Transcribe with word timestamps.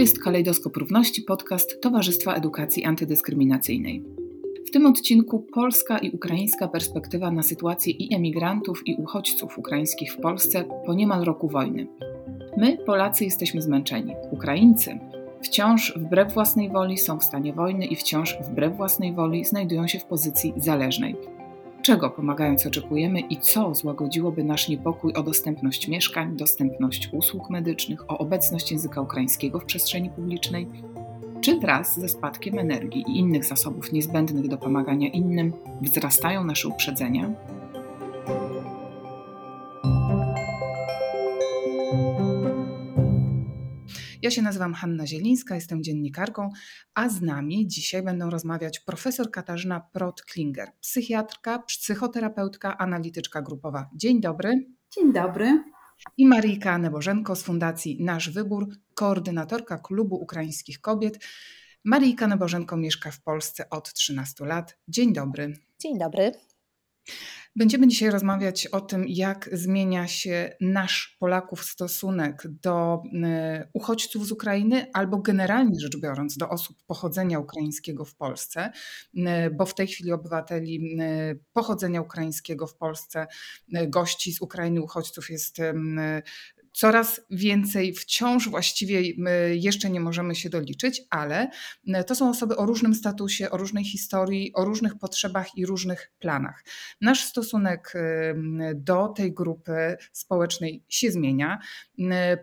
jest 0.00 0.22
Kalejdoskop 0.22 0.76
Równości, 0.76 1.22
podcast 1.22 1.80
Towarzystwa 1.80 2.34
Edukacji 2.34 2.84
Antydyskryminacyjnej. 2.84 4.04
W 4.68 4.70
tym 4.70 4.86
odcinku 4.86 5.46
polska 5.54 5.98
i 5.98 6.10
ukraińska 6.10 6.68
perspektywa 6.68 7.30
na 7.30 7.42
sytuację 7.42 7.92
i 7.92 8.14
emigrantów, 8.14 8.82
i 8.86 8.94
uchodźców 8.94 9.58
ukraińskich 9.58 10.12
w 10.12 10.20
Polsce 10.20 10.64
po 10.86 10.94
niemal 10.94 11.24
roku 11.24 11.48
wojny. 11.48 11.86
My, 12.56 12.78
Polacy, 12.86 13.24
jesteśmy 13.24 13.62
zmęczeni. 13.62 14.14
Ukraińcy 14.30 14.98
wciąż 15.42 15.92
wbrew 15.96 16.34
własnej 16.34 16.70
woli 16.70 16.98
są 16.98 17.18
w 17.18 17.24
stanie 17.24 17.52
wojny 17.52 17.86
i 17.86 17.96
wciąż 17.96 18.36
wbrew 18.50 18.76
własnej 18.76 19.14
woli 19.14 19.44
znajdują 19.44 19.86
się 19.86 19.98
w 19.98 20.04
pozycji 20.04 20.52
zależnej. 20.56 21.16
Czego 21.82 22.10
pomagając 22.10 22.66
oczekujemy 22.66 23.20
i 23.20 23.36
co 23.36 23.74
złagodziłoby 23.74 24.44
nasz 24.44 24.68
niepokój 24.68 25.14
o 25.14 25.22
dostępność 25.22 25.88
mieszkań, 25.88 26.36
dostępność 26.36 27.08
usług 27.12 27.50
medycznych, 27.50 28.10
o 28.10 28.18
obecność 28.18 28.72
języka 28.72 29.00
ukraińskiego 29.00 29.58
w 29.58 29.64
przestrzeni 29.64 30.10
publicznej? 30.10 30.66
Czy 31.40 31.60
wraz 31.60 32.00
ze 32.00 32.08
spadkiem 32.08 32.58
energii 32.58 33.04
i 33.08 33.18
innych 33.18 33.44
zasobów 33.44 33.92
niezbędnych 33.92 34.48
do 34.48 34.58
pomagania 34.58 35.08
innym 35.08 35.52
wzrastają 35.82 36.44
nasze 36.44 36.68
uprzedzenia? 36.68 37.30
Ja 44.22 44.30
się 44.30 44.42
nazywam 44.42 44.74
Hanna 44.74 45.06
Zielińska, 45.06 45.54
jestem 45.54 45.82
dziennikarką, 45.82 46.50
a 46.94 47.08
z 47.08 47.22
nami 47.22 47.66
dzisiaj 47.66 48.02
będą 48.02 48.30
rozmawiać 48.30 48.80
profesor 48.80 49.30
Katarzyna 49.30 49.82
Prot-Klinger, 49.94 50.66
psychiatrka, 50.80 51.58
psychoterapeutka, 51.58 52.78
analityczka 52.78 53.42
grupowa. 53.42 53.90
Dzień 53.94 54.20
dobry. 54.20 54.66
Dzień 54.94 55.12
dobry. 55.12 55.64
I 56.16 56.26
Marijka 56.26 56.78
Nebożenko 56.78 57.36
z 57.36 57.42
Fundacji 57.42 58.04
Nasz 58.04 58.30
Wybór, 58.30 58.68
koordynatorka 58.94 59.78
Klubu 59.78 60.16
Ukraińskich 60.16 60.80
Kobiet. 60.80 61.26
Marijka 61.84 62.26
Nebożenko 62.26 62.76
mieszka 62.76 63.10
w 63.10 63.22
Polsce 63.22 63.70
od 63.70 63.92
13 63.92 64.44
lat. 64.44 64.78
Dzień 64.88 65.12
dobry. 65.12 65.54
Dzień 65.78 65.98
dobry. 65.98 66.32
Będziemy 67.56 67.88
dzisiaj 67.88 68.10
rozmawiać 68.10 68.66
o 68.66 68.80
tym, 68.80 69.04
jak 69.08 69.50
zmienia 69.52 70.06
się 70.08 70.56
nasz 70.60 71.16
Polaków 71.20 71.64
stosunek 71.64 72.42
do 72.62 73.02
y, 73.04 73.68
uchodźców 73.72 74.26
z 74.26 74.32
Ukrainy, 74.32 74.86
albo 74.92 75.18
generalnie 75.18 75.80
rzecz 75.80 76.00
biorąc, 76.00 76.36
do 76.36 76.48
osób 76.48 76.76
pochodzenia 76.86 77.38
ukraińskiego 77.38 78.04
w 78.04 78.14
Polsce, 78.14 78.72
y, 79.14 79.20
bo 79.52 79.66
w 79.66 79.74
tej 79.74 79.86
chwili 79.86 80.12
obywateli 80.12 81.00
y, 81.00 81.38
pochodzenia 81.52 82.00
ukraińskiego 82.00 82.66
w 82.66 82.76
Polsce, 82.76 83.26
gości 83.88 84.32
z 84.32 84.40
Ukrainy, 84.40 84.82
uchodźców 84.82 85.30
jest 85.30 85.56
coraz 86.72 87.20
więcej 87.30 87.92
wciąż 87.92 88.48
właściwie 88.48 89.02
jeszcze 89.50 89.90
nie 89.90 90.00
możemy 90.00 90.34
się 90.34 90.50
doliczyć, 90.50 91.02
ale 91.10 91.50
to 92.06 92.14
są 92.14 92.30
osoby 92.30 92.56
o 92.56 92.66
różnym 92.66 92.94
statusie, 92.94 93.50
o 93.50 93.56
różnej 93.56 93.84
historii, 93.84 94.52
o 94.54 94.64
różnych 94.64 94.98
potrzebach 94.98 95.56
i 95.56 95.66
różnych 95.66 96.12
planach. 96.18 96.64
Nasz 97.00 97.24
stosunek 97.24 97.92
do 98.74 99.08
tej 99.08 99.32
grupy 99.32 99.96
społecznej 100.12 100.84
się 100.88 101.10
zmienia. 101.10 101.58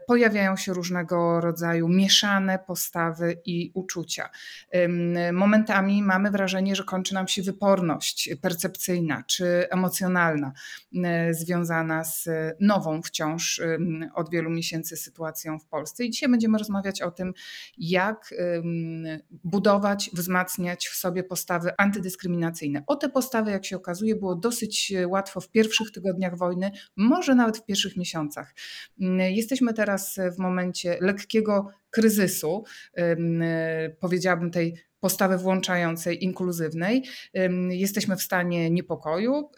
Pojawiają 0.07 0.57
się 0.57 0.73
różnego 0.73 1.41
rodzaju 1.41 1.89
mieszane 1.89 2.59
postawy 2.67 3.41
i 3.45 3.71
uczucia. 3.73 4.29
Momentami 5.33 6.03
mamy 6.03 6.31
wrażenie, 6.31 6.75
że 6.75 6.83
kończy 6.83 7.13
nam 7.13 7.27
się 7.27 7.41
wyporność 7.41 8.29
percepcyjna 8.41 9.23
czy 9.23 9.69
emocjonalna, 9.69 10.51
związana 11.31 12.03
z 12.03 12.29
nową 12.59 13.01
wciąż 13.01 13.61
od 14.17 14.29
wielu 14.29 14.49
miesięcy 14.49 14.97
sytuacją 14.97 15.59
w 15.59 15.65
Polsce. 15.65 16.05
I 16.05 16.09
dzisiaj 16.09 16.29
będziemy 16.29 16.57
rozmawiać 16.57 17.01
o 17.01 17.11
tym, 17.11 17.33
jak 17.77 18.33
budować, 19.29 20.09
wzmacniać 20.13 20.87
w 20.87 20.95
sobie 20.95 21.23
postawy 21.23 21.71
antydyskryminacyjne. 21.77 22.83
O 22.87 22.95
te 22.95 23.09
postawy, 23.09 23.51
jak 23.51 23.65
się 23.65 23.75
okazuje, 23.75 24.15
było 24.15 24.35
dosyć 24.35 24.93
łatwo 25.07 25.41
w 25.41 25.49
pierwszych 25.49 25.91
tygodniach 25.91 26.37
wojny, 26.37 26.71
może 26.95 27.35
nawet 27.35 27.57
w 27.57 27.65
pierwszych 27.65 27.97
miesiącach. 27.97 28.55
Jesteśmy 29.29 29.73
teraz 29.73 30.19
w 30.35 30.39
momencie 30.39 30.97
lekkiego 31.01 31.67
kryzysu, 31.89 32.63
powiedziałabym 33.99 34.51
tej 34.51 34.77
postawy 34.99 35.37
włączającej, 35.37 36.23
inkluzywnej. 36.23 37.03
Jesteśmy 37.69 38.15
w 38.15 38.21
stanie 38.21 38.69
niepokoju 38.69 39.49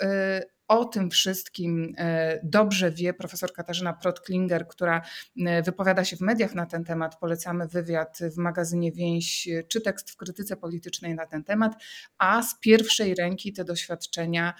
o 0.69 0.85
tym 0.85 1.09
wszystkim 1.09 1.93
e, 1.97 2.39
dobrze 2.43 2.91
wie 2.91 3.13
profesor 3.13 3.53
Katarzyna 3.53 3.93
Prot-Klinger, 4.03 4.67
która 4.67 5.01
e, 5.45 5.63
wypowiada 5.63 6.05
się 6.05 6.17
w 6.17 6.21
mediach 6.21 6.55
na 6.55 6.65
ten 6.65 6.83
temat. 6.83 7.19
Polecamy 7.19 7.67
wywiad 7.67 8.19
w 8.35 8.37
magazynie 8.37 8.91
Więź 8.91 9.49
czy 9.67 9.81
tekst 9.81 10.11
w 10.11 10.17
krytyce 10.17 10.57
politycznej 10.57 11.15
na 11.15 11.25
ten 11.25 11.43
temat, 11.43 11.83
a 12.17 12.43
z 12.43 12.59
pierwszej 12.59 13.15
ręki 13.15 13.53
te 13.53 13.63
doświadczenia 13.65 14.53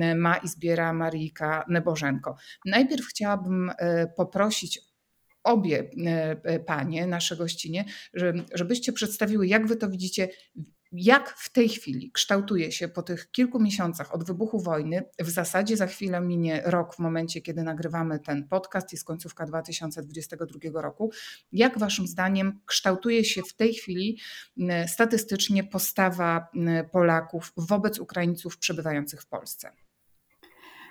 e, 0.00 0.14
ma 0.14 0.36
i 0.36 0.48
zbiera 0.48 0.92
Marijka 0.92 1.64
Nebożenko. 1.68 2.36
Najpierw 2.64 3.06
chciałabym 3.06 3.72
poprosić 4.16 4.80
obie 5.42 5.90
panie, 6.66 7.06
nasze 7.06 7.36
gościnie, 7.36 7.84
żebyście 8.54 8.92
przedstawiły, 8.92 9.46
jak 9.46 9.66
wy 9.66 9.76
to 9.76 9.88
widzicie, 9.88 10.28
jak 10.92 11.30
w 11.30 11.52
tej 11.52 11.68
chwili 11.68 12.10
kształtuje 12.12 12.72
się 12.72 12.88
po 12.88 13.02
tych 13.02 13.30
kilku 13.30 13.60
miesiącach 13.60 14.14
od 14.14 14.24
wybuchu 14.24 14.60
wojny, 14.60 15.02
w 15.18 15.30
zasadzie 15.30 15.76
za 15.76 15.86
chwilę 15.86 16.20
minie 16.20 16.62
rok 16.64 16.94
w 16.94 16.98
momencie, 16.98 17.40
kiedy 17.40 17.62
nagrywamy 17.62 18.18
ten 18.18 18.48
podcast, 18.48 18.92
jest 18.92 19.04
końcówka 19.04 19.46
2022 19.46 20.82
roku, 20.82 21.10
jak 21.52 21.78
Waszym 21.78 22.06
zdaniem 22.06 22.60
kształtuje 22.66 23.24
się 23.24 23.42
w 23.42 23.54
tej 23.54 23.74
chwili 23.74 24.18
statystycznie 24.88 25.64
postawa 25.64 26.48
Polaków 26.92 27.52
wobec 27.56 27.98
Ukraińców 27.98 28.58
przebywających 28.58 29.22
w 29.22 29.26
Polsce? 29.26 29.70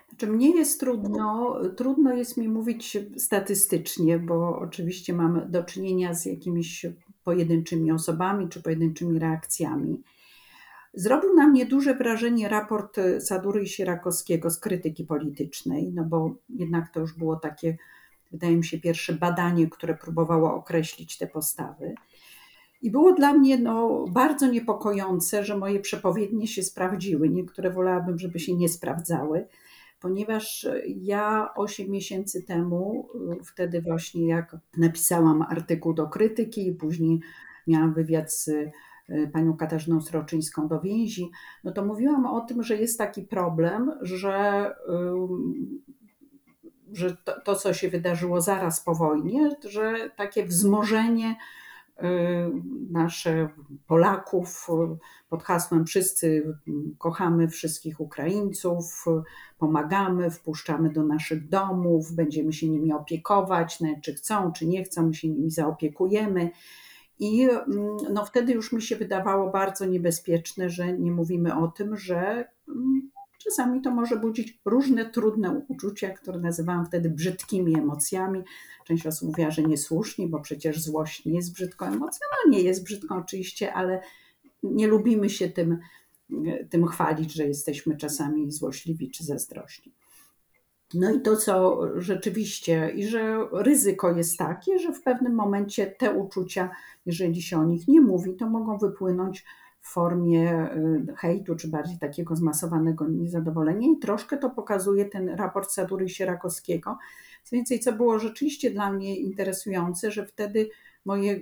Znaczy, 0.09 0.27
mnie 0.27 0.55
jest 0.55 0.79
trudno, 0.79 1.59
trudno 1.77 2.13
jest 2.13 2.37
mi 2.37 2.49
mówić 2.49 2.97
statystycznie, 3.17 4.19
bo 4.19 4.59
oczywiście 4.59 5.13
mamy 5.13 5.45
do 5.49 5.63
czynienia 5.63 6.13
z 6.13 6.25
jakimiś 6.25 6.85
pojedynczymi 7.25 7.91
osobami 7.91 8.49
czy 8.49 8.61
pojedynczymi 8.61 9.19
reakcjami. 9.19 10.03
Zrobił 10.93 11.33
na 11.33 11.47
mnie 11.47 11.65
duże 11.65 11.95
wrażenie 11.95 12.49
raport 12.49 12.99
Sadury 13.19 13.63
i 13.63 13.67
Sierakowskiego 13.67 14.49
z 14.49 14.59
krytyki 14.59 15.03
politycznej, 15.03 15.91
no 15.93 16.03
bo 16.03 16.35
jednak 16.49 16.93
to 16.93 16.99
już 16.99 17.13
było 17.13 17.35
takie, 17.35 17.77
wydaje 18.31 18.57
mi 18.57 18.65
się, 18.65 18.79
pierwsze 18.79 19.13
badanie, 19.13 19.69
które 19.69 19.95
próbowało 19.95 20.55
określić 20.55 21.17
te 21.17 21.27
postawy. 21.27 21.95
I 22.81 22.91
było 22.91 23.13
dla 23.13 23.33
mnie 23.33 23.57
no, 23.57 24.05
bardzo 24.09 24.47
niepokojące, 24.47 25.43
że 25.43 25.57
moje 25.57 25.79
przepowiednie 25.79 26.47
się 26.47 26.63
sprawdziły. 26.63 27.29
Niektóre 27.29 27.69
wolałabym, 27.69 28.19
żeby 28.19 28.39
się 28.39 28.53
nie 28.53 28.69
sprawdzały 28.69 29.47
ponieważ 30.05 30.67
ja 30.87 31.49
8 31.55 31.89
miesięcy 31.89 32.43
temu, 32.43 33.09
wtedy 33.45 33.81
właśnie 33.81 34.27
jak 34.27 34.57
napisałam 34.77 35.41
artykuł 35.41 35.93
do 35.93 36.07
krytyki, 36.07 36.71
później 36.71 37.19
miałam 37.67 37.93
wywiad 37.93 38.33
z 38.33 38.47
e, 38.47 38.71
panią 39.27 39.57
Katarzyną 39.57 40.01
Sroczyńską 40.01 40.67
do 40.67 40.81
więzi, 40.81 41.31
no 41.63 41.71
to 41.71 41.85
mówiłam 41.85 42.25
o 42.25 42.41
tym, 42.41 42.63
że 42.63 42.75
jest 42.75 42.97
taki 42.97 43.21
problem, 43.21 43.91
że, 44.01 44.71
że 46.93 47.17
to, 47.23 47.41
to 47.41 47.55
co 47.55 47.73
się 47.73 47.89
wydarzyło 47.89 48.41
zaraz 48.41 48.81
po 48.81 48.95
wojnie, 48.95 49.49
że 49.69 50.11
takie 50.15 50.45
wzmożenie 50.45 51.35
Y, 51.35 51.64
nasze 52.91 53.49
Polaków 53.87 54.67
pod 55.29 55.43
hasłem 55.43 55.85
Wszyscy 55.85 56.57
kochamy 56.97 57.47
wszystkich 57.47 57.99
Ukraińców, 57.99 59.05
pomagamy, 59.57 60.31
wpuszczamy 60.31 60.89
do 60.89 61.03
naszych 61.03 61.49
domów, 61.49 62.11
będziemy 62.11 62.53
się 62.53 62.69
nimi 62.69 62.93
opiekować, 62.93 63.79
czy 64.03 64.13
chcą, 64.13 64.51
czy 64.51 64.67
nie 64.67 64.83
chcą, 64.83 65.07
my 65.07 65.13
się 65.13 65.29
nimi 65.29 65.51
zaopiekujemy. 65.51 66.49
I 67.19 67.41
mm, 67.43 67.97
no 68.13 68.25
wtedy 68.25 68.53
już 68.53 68.71
mi 68.71 68.81
się 68.81 68.95
wydawało 68.95 69.51
bardzo 69.51 69.85
niebezpieczne, 69.85 70.69
że 70.69 70.93
nie 70.93 71.11
mówimy 71.11 71.55
o 71.55 71.67
tym, 71.67 71.97
że 71.97 72.45
mm, 72.67 73.11
czasami 73.45 73.81
to 73.81 73.91
może 73.91 74.17
budzić 74.17 74.59
różne 74.65 75.09
trudne 75.09 75.63
uczucia, 75.67 76.09
które 76.09 76.39
nazywałam 76.39 76.85
wtedy 76.85 77.09
brzydkimi 77.09 77.79
emocjami. 77.79 78.43
Część 78.85 79.07
osób 79.07 79.29
mówiła, 79.29 79.51
że 79.51 79.63
niesłusznie, 79.63 80.27
bo 80.27 80.39
przecież 80.39 80.81
złość 80.81 81.25
nie 81.25 81.35
jest 81.35 81.53
brzydką 81.53 81.85
emocją. 81.85 82.27
No 82.45 82.51
nie 82.51 82.61
jest 82.61 82.83
brzydką 82.83 83.17
oczywiście, 83.17 83.73
ale 83.73 84.01
nie 84.63 84.87
lubimy 84.87 85.29
się 85.29 85.49
tym, 85.49 85.79
tym 86.69 86.87
chwalić, 86.87 87.33
że 87.33 87.47
jesteśmy 87.47 87.97
czasami 87.97 88.51
złośliwi 88.51 89.11
czy 89.11 89.23
zazdrośni. 89.23 89.93
No 90.93 91.13
i 91.13 91.21
to, 91.21 91.37
co 91.37 91.81
rzeczywiście, 91.95 92.91
i 92.95 93.07
że 93.07 93.47
ryzyko 93.51 94.11
jest 94.11 94.37
takie, 94.37 94.79
że 94.79 94.93
w 94.93 95.01
pewnym 95.01 95.35
momencie 95.35 95.87
te 95.87 96.11
uczucia, 96.13 96.69
jeżeli 97.05 97.41
się 97.41 97.59
o 97.59 97.63
nich 97.63 97.87
nie 97.87 98.01
mówi, 98.01 98.35
to 98.35 98.49
mogą 98.49 98.77
wypłynąć 98.77 99.45
w 99.85 99.87
formie 99.87 100.69
y, 101.09 101.15
hejtu, 101.15 101.55
czy 101.55 101.67
bardziej 101.67 101.99
takiego 101.99 102.35
zmasowanego 102.35 103.07
niezadowolenia. 103.07 103.87
I 103.87 103.99
troszkę 103.99 104.37
to 104.37 104.49
pokazuje 104.49 105.05
ten 105.05 105.29
raport 105.29 105.71
Sadury 105.71 106.09
Sierakowskiego. 106.09 106.97
Co 107.43 107.55
więcej, 107.55 107.79
co 107.79 107.93
było 107.93 108.19
rzeczywiście 108.19 108.71
dla 108.71 108.91
mnie 108.91 109.17
interesujące, 109.17 110.11
że 110.11 110.25
wtedy 110.25 110.69
moje 111.05 111.41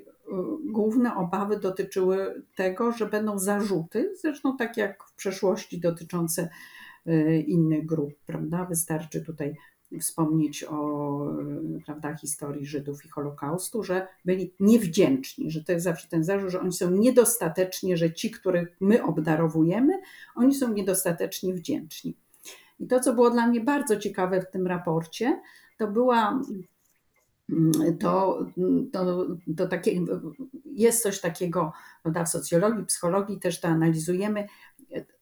główne 0.66 1.16
obawy 1.16 1.60
dotyczyły 1.60 2.44
tego, 2.56 2.92
że 2.92 3.06
będą 3.06 3.40
zarzuty, 3.40 4.13
zresztą 4.22 4.57
tak 4.57 4.78
jak 4.78 5.04
w 5.04 5.13
przeszłości 5.16 5.80
dotyczące 5.80 6.50
innych 7.48 7.86
grup, 7.86 8.13
prawda? 8.25 8.66
Wystarczy 8.66 9.25
tutaj 9.25 9.56
wspomnieć 10.00 10.63
o 10.63 11.19
prawda, 11.86 12.16
historii 12.16 12.66
Żydów 12.66 13.06
i 13.06 13.10
Holokaustu, 13.10 13.84
że 13.84 14.07
byli 14.25 14.54
niewdzięczni, 14.60 15.51
że 15.51 15.63
to 15.63 15.72
jest 15.72 15.84
zawsze 15.84 16.07
ten 16.07 16.24
zarzut, 16.24 16.50
że 16.50 16.62
oni 16.62 16.74
są 16.74 16.92
niedostatecznie, 16.92 17.98
że 17.98 18.13
ci, 18.13 18.31
których 18.31 18.78
my 18.80 19.04
obdarowujemy, 19.04 19.94
oni 20.36 20.56
są 20.56 20.74
niedostatecznie 20.74 21.54
wdzięczni. 21.54 22.18
I 22.80 22.88
to, 22.88 23.00
co 23.00 23.13
było 23.13 23.30
dla 23.30 23.48
mnie 23.48 23.62
bardzo 23.62 23.98
ciekawe 23.98 24.42
w 24.42 24.51
tym 24.51 24.68
raporcie, 24.68 25.42
to 25.78 25.88
była 25.88 26.42
to, 28.00 28.46
to, 28.92 29.28
to 29.57 29.68
takie, 29.68 30.01
jest 30.66 31.04
coś 31.04 31.22
takiego 31.22 31.74
prawda, 32.01 32.25
w 32.25 32.30
socjologii, 32.30 32.86
psychologii 32.86 33.39
też 33.39 33.60
to 33.60 33.68
analizujemy, 33.68 34.48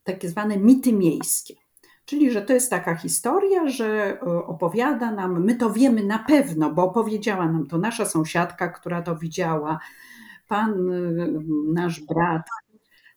takie 0.03 0.29
zwane 0.29 0.57
mity 0.57 0.94
miejskie. 0.94 1.61
Czyli, 2.12 2.31
że 2.31 2.42
to 2.42 2.54
jest 2.54 2.69
taka 2.69 2.96
historia, 2.96 3.68
że 3.68 4.18
e, 4.22 4.25
opowiada 4.25 5.12
nam, 5.12 5.44
my 5.44 5.56
to 5.56 5.69
wiemy 5.69 6.04
na 6.04 6.19
pewno, 6.19 6.69
bo 6.69 6.84
opowiedziała 6.84 7.46
nam 7.46 7.68
to 7.68 7.78
nasza 7.78 8.06
sąsiadka, 8.06 8.68
która 8.68 9.02
to 9.02 9.16
widziała, 9.16 9.80
pan, 10.48 10.72
e, 10.72 11.28
nasz 11.74 12.00
brat, 12.00 12.42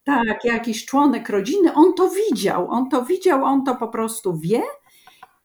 tak, 0.04 0.44
jakiś 0.44 0.86
członek 0.86 1.28
rodziny, 1.28 1.74
on 1.74 1.94
to 1.94 2.10
widział, 2.10 2.70
on 2.70 2.88
to 2.88 3.04
widział, 3.04 3.44
on 3.44 3.64
to 3.64 3.74
po 3.74 3.88
prostu 3.88 4.38
wie. 4.38 4.62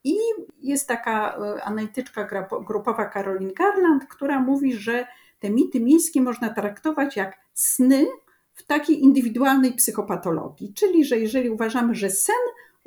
I 0.04 0.18
jest 0.62 0.88
taka 0.88 1.38
e, 1.38 1.64
analityczka 1.64 2.48
grupowa 2.68 3.06
Karolin 3.06 3.54
Garland, 3.54 4.06
która 4.06 4.40
mówi, 4.40 4.74
że 4.74 5.08
te 5.40 5.50
mity 5.50 5.80
miejskie 5.80 6.22
można 6.22 6.50
traktować 6.50 7.16
jak 7.16 7.38
sny 7.54 8.08
w 8.54 8.66
takiej 8.66 9.04
indywidualnej 9.04 9.74
psychopatologii. 9.74 10.74
Czyli, 10.74 11.06
że 11.06 11.18
jeżeli 11.18 11.50
uważamy, 11.50 11.96
że 11.96 12.10
sen 12.10 12.36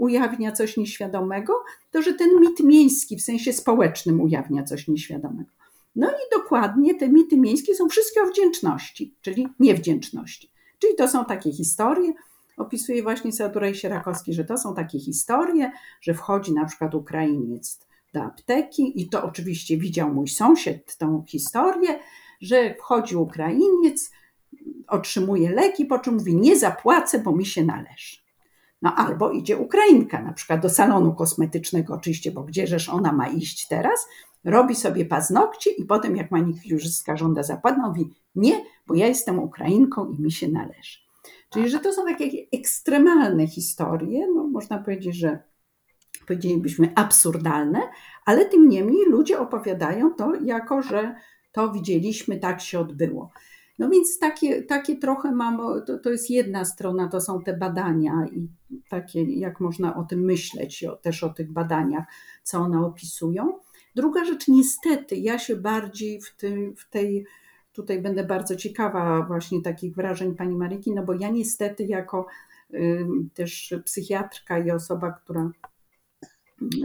ujawnia 0.02 0.52
coś 0.52 0.76
nieświadomego, 0.76 1.52
to 1.90 2.02
że 2.02 2.14
ten 2.14 2.40
mit 2.40 2.60
miejski 2.60 3.16
w 3.16 3.22
sensie 3.22 3.52
społecznym 3.52 4.20
ujawnia 4.20 4.64
coś 4.64 4.88
nieświadomego. 4.88 5.50
No 5.96 6.10
i 6.10 6.38
dokładnie 6.38 6.94
te 6.94 7.08
mity 7.08 7.36
miejskie 7.36 7.74
są 7.74 7.88
wszystkie 7.88 8.22
o 8.22 8.26
wdzięczności, 8.26 9.14
czyli 9.22 9.48
niewdzięczności. 9.60 10.50
Czyli 10.78 10.94
to 10.94 11.08
są 11.08 11.24
takie 11.24 11.52
historie, 11.52 12.12
opisuje 12.56 13.02
właśnie 13.02 13.32
Sadurej 13.32 13.74
Sierakowski, 13.74 14.34
że 14.34 14.44
to 14.44 14.58
są 14.58 14.74
takie 14.74 14.98
historie, 14.98 15.72
że 16.00 16.14
wchodzi 16.14 16.52
na 16.52 16.64
przykład 16.64 16.94
Ukrainiec 16.94 17.80
do 18.14 18.22
apteki 18.22 19.02
i 19.02 19.08
to 19.08 19.24
oczywiście 19.24 19.76
widział 19.76 20.14
mój 20.14 20.28
sąsiad 20.28 20.96
tą 20.96 21.24
historię, 21.28 21.98
że 22.40 22.74
wchodzi 22.74 23.16
Ukrainiec, 23.16 24.10
otrzymuje 24.88 25.50
leki, 25.50 25.84
po 25.84 25.98
czym 25.98 26.14
mówi 26.14 26.36
nie 26.36 26.58
zapłacę, 26.58 27.18
bo 27.18 27.32
mi 27.32 27.46
się 27.46 27.64
należy. 27.64 28.21
No 28.82 28.94
albo 28.94 29.30
idzie 29.30 29.56
Ukrainka 29.56 30.22
na 30.22 30.32
przykład 30.32 30.62
do 30.62 30.68
salonu 30.68 31.14
kosmetycznego 31.14 31.94
oczywiście, 31.94 32.32
bo 32.32 32.42
gdzieżeż 32.42 32.88
ona 32.88 33.12
ma 33.12 33.28
iść 33.28 33.68
teraz, 33.68 34.08
robi 34.44 34.74
sobie 34.74 35.04
paznokcie 35.04 35.70
i 35.70 35.84
potem 35.84 36.16
jak 36.16 36.30
manikiurzystka 36.30 37.16
żąda 37.16 37.42
zapłat, 37.42 37.78
mówi 37.78 38.10
nie, 38.34 38.64
bo 38.86 38.94
ja 38.94 39.06
jestem 39.06 39.38
Ukrainką 39.38 40.10
i 40.10 40.22
mi 40.22 40.32
się 40.32 40.48
należy. 40.48 40.98
Czyli, 41.50 41.68
że 41.68 41.78
to 41.78 41.92
są 41.92 42.04
takie 42.04 42.26
ekstremalne 42.52 43.46
historie, 43.46 44.26
no 44.34 44.44
można 44.48 44.78
powiedzieć, 44.78 45.16
że 45.16 45.38
powiedzielibyśmy 46.26 46.92
absurdalne, 46.94 47.80
ale 48.24 48.44
tym 48.44 48.68
niemniej 48.68 49.04
ludzie 49.06 49.38
opowiadają 49.38 50.14
to 50.14 50.34
jako, 50.34 50.82
że 50.82 51.14
to 51.52 51.72
widzieliśmy, 51.72 52.38
tak 52.38 52.60
się 52.60 52.80
odbyło. 52.80 53.30
No 53.82 53.90
więc 53.90 54.18
takie, 54.18 54.62
takie 54.62 54.96
trochę 54.96 55.32
mam, 55.32 55.58
to, 55.86 55.98
to 55.98 56.10
jest 56.10 56.30
jedna 56.30 56.64
strona, 56.64 57.08
to 57.08 57.20
są 57.20 57.42
te 57.42 57.56
badania 57.56 58.26
i 58.32 58.48
takie, 58.88 59.22
jak 59.22 59.60
można 59.60 59.96
o 59.96 60.04
tym 60.04 60.20
myśleć, 60.20 60.84
o, 60.84 60.96
też 60.96 61.24
o 61.24 61.28
tych 61.28 61.52
badaniach, 61.52 62.04
co 62.42 62.58
one 62.58 62.86
opisują. 62.86 63.58
Druga 63.94 64.24
rzecz, 64.24 64.48
niestety, 64.48 65.16
ja 65.16 65.38
się 65.38 65.56
bardziej 65.56 66.20
w, 66.20 66.36
tym, 66.36 66.76
w 66.76 66.90
tej, 66.90 67.26
tutaj 67.72 68.02
będę 68.02 68.24
bardzo 68.24 68.56
ciekawa 68.56 69.22
właśnie 69.22 69.62
takich 69.62 69.94
wrażeń 69.94 70.34
pani 70.34 70.54
Maryki, 70.54 70.92
no 70.92 71.04
bo 71.04 71.14
ja 71.14 71.30
niestety 71.30 71.84
jako 71.84 72.26
y, 72.74 73.06
też 73.34 73.74
psychiatrka 73.84 74.58
i 74.58 74.70
osoba, 74.70 75.12
która 75.12 75.50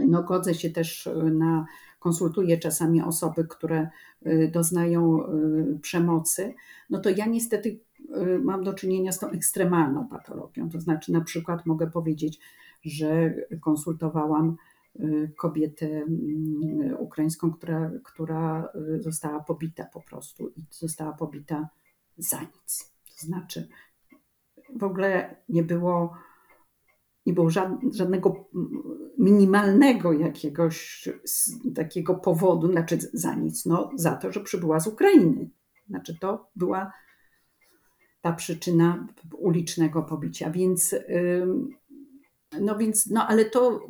no, 0.06 0.22
godzę 0.22 0.54
się 0.54 0.70
też 0.70 1.08
na, 1.32 1.66
konsultuję 1.98 2.58
czasami 2.58 3.02
osoby, 3.02 3.44
które 3.44 3.88
y, 4.26 4.50
doznają 4.52 5.22
y, 5.22 5.78
przemocy, 5.82 6.54
no 6.90 7.00
to 7.00 7.10
ja 7.10 7.26
niestety 7.26 7.80
y, 8.00 8.38
mam 8.38 8.64
do 8.64 8.74
czynienia 8.74 9.12
z 9.12 9.18
tą 9.18 9.30
ekstremalną 9.30 10.08
patologią. 10.08 10.70
To 10.70 10.80
znaczy, 10.80 11.12
na 11.12 11.20
przykład 11.20 11.66
mogę 11.66 11.90
powiedzieć, 11.90 12.40
że 12.84 13.34
konsultowałam 13.60 14.56
kobietę 15.36 16.04
ukraińską, 16.98 17.52
która, 17.52 17.90
która 18.04 18.68
została 19.00 19.40
pobita 19.40 19.84
po 19.84 20.00
prostu 20.00 20.48
i 20.48 20.64
została 20.70 21.12
pobita 21.12 21.68
za 22.18 22.40
nic. 22.40 22.92
To 23.04 23.26
znaczy, 23.26 23.68
w 24.76 24.84
ogóle 24.84 25.36
nie 25.48 25.62
było 25.62 26.14
nie 27.28 27.34
było 27.34 27.50
żadnego 27.92 28.48
minimalnego 29.18 30.12
jakiegoś 30.12 31.08
takiego 31.74 32.14
powodu, 32.14 32.72
znaczy 32.72 32.98
za 33.12 33.34
nic, 33.34 33.66
no 33.66 33.90
za 33.94 34.16
to, 34.16 34.32
że 34.32 34.40
przybyła 34.40 34.80
z 34.80 34.86
Ukrainy. 34.86 35.50
Znaczy 35.88 36.18
to 36.20 36.50
była 36.56 36.92
ta 38.20 38.32
przyczyna 38.32 39.06
ulicznego 39.38 40.02
pobicia. 40.02 40.50
Więc, 40.50 40.94
no 42.60 42.78
więc, 42.78 43.06
no 43.06 43.26
ale 43.26 43.44
to 43.44 43.86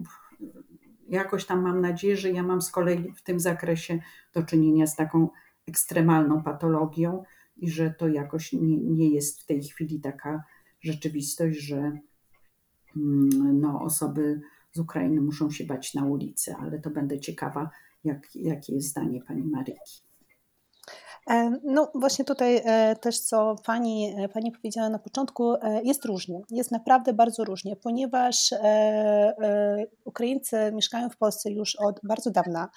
jakoś 1.09 1.45
tam 1.45 1.63
mam 1.63 1.81
nadzieję, 1.81 2.17
że 2.17 2.31
ja 2.31 2.43
mam 2.43 2.63
z 2.63 2.71
kolei 2.71 3.13
w 3.13 3.23
tym 3.23 3.41
zakresie 3.41 3.99
do 4.35 4.43
czynienia 4.43 4.87
z 4.87 4.97
taką 4.97 5.29
ekstremalną 5.69 6.43
patologią 6.43 7.23
i 7.57 7.71
że 7.71 7.91
to 7.91 8.09
jakoś 8.09 8.53
nie, 8.53 8.77
nie 8.77 9.11
jest 9.11 9.43
w 9.43 9.47
tej 9.47 9.63
chwili 9.63 10.01
taka 10.01 10.43
rzeczywistość, 10.81 11.59
że 11.59 11.79
Mm, 11.79 12.08
no, 13.53 13.83
osoby 13.83 14.41
z 14.73 14.79
Ukrainy 14.79 15.21
muszą 15.21 15.51
się 15.51 15.65
bać 15.65 15.95
na 15.95 16.05
ulicy, 16.05 16.55
ale 16.61 16.79
to 16.79 16.91
będę 16.91 17.21
ciekawa, 17.21 17.71
jak, 18.05 18.37
jakie 18.37 18.75
jest 18.75 18.89
zdanie 18.89 19.23
pani 19.23 19.45
Maryki. 19.45 20.09
E, 21.31 21.51
no 21.65 21.91
właśnie 21.95 22.25
tutaj 22.25 22.63
e, 22.65 22.97
też 22.97 23.21
co 23.21 23.57
pani, 23.67 24.15
e, 24.19 24.29
pani 24.29 24.53
powiedziała 24.53 24.89
na 24.89 24.99
początku, 24.99 25.55
jest 25.85 26.05
różnie, 26.05 26.41
jest 26.51 26.71
naprawdę 26.71 27.13
bardzo 27.13 27.45
różnie, 27.45 27.77
ponieważ 27.77 28.55
Ukraińcy 30.05 30.57
mieszkają 30.73 31.11
w 31.11 31.17
Polsce 31.17 31.51
już 31.51 31.77
od 31.77 32.01
bardzo 32.03 32.31
dawna. 32.31 32.69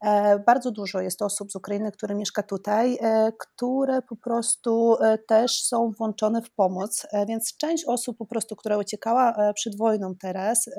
E, 0.00 0.38
bardzo 0.38 0.70
dużo 0.70 1.00
jest 1.00 1.22
osób 1.22 1.52
z 1.52 1.56
Ukrainy, 1.56 1.92
które 1.92 2.14
mieszka 2.14 2.42
tutaj, 2.42 2.98
e, 3.00 3.32
które 3.38 4.02
po 4.02 4.16
prostu 4.16 4.96
e, 5.02 5.18
też 5.18 5.62
są 5.62 5.90
włączone 5.98 6.42
w 6.42 6.50
pomoc, 6.50 7.06
więc 7.28 7.56
część 7.56 7.84
osób 7.84 8.18
po 8.18 8.26
prostu, 8.26 8.56
która 8.56 8.78
uciekała 8.78 9.52
przed 9.54 9.76
wojną 9.76 10.14
teraz, 10.20 10.70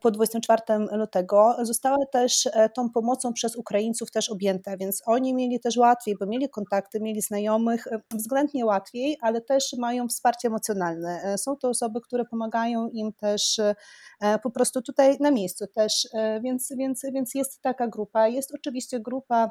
po 0.00 0.10
24 0.10 0.62
lutego 0.92 1.56
została 1.62 2.06
też 2.12 2.46
e, 2.52 2.68
tą 2.68 2.90
pomocą 2.90 3.32
przez 3.32 3.56
Ukraińców 3.56 4.10
też 4.10 4.30
objęta, 4.30 4.76
więc 4.76 5.02
oni 5.06 5.34
mieli 5.34 5.60
też 5.60 5.76
łatwiej, 5.76 6.16
bo 6.20 6.26
mieli 6.26 6.48
kontakty, 6.48 7.00
mieli 7.00 7.20
znajomych, 7.20 7.86
e, 7.86 8.00
względnie 8.14 8.66
łatwiej, 8.66 9.18
ale 9.20 9.40
też 9.40 9.72
mają 9.78 10.08
wsparcie 10.08 10.48
emocjonalne. 10.48 11.20
E, 11.22 11.38
są 11.38 11.56
to 11.56 11.68
osoby, 11.68 12.00
które 12.00 12.24
pomagają 12.24 12.88
im 12.88 13.12
też 13.12 13.60
po 14.42 14.50
prostu 14.50 14.82
tutaj 14.82 15.16
na 15.20 15.30
miejscu 15.30 15.66
też, 15.66 16.08
więc, 16.44 16.72
więc, 16.78 17.02
więc 17.14 17.34
jest 17.34 17.62
taka 17.62 17.88
grupa. 17.88 18.28
Jest 18.28 18.54
oczywiście 18.54 19.00
grupa 19.00 19.50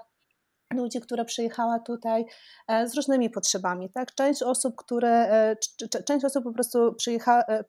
ludzi, 0.73 1.01
która 1.01 1.25
przyjechała 1.25 1.79
tutaj 1.79 2.25
e, 2.67 2.87
z 2.87 2.95
różnymi 2.95 3.29
potrzebami. 3.29 3.89
Tak? 3.89 4.15
Część 4.15 4.43
osób, 4.43 4.75
które, 4.75 5.09
e, 5.09 5.55
część 6.05 6.25
osób 6.25 6.43
po 6.43 6.51
prostu 6.51 6.93
przyjechała, 6.93 7.43
e, 7.43 7.63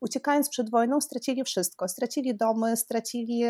uciekając 0.00 0.48
przed 0.48 0.70
wojną, 0.70 1.00
stracili 1.00 1.44
wszystko. 1.44 1.88
Stracili 1.88 2.36
domy, 2.36 2.76
stracili 2.76 3.44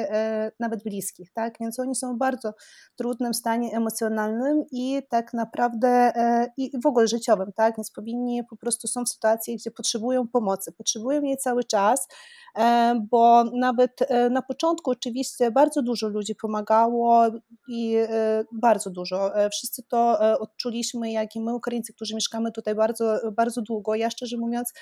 nawet 0.61 0.83
bliskich, 0.83 1.33
tak? 1.33 1.55
Więc 1.61 1.79
oni 1.79 1.95
są 1.95 2.15
w 2.15 2.19
bardzo 2.19 2.55
trudnym 2.97 3.35
stanie 3.35 3.77
emocjonalnym 3.77 4.65
i 4.73 5.03
tak 5.09 5.35
naprawdę 5.35 6.13
i 6.57 6.71
w 6.85 6.87
ogóle 6.87 7.09
życiowym, 7.09 7.53
tak? 7.57 7.77
Więc 7.77 7.91
powinni 7.91 8.45
po 8.51 8.57
prostu 8.57 8.89
są 8.89 9.05
w 9.05 9.09
sytuacji, 9.09 9.57
gdzie 9.57 9.71
potrzebują 9.71 10.29
pomocy, 10.29 10.73
potrzebują 10.73 11.23
jej 11.23 11.37
cały 11.37 11.65
czas, 11.65 12.09
bo 13.11 13.45
nawet 13.45 13.99
na 14.31 14.43
początku 14.43 14.91
oczywiście 14.91 15.51
bardzo 15.51 15.83
dużo 15.83 16.09
ludzi 16.09 16.35
pomagało 16.35 17.25
i 17.69 17.97
bardzo 18.53 18.74
bardzo 18.75 18.91
dużo. 18.91 19.37
E, 19.37 19.51
wszyscy 19.51 19.83
to 19.83 20.31
e, 20.31 20.39
odczuliśmy, 20.39 21.13
jak 21.13 21.37
i 21.37 21.41
my, 21.41 21.55
Ukraińcy, 21.55 21.95
którzy 21.95 22.15
mieszkamy 22.15 22.53
tutaj 22.53 22.75
bardzo, 22.75 23.21
bardzo 23.37 23.63
długo. 23.63 23.95
Ja 23.95 24.11
szczerze 24.11 24.37
mówiąc, 24.37 24.73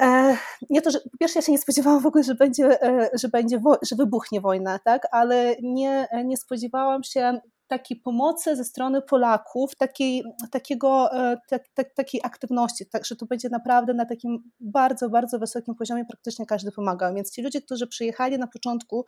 e, 0.00 0.36
nie 0.70 0.82
to, 0.82 0.90
że 0.90 1.00
po 1.00 1.18
pierwsze 1.20 1.38
ja 1.38 1.42
się 1.42 1.52
nie 1.52 1.58
spodziewałam 1.58 2.02
w 2.02 2.06
ogóle, 2.06 2.24
że 2.24 2.34
będzie, 2.34 2.78
że 3.14 3.28
będzie, 3.28 3.60
że 3.82 3.96
wybuchnie 3.96 4.40
wojna, 4.40 4.78
tak, 4.78 5.02
ale 5.10 5.56
nie, 5.62 6.08
nie 6.24 6.36
spodziewałam 6.36 7.02
się 7.02 7.40
takiej 7.70 8.00
pomocy 8.00 8.56
ze 8.56 8.64
strony 8.64 9.02
Polaków, 9.02 9.76
takiej, 9.76 10.24
takiego, 10.50 11.10
tak, 11.48 11.62
tak, 11.74 11.94
takiej 11.94 12.20
aktywności, 12.24 12.86
także 12.86 13.16
to 13.16 13.26
będzie 13.26 13.48
naprawdę 13.48 13.94
na 13.94 14.06
takim 14.06 14.50
bardzo, 14.60 15.08
bardzo 15.10 15.38
wysokim 15.38 15.74
poziomie, 15.74 16.04
praktycznie 16.04 16.46
każdy 16.46 16.72
pomagał, 16.72 17.14
więc 17.14 17.34
ci 17.34 17.42
ludzie, 17.42 17.62
którzy 17.62 17.86
przyjechali 17.86 18.38
na 18.38 18.46
początku, 18.46 19.06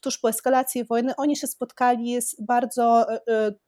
tuż 0.00 0.18
po 0.18 0.28
eskalacji 0.28 0.84
wojny, 0.84 1.16
oni 1.16 1.36
się 1.36 1.46
spotkali 1.46 2.22
z 2.22 2.36
bardzo 2.40 3.06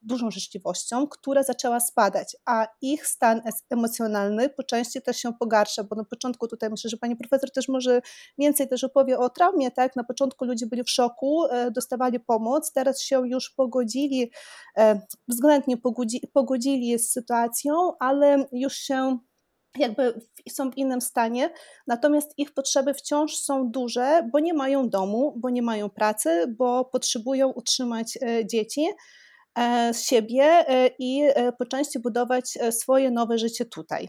dużą 0.02 0.30
życzliwością, 0.30 1.06
która 1.08 1.42
zaczęła 1.42 1.80
spadać, 1.80 2.36
a 2.46 2.66
ich 2.80 3.06
stan 3.06 3.42
emocjonalny 3.70 4.48
po 4.48 4.62
części 4.62 5.02
też 5.02 5.16
się 5.16 5.32
pogarsza, 5.32 5.84
bo 5.84 5.96
na 5.96 6.04
początku 6.04 6.48
tutaj 6.48 6.70
myślę, 6.70 6.90
że 6.90 6.96
pani 6.96 7.16
profesor 7.16 7.50
też 7.50 7.68
może 7.68 8.00
więcej 8.38 8.68
też 8.68 8.84
opowie 8.84 9.18
o 9.18 9.30
traumie, 9.30 9.70
tak? 9.70 9.96
Na 9.96 10.04
początku 10.04 10.44
ludzie 10.44 10.66
byli 10.66 10.84
w 10.84 10.90
szoku, 10.90 11.46
e, 11.46 11.70
dostawali 11.70 12.20
pomoc, 12.20 12.72
teraz 12.72 13.02
się 13.02 13.15
już 13.24 13.50
pogodzili, 13.50 14.30
e, 14.78 15.00
względnie 15.28 15.76
pogodzili, 15.76 16.28
pogodzili 16.32 16.98
z 16.98 17.12
sytuacją, 17.12 17.92
ale 17.98 18.46
już 18.52 18.74
się 18.74 19.18
jakby 19.78 20.20
są 20.48 20.70
w 20.70 20.76
innym 20.76 21.00
stanie, 21.00 21.50
natomiast 21.86 22.32
ich 22.36 22.54
potrzeby 22.54 22.94
wciąż 22.94 23.36
są 23.36 23.70
duże, 23.70 24.28
bo 24.32 24.38
nie 24.40 24.54
mają 24.54 24.88
domu, 24.88 25.34
bo 25.36 25.50
nie 25.50 25.62
mają 25.62 25.90
pracy, 25.90 26.54
bo 26.58 26.84
potrzebują 26.84 27.48
utrzymać 27.48 28.18
e, 28.22 28.46
dzieci 28.46 28.86
siebie 29.92 30.64
i 30.98 31.22
po 31.58 31.66
części 31.66 31.98
budować 31.98 32.58
swoje 32.70 33.10
nowe 33.10 33.38
życie 33.38 33.64
tutaj. 33.64 34.08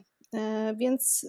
Więc, 0.75 1.27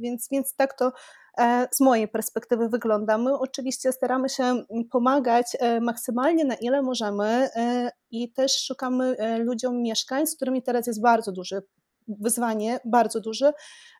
więc, 0.00 0.28
więc 0.30 0.54
tak 0.56 0.74
to 0.78 0.92
E, 1.38 1.68
z 1.72 1.80
mojej 1.80 2.08
perspektywy 2.08 2.68
wygląda. 2.68 3.18
My 3.18 3.38
oczywiście 3.38 3.92
staramy 3.92 4.28
się 4.28 4.64
pomagać 4.90 5.56
e, 5.58 5.80
maksymalnie 5.80 6.44
na 6.44 6.54
ile 6.54 6.82
możemy 6.82 7.24
e, 7.24 7.90
i 8.10 8.32
też 8.32 8.64
szukamy 8.64 9.16
ludziom 9.38 9.82
mieszkań, 9.82 10.26
z 10.26 10.36
którymi 10.36 10.62
teraz 10.62 10.86
jest 10.86 11.02
bardzo 11.02 11.32
duży 11.32 11.62
wyzwanie 12.20 12.80
bardzo 12.84 13.20
duże, 13.20 13.52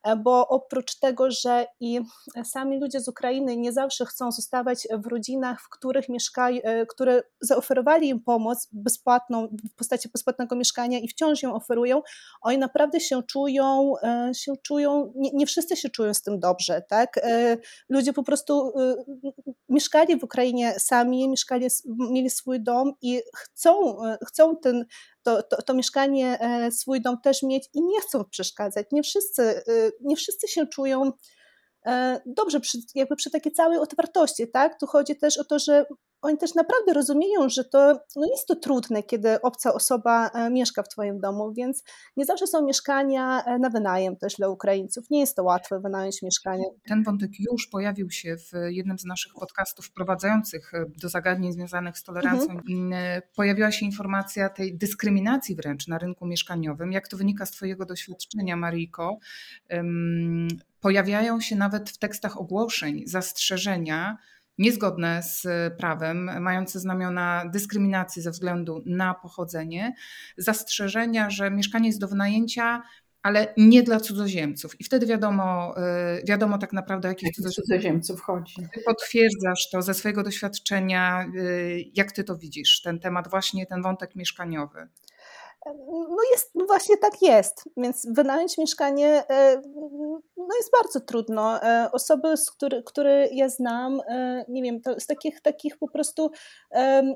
e, 0.04 0.16
bo 0.16 0.48
oprócz 0.48 0.98
tego, 0.98 1.30
że 1.30 1.66
i 1.80 2.00
sami 2.44 2.80
ludzie 2.80 3.00
z 3.00 3.08
Ukrainy 3.08 3.56
nie 3.56 3.72
zawsze 3.72 4.06
chcą 4.06 4.32
zostawać 4.32 4.88
w 4.92 5.06
rodzinach, 5.06 5.60
w 5.60 5.68
których 5.68 6.08
mieszkają, 6.08 6.62
e, 6.62 6.86
które 6.86 7.22
zaoferowali 7.40 8.08
im 8.08 8.20
pomoc 8.20 8.68
bezpłatną 8.72 9.48
w 9.72 9.74
postaci 9.76 10.08
bezpłatnego 10.08 10.56
mieszkania 10.56 10.98
i 10.98 11.08
wciąż 11.08 11.42
ją 11.42 11.54
oferują, 11.54 12.02
oni 12.42 12.58
naprawdę 12.58 13.00
się 13.00 13.22
czują, 13.22 13.94
e, 14.02 14.30
się 14.34 14.52
czują, 14.62 15.12
nie, 15.16 15.30
nie 15.34 15.46
wszyscy 15.46 15.76
się 15.76 15.90
czują 15.90 16.14
z 16.14 16.22
tym 16.22 16.40
dobrze, 16.40 16.82
tak? 16.88 17.20
Ludzie 17.88 18.12
po 18.12 18.22
prostu 18.22 18.72
mieszkali 19.68 20.20
w 20.20 20.24
Ukrainie 20.24 20.74
sami, 20.78 21.28
mieszkali, 21.28 21.66
mieli 22.10 22.30
swój 22.30 22.60
dom 22.60 22.92
i 23.02 23.20
chcą, 23.36 23.96
chcą 24.26 24.56
ten 24.56 24.84
to, 25.22 25.42
to, 25.42 25.62
to, 25.62 25.74
mieszkanie, 25.74 26.38
e, 26.40 26.72
swój 26.72 27.00
dom 27.00 27.20
też 27.20 27.42
mieć 27.42 27.68
i 27.74 27.82
nie 27.82 28.00
chcą 28.00 28.24
przeszkadzać. 28.24 28.86
Nie 28.92 29.02
wszyscy, 29.02 29.42
y, 29.68 29.92
nie 30.00 30.16
wszyscy 30.16 30.48
się 30.48 30.66
czują 30.66 31.12
e, 31.86 32.20
dobrze 32.26 32.60
przy, 32.60 32.78
jakby 32.94 33.16
przy 33.16 33.30
takiej 33.30 33.52
całej 33.52 33.78
otwartości, 33.78 34.50
tak? 34.50 34.80
Tu 34.80 34.86
chodzi 34.86 35.16
też 35.16 35.38
o 35.38 35.44
to, 35.44 35.58
że 35.58 35.86
oni 36.22 36.38
też 36.38 36.54
naprawdę 36.54 36.92
rozumieją, 36.92 37.48
że 37.48 37.64
to 37.64 38.00
no 38.16 38.26
jest 38.30 38.46
to 38.46 38.56
trudne, 38.56 39.02
kiedy 39.02 39.40
obca 39.40 39.74
osoba 39.74 40.28
e, 40.28 40.50
mieszka 40.50 40.82
w 40.82 40.88
Twoim 40.88 41.20
domu, 41.20 41.52
więc 41.52 41.84
nie 42.16 42.24
zawsze 42.24 42.46
są 42.46 42.66
mieszkania 42.66 43.44
e, 43.44 43.58
na 43.58 43.70
wynajem 43.70 44.16
też 44.16 44.34
dla 44.34 44.48
Ukraińców. 44.48 45.10
Nie 45.10 45.20
jest 45.20 45.36
to 45.36 45.42
łatwe 45.42 45.80
wynająć 45.80 46.22
mieszkanie. 46.22 46.64
Ten 46.88 47.02
wątek 47.02 47.30
już 47.38 47.66
pojawił 47.66 48.10
się 48.10 48.36
w 48.36 48.52
jednym 48.68 48.98
z 48.98 49.04
naszych 49.04 49.32
podcastów 49.34 49.86
wprowadzających 49.86 50.74
e, 50.74 50.86
do 51.02 51.08
zagadnień 51.08 51.52
związanych 51.52 51.98
z 51.98 52.02
tolerancją. 52.02 52.50
Mhm. 52.50 53.22
Pojawiła 53.36 53.72
się 53.72 53.86
informacja 53.86 54.48
tej 54.48 54.78
dyskryminacji 54.78 55.56
wręcz 55.56 55.88
na 55.88 55.98
rynku 55.98 56.26
mieszkaniowym. 56.26 56.92
Jak 56.92 57.08
to 57.08 57.16
wynika 57.16 57.46
z 57.46 57.50
Twojego 57.50 57.86
doświadczenia, 57.86 58.56
Maryjko? 58.56 59.18
Pojawiają 60.80 61.40
się 61.40 61.56
nawet 61.56 61.90
w 61.90 61.98
tekstach 61.98 62.40
ogłoszeń 62.40 63.02
zastrzeżenia, 63.06 64.18
niezgodne 64.58 65.22
z 65.22 65.46
prawem, 65.78 66.30
mające 66.40 66.80
znamiona 66.80 67.44
dyskryminacji 67.52 68.22
ze 68.22 68.30
względu 68.30 68.82
na 68.86 69.14
pochodzenie, 69.14 69.94
zastrzeżenia, 70.36 71.30
że 71.30 71.50
mieszkanie 71.50 71.86
jest 71.86 72.00
do 72.00 72.08
wynajęcia, 72.08 72.82
ale 73.22 73.54
nie 73.56 73.82
dla 73.82 74.00
cudzoziemców. 74.00 74.80
I 74.80 74.84
wtedy 74.84 75.06
wiadomo, 75.06 75.74
y, 76.18 76.24
wiadomo 76.28 76.58
tak 76.58 76.72
naprawdę, 76.72 77.08
o 77.08 77.10
jakich 77.10 77.30
cudzoziemców, 77.30 77.64
cudzoziemców 77.64 78.20
chodzi. 78.20 78.54
Ty 78.74 78.80
potwierdzasz 78.86 79.70
to 79.70 79.82
ze 79.82 79.94
swojego 79.94 80.22
doświadczenia, 80.22 81.26
y, 81.36 81.84
jak 81.94 82.12
ty 82.12 82.24
to 82.24 82.38
widzisz, 82.38 82.82
ten 82.82 83.00
temat, 83.00 83.30
właśnie 83.30 83.66
ten 83.66 83.82
wątek 83.82 84.16
mieszkaniowy. 84.16 84.88
No 85.66 86.18
jest, 86.32 86.50
no 86.54 86.66
właśnie 86.66 86.96
tak 86.96 87.22
jest, 87.22 87.64
więc 87.76 88.06
wynająć 88.10 88.58
mieszkanie 88.58 89.24
e, 89.30 89.62
no 90.36 90.56
jest 90.56 90.70
bardzo 90.82 91.00
trudno. 91.00 91.62
E, 91.62 91.88
osoby, 91.92 92.36
z 92.36 92.50
który, 92.50 92.82
które 92.82 93.28
ja 93.32 93.48
znam, 93.48 94.00
e, 94.08 94.44
nie 94.48 94.62
wiem, 94.62 94.80
to 94.80 95.00
z 95.00 95.06
takich, 95.06 95.40
takich 95.40 95.78
po 95.78 95.88
prostu 95.88 96.30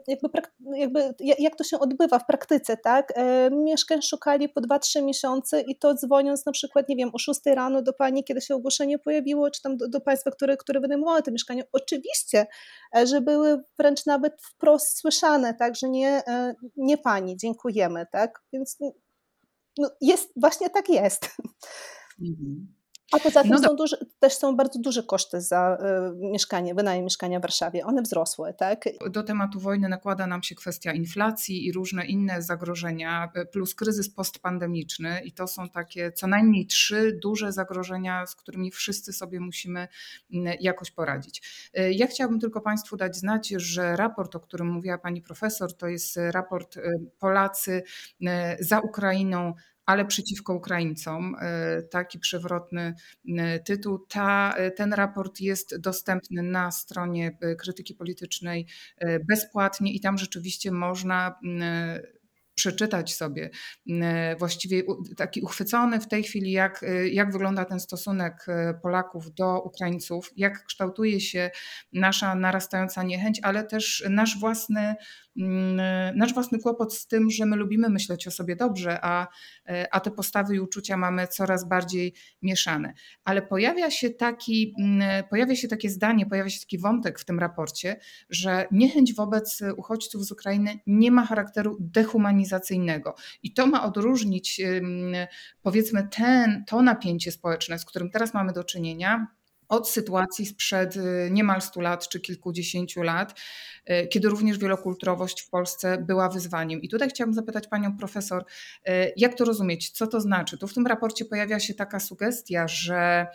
jakby, 0.09 0.29
jakby 0.75 1.15
jak 1.39 1.57
to 1.57 1.65
się 1.65 1.79
odbywa 1.79 2.19
w 2.19 2.27
praktyce, 2.27 2.77
tak? 2.77 3.13
Mieszkań 3.51 4.03
szukali 4.03 4.49
po 4.49 4.61
2-3 4.61 5.03
miesiące 5.03 5.61
i 5.61 5.79
to 5.79 5.95
dzwoniąc 5.95 6.47
na 6.47 6.53
przykład, 6.53 6.89
nie 6.89 6.97
wiem, 6.97 7.11
o 7.13 7.19
6 7.19 7.41
rano 7.47 7.83
do 7.83 7.93
pani, 7.93 8.25
kiedy 8.25 8.41
się 8.41 8.55
ogłoszenie 8.55 8.99
pojawiło, 8.99 9.51
czy 9.51 9.63
tam 9.63 9.77
do, 9.77 9.89
do 9.89 10.01
państwa, 10.01 10.31
które, 10.31 10.57
które 10.57 10.81
wynajmowały 10.81 11.23
te 11.23 11.33
mieszkania. 11.33 11.63
Oczywiście, 11.73 12.47
że 13.05 13.21
były 13.21 13.63
wręcz 13.79 14.07
nawet 14.07 14.43
wprost 14.43 14.99
słyszane, 14.99 15.55
tak, 15.55 15.77
że 15.77 15.89
nie, 15.89 16.23
nie 16.77 16.99
pani, 16.99 17.37
dziękujemy, 17.37 18.07
tak? 18.13 18.34
Więc 18.53 18.77
no 19.79 19.91
jest, 20.01 20.33
właśnie 20.37 20.71
tak 20.71 20.89
jest. 20.89 21.29
Mhm. 22.23 22.75
A 23.15 23.19
poza 23.19 23.43
tym 23.43 23.51
no 23.51 23.59
są 23.59 23.77
też 24.19 24.35
są 24.35 24.57
bardzo 24.57 24.79
duże 24.79 25.03
koszty 25.03 25.41
za 25.41 25.79
y, 26.13 26.31
mieszkanie, 26.31 26.75
wynajem 26.75 27.05
mieszkania 27.05 27.39
w 27.39 27.43
Warszawie. 27.43 27.85
One 27.87 28.03
wzrosły, 28.03 28.55
tak? 28.55 28.85
Do 29.11 29.23
tematu 29.23 29.61
wojny 29.61 29.89
nakłada 29.89 30.27
nam 30.27 30.43
się 30.43 30.55
kwestia 30.55 30.93
inflacji 30.93 31.67
i 31.67 31.73
różne 31.73 32.07
inne 32.07 32.43
zagrożenia, 32.43 33.33
y, 33.37 33.47
plus 33.47 33.75
kryzys 33.75 34.11
postpandemiczny 34.15 35.21
i 35.25 35.33
to 35.33 35.47
są 35.47 35.69
takie 35.69 36.13
co 36.13 36.27
najmniej 36.27 36.67
trzy 36.67 37.19
duże 37.23 37.53
zagrożenia, 37.53 38.27
z 38.27 38.35
którymi 38.35 38.71
wszyscy 38.71 39.13
sobie 39.13 39.41
musimy 39.41 39.89
y, 40.31 40.37
jakoś 40.61 40.91
poradzić. 40.91 41.71
Y, 41.79 41.93
ja 41.93 42.07
chciałabym 42.07 42.41
tylko 42.41 42.61
Państwu 42.61 42.97
dać 42.97 43.17
znać, 43.17 43.49
że 43.49 43.97
raport, 43.97 44.37
o 44.37 44.41
którym 44.41 44.69
mówiła 44.69 44.99
Pani 44.99 45.23
Profesor, 45.23 45.77
to 45.77 45.89
jest 45.89 46.19
raport 46.31 46.79
Polacy 47.19 47.83
za 48.61 48.81
Ukrainą 48.81 49.55
ale 49.87 50.05
przeciwko 50.05 50.55
Ukraińcom. 50.55 51.37
E, 51.41 51.83
taki 51.83 52.19
przewrotny 52.19 52.95
e, 53.39 53.61
tytuł. 53.61 53.99
Ta, 53.99 54.55
e, 54.57 54.71
ten 54.71 54.93
raport 54.93 55.41
jest 55.41 55.81
dostępny 55.81 56.43
na 56.43 56.71
stronie 56.71 57.39
krytyki 57.59 57.95
politycznej 57.95 58.67
bezpłatnie 59.29 59.93
i 59.93 60.01
tam 60.01 60.19
rzeczywiście 60.19 60.71
można 60.71 61.39
przeczytać 62.55 63.15
sobie 63.15 63.51
właściwie 64.39 64.83
taki 65.17 65.41
uchwycony 65.41 66.01
w 66.01 66.09
tej 66.09 66.23
chwili, 66.23 66.53
jak, 66.53 66.85
jak 67.13 67.33
wygląda 67.33 67.65
ten 67.65 67.81
stosunek 67.81 68.47
Polaków 68.83 69.35
do 69.35 69.63
Ukraińców, 69.63 70.31
jak 70.37 70.65
kształtuje 70.65 71.21
się 71.21 71.51
nasza 71.93 72.35
narastająca 72.35 73.03
niechęć, 73.03 73.41
ale 73.43 73.65
też 73.65 74.05
nasz 74.11 74.39
własny 74.39 74.95
Mm, 75.37 76.17
nasz 76.19 76.35
własny 76.35 76.59
kłopot 76.59 76.95
z 76.95 77.07
tym, 77.07 77.31
że 77.31 77.47
my 77.47 77.57
lubimy 77.57 77.89
myśleć 77.89 78.27
o 78.27 78.31
sobie 78.31 78.57
dobrze, 78.57 78.99
a, 79.03 79.29
a 79.91 80.01
te 80.01 80.11
postawy 80.11 80.57
i 80.57 80.61
uczucia 80.61 80.97
mamy 80.97 81.29
coraz 81.29 81.69
bardziej 81.69 82.15
mieszane. 82.43 82.93
Ale 83.25 83.43
pojawia 83.43 83.91
się, 83.91 84.11
taki, 84.11 84.75
mm, 84.81 85.25
pojawia 85.31 85.57
się 85.57 85.69
takie 85.69 85.91
zdanie, 85.91 86.27
pojawia 86.27 86.51
się 86.51 86.61
taki 86.61 86.79
wątek 86.79 87.19
w 87.19 87.25
tym 87.25 87.39
raporcie, 87.39 87.97
że 88.31 88.67
niechęć 88.71 89.15
wobec 89.15 89.63
uchodźców 89.77 90.25
z 90.25 90.33
Ukrainy 90.33 90.79
nie 90.87 91.11
ma 91.11 91.27
charakteru 91.27 91.77
dehumanizacyjnego. 92.45 93.15
I 93.43 93.53
to 93.53 93.67
ma 93.67 93.85
odróżnić, 93.85 94.61
powiedzmy, 95.63 96.09
ten, 96.17 96.65
to 96.67 96.83
napięcie 96.83 97.33
społeczne, 97.33 97.79
z 97.79 97.85
którym 97.85 98.11
teraz 98.11 98.35
mamy 98.35 98.53
do 98.53 98.65
czynienia 98.65 99.27
od 99.69 99.89
sytuacji 99.89 100.47
sprzed 100.47 100.97
y, 100.97 101.29
niemal 101.31 101.63
100 101.63 101.81
lat 101.81 102.09
czy 102.09 102.21
kilkudziesięciu 102.21 103.03
lat, 103.03 103.41
y, 103.91 104.09
kiedy 104.09 104.29
również 104.29 104.59
wielokulturowość 104.59 105.43
w 105.43 105.51
Polsce 105.51 105.99
była 105.99 106.29
wyzwaniem. 106.29 106.83
I 106.83 106.89
tutaj 106.89 107.09
chciałabym 107.09 107.35
zapytać 107.35 107.69
panią 107.69 107.97
profesor, 107.97 108.45
y, 108.89 109.13
jak 109.17 109.35
to 109.35 109.45
rozumieć, 109.45 109.91
co 109.91 110.07
to 110.07 110.21
znaczy? 110.21 110.59
Tu 110.59 110.69
w 110.69 110.75
tym 110.75 110.87
raporcie 110.87 111.25
pojawia 111.25 111.61
się 111.61 111.75
taka 111.75 112.01
sugestia, 112.01 112.69
że 112.69 113.27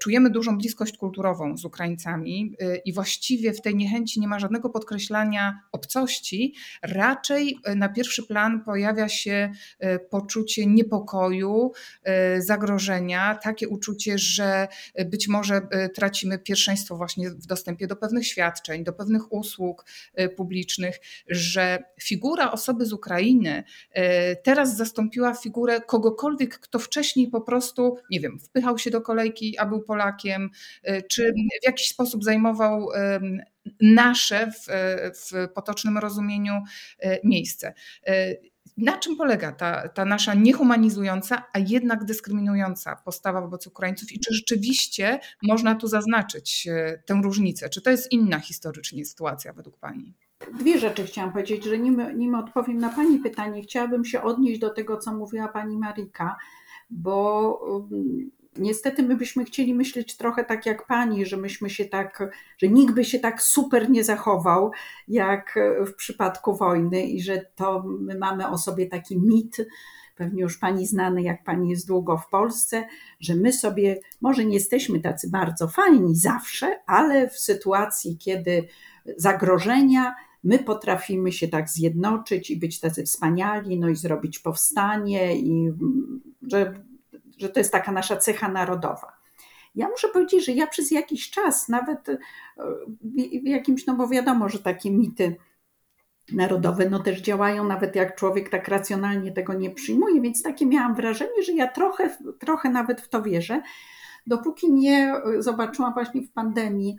czujemy 0.00 0.30
dużą 0.30 0.58
bliskość 0.58 0.96
kulturową 0.96 1.56
z 1.56 1.64
Ukraińcami 1.64 2.56
i 2.84 2.92
właściwie 2.92 3.52
w 3.52 3.60
tej 3.60 3.74
niechęci 3.74 4.20
nie 4.20 4.28
ma 4.28 4.38
żadnego 4.38 4.70
podkreślania 4.70 5.60
obcości, 5.72 6.54
raczej 6.82 7.58
na 7.76 7.88
pierwszy 7.88 8.22
plan 8.22 8.64
pojawia 8.64 9.08
się 9.08 9.52
poczucie 10.10 10.66
niepokoju, 10.66 11.72
zagrożenia, 12.38 13.38
takie 13.42 13.68
uczucie, 13.68 14.18
że 14.18 14.68
być 15.06 15.28
może 15.28 15.60
tracimy 15.94 16.38
pierwszeństwo 16.38 16.96
właśnie 16.96 17.30
w 17.30 17.46
dostępie 17.46 17.86
do 17.86 17.96
pewnych 17.96 18.26
świadczeń, 18.26 18.84
do 18.84 18.92
pewnych 18.92 19.32
usług 19.32 19.84
publicznych, 20.36 21.00
że 21.28 21.78
figura 22.02 22.52
osoby 22.52 22.86
z 22.86 22.92
Ukrainy 22.92 23.64
teraz 24.42 24.76
zastąpiła 24.76 25.34
figurę 25.34 25.80
kogokolwiek, 25.80 26.58
kto 26.58 26.78
wcześniej 26.78 27.28
po 27.28 27.40
prostu, 27.40 27.96
nie 28.10 28.20
wiem, 28.20 28.38
wpychał 28.38 28.78
się 28.78 28.90
do 28.90 29.00
kolejki, 29.00 29.37
a 29.58 29.66
był 29.66 29.82
Polakiem, 29.82 30.50
czy 31.10 31.32
w 31.62 31.66
jakiś 31.66 31.88
sposób 31.88 32.24
zajmował 32.24 32.88
nasze 33.80 34.50
w, 34.52 34.66
w 35.14 35.48
potocznym 35.54 35.98
rozumieniu 35.98 36.52
miejsce. 37.24 37.74
Na 38.76 38.96
czym 38.96 39.16
polega 39.16 39.52
ta, 39.52 39.88
ta 39.88 40.04
nasza 40.04 40.34
niehumanizująca, 40.34 41.44
a 41.52 41.58
jednak 41.58 42.04
dyskryminująca 42.04 42.96
postawa 42.96 43.40
wobec 43.40 43.66
Ukraińców 43.66 44.12
i 44.12 44.20
czy 44.20 44.34
rzeczywiście 44.34 45.20
można 45.42 45.74
tu 45.74 45.86
zaznaczyć 45.86 46.68
tę 47.06 47.20
różnicę? 47.22 47.68
Czy 47.68 47.82
to 47.82 47.90
jest 47.90 48.12
inna 48.12 48.38
historycznie 48.40 49.04
sytuacja 49.04 49.52
według 49.52 49.78
Pani? 49.78 50.14
Dwie 50.60 50.78
rzeczy 50.78 51.04
chciałam 51.04 51.32
powiedzieć, 51.32 51.64
że 51.64 51.78
nim, 51.78 52.18
nim 52.18 52.34
odpowiem 52.34 52.78
na 52.78 52.88
Pani 52.88 53.18
pytanie, 53.18 53.62
chciałabym 53.62 54.04
się 54.04 54.22
odnieść 54.22 54.60
do 54.60 54.70
tego, 54.70 54.96
co 54.96 55.12
mówiła 55.12 55.48
Pani 55.48 55.78
Marika, 55.78 56.36
bo 56.90 57.60
niestety 58.58 59.02
my 59.02 59.16
byśmy 59.16 59.44
chcieli 59.44 59.74
myśleć 59.74 60.16
trochę 60.16 60.44
tak 60.44 60.66
jak 60.66 60.86
Pani, 60.86 61.26
że 61.26 61.36
myśmy 61.36 61.70
się 61.70 61.84
tak, 61.84 62.34
że 62.58 62.68
nikt 62.68 62.94
by 62.94 63.04
się 63.04 63.18
tak 63.18 63.42
super 63.42 63.90
nie 63.90 64.04
zachował, 64.04 64.70
jak 65.08 65.58
w 65.86 65.94
przypadku 65.94 66.56
wojny 66.56 67.06
i 67.06 67.22
że 67.22 67.44
to 67.54 67.84
my 68.00 68.18
mamy 68.18 68.48
o 68.48 68.58
sobie 68.58 68.86
taki 68.86 69.18
mit, 69.20 69.56
pewnie 70.16 70.42
już 70.42 70.58
Pani 70.58 70.86
znany, 70.86 71.22
jak 71.22 71.44
Pani 71.44 71.70
jest 71.70 71.86
długo 71.86 72.18
w 72.18 72.28
Polsce, 72.28 72.84
że 73.20 73.34
my 73.34 73.52
sobie 73.52 74.00
może 74.20 74.44
nie 74.44 74.54
jesteśmy 74.54 75.00
tacy 75.00 75.30
bardzo 75.30 75.68
fajni 75.68 76.16
zawsze, 76.16 76.80
ale 76.86 77.28
w 77.28 77.38
sytuacji, 77.38 78.18
kiedy 78.18 78.68
zagrożenia, 79.16 80.14
my 80.44 80.58
potrafimy 80.58 81.32
się 81.32 81.48
tak 81.48 81.68
zjednoczyć 81.68 82.50
i 82.50 82.56
być 82.56 82.80
tacy 82.80 83.04
wspaniali, 83.04 83.78
no 83.78 83.88
i 83.88 83.96
zrobić 83.96 84.38
powstanie, 84.38 85.36
i 85.36 85.72
że, 86.42 86.74
że 87.38 87.48
to 87.48 87.60
jest 87.60 87.72
taka 87.72 87.92
nasza 87.92 88.16
cecha 88.16 88.48
narodowa. 88.48 89.18
Ja 89.74 89.88
muszę 89.88 90.08
powiedzieć, 90.08 90.46
że 90.46 90.52
ja 90.52 90.66
przez 90.66 90.90
jakiś 90.90 91.30
czas, 91.30 91.68
nawet 91.68 92.08
e, 92.08 92.18
w 93.44 93.46
jakimś, 93.46 93.86
no 93.86 93.94
bo 93.94 94.08
wiadomo, 94.08 94.48
że 94.48 94.58
takie 94.58 94.90
mity 94.90 95.36
narodowe 96.32 96.90
no 96.90 96.98
też 96.98 97.20
działają, 97.20 97.64
nawet 97.64 97.96
jak 97.96 98.16
człowiek 98.16 98.48
tak 98.48 98.68
racjonalnie 98.68 99.32
tego 99.32 99.54
nie 99.54 99.70
przyjmuje, 99.70 100.20
więc 100.20 100.42
takie 100.42 100.66
miałam 100.66 100.94
wrażenie, 100.94 101.42
że 101.42 101.52
ja 101.52 101.68
trochę, 101.68 102.16
trochę 102.38 102.70
nawet 102.70 103.00
w 103.00 103.08
to 103.08 103.22
wierzę, 103.22 103.62
dopóki 104.26 104.72
nie 104.72 105.14
zobaczyłam 105.38 105.94
właśnie 105.94 106.22
w 106.22 106.32
pandemii 106.32 106.96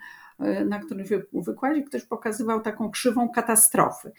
na 0.66 0.80
którym 0.80 1.06
wykładzie 1.34 1.84
ktoś 1.84 2.06
pokazywał 2.06 2.62
taką 2.62 2.92
krzywą 2.92 3.30
katastrofy. 3.30 4.12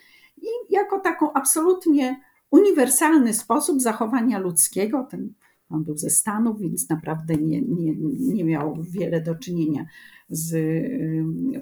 I 0.43 0.47
jako 0.71 1.01
taką 1.01 1.33
absolutnie 1.33 2.21
uniwersalny 2.51 3.35
sposób 3.35 3.81
zachowania 3.81 4.39
ludzkiego, 4.39 5.07
ten 5.11 5.33
on 5.71 5.85
był 5.85 5.97
ze 5.97 6.11
Stanów, 6.11 6.61
więc 6.61 6.89
naprawdę 6.89 7.35
nie, 7.35 7.63
nie, 7.63 7.95
nie 8.35 8.45
miał 8.45 8.77
wiele 8.83 9.21
do 9.21 9.35
czynienia 9.35 9.87
z 10.29 10.57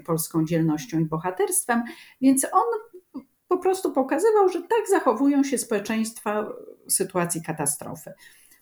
polską 0.05 0.45
dzielnością 0.45 0.99
i 0.99 1.05
bohaterstwem, 1.05 1.83
więc 2.21 2.47
on 2.51 2.63
po 3.47 3.57
prostu 3.57 3.91
pokazywał, 3.91 4.49
że 4.49 4.61
tak 4.61 4.89
zachowują 4.89 5.43
się 5.43 5.57
społeczeństwa 5.57 6.49
w 6.87 6.91
sytuacji 6.91 7.41
katastrofy. 7.43 8.13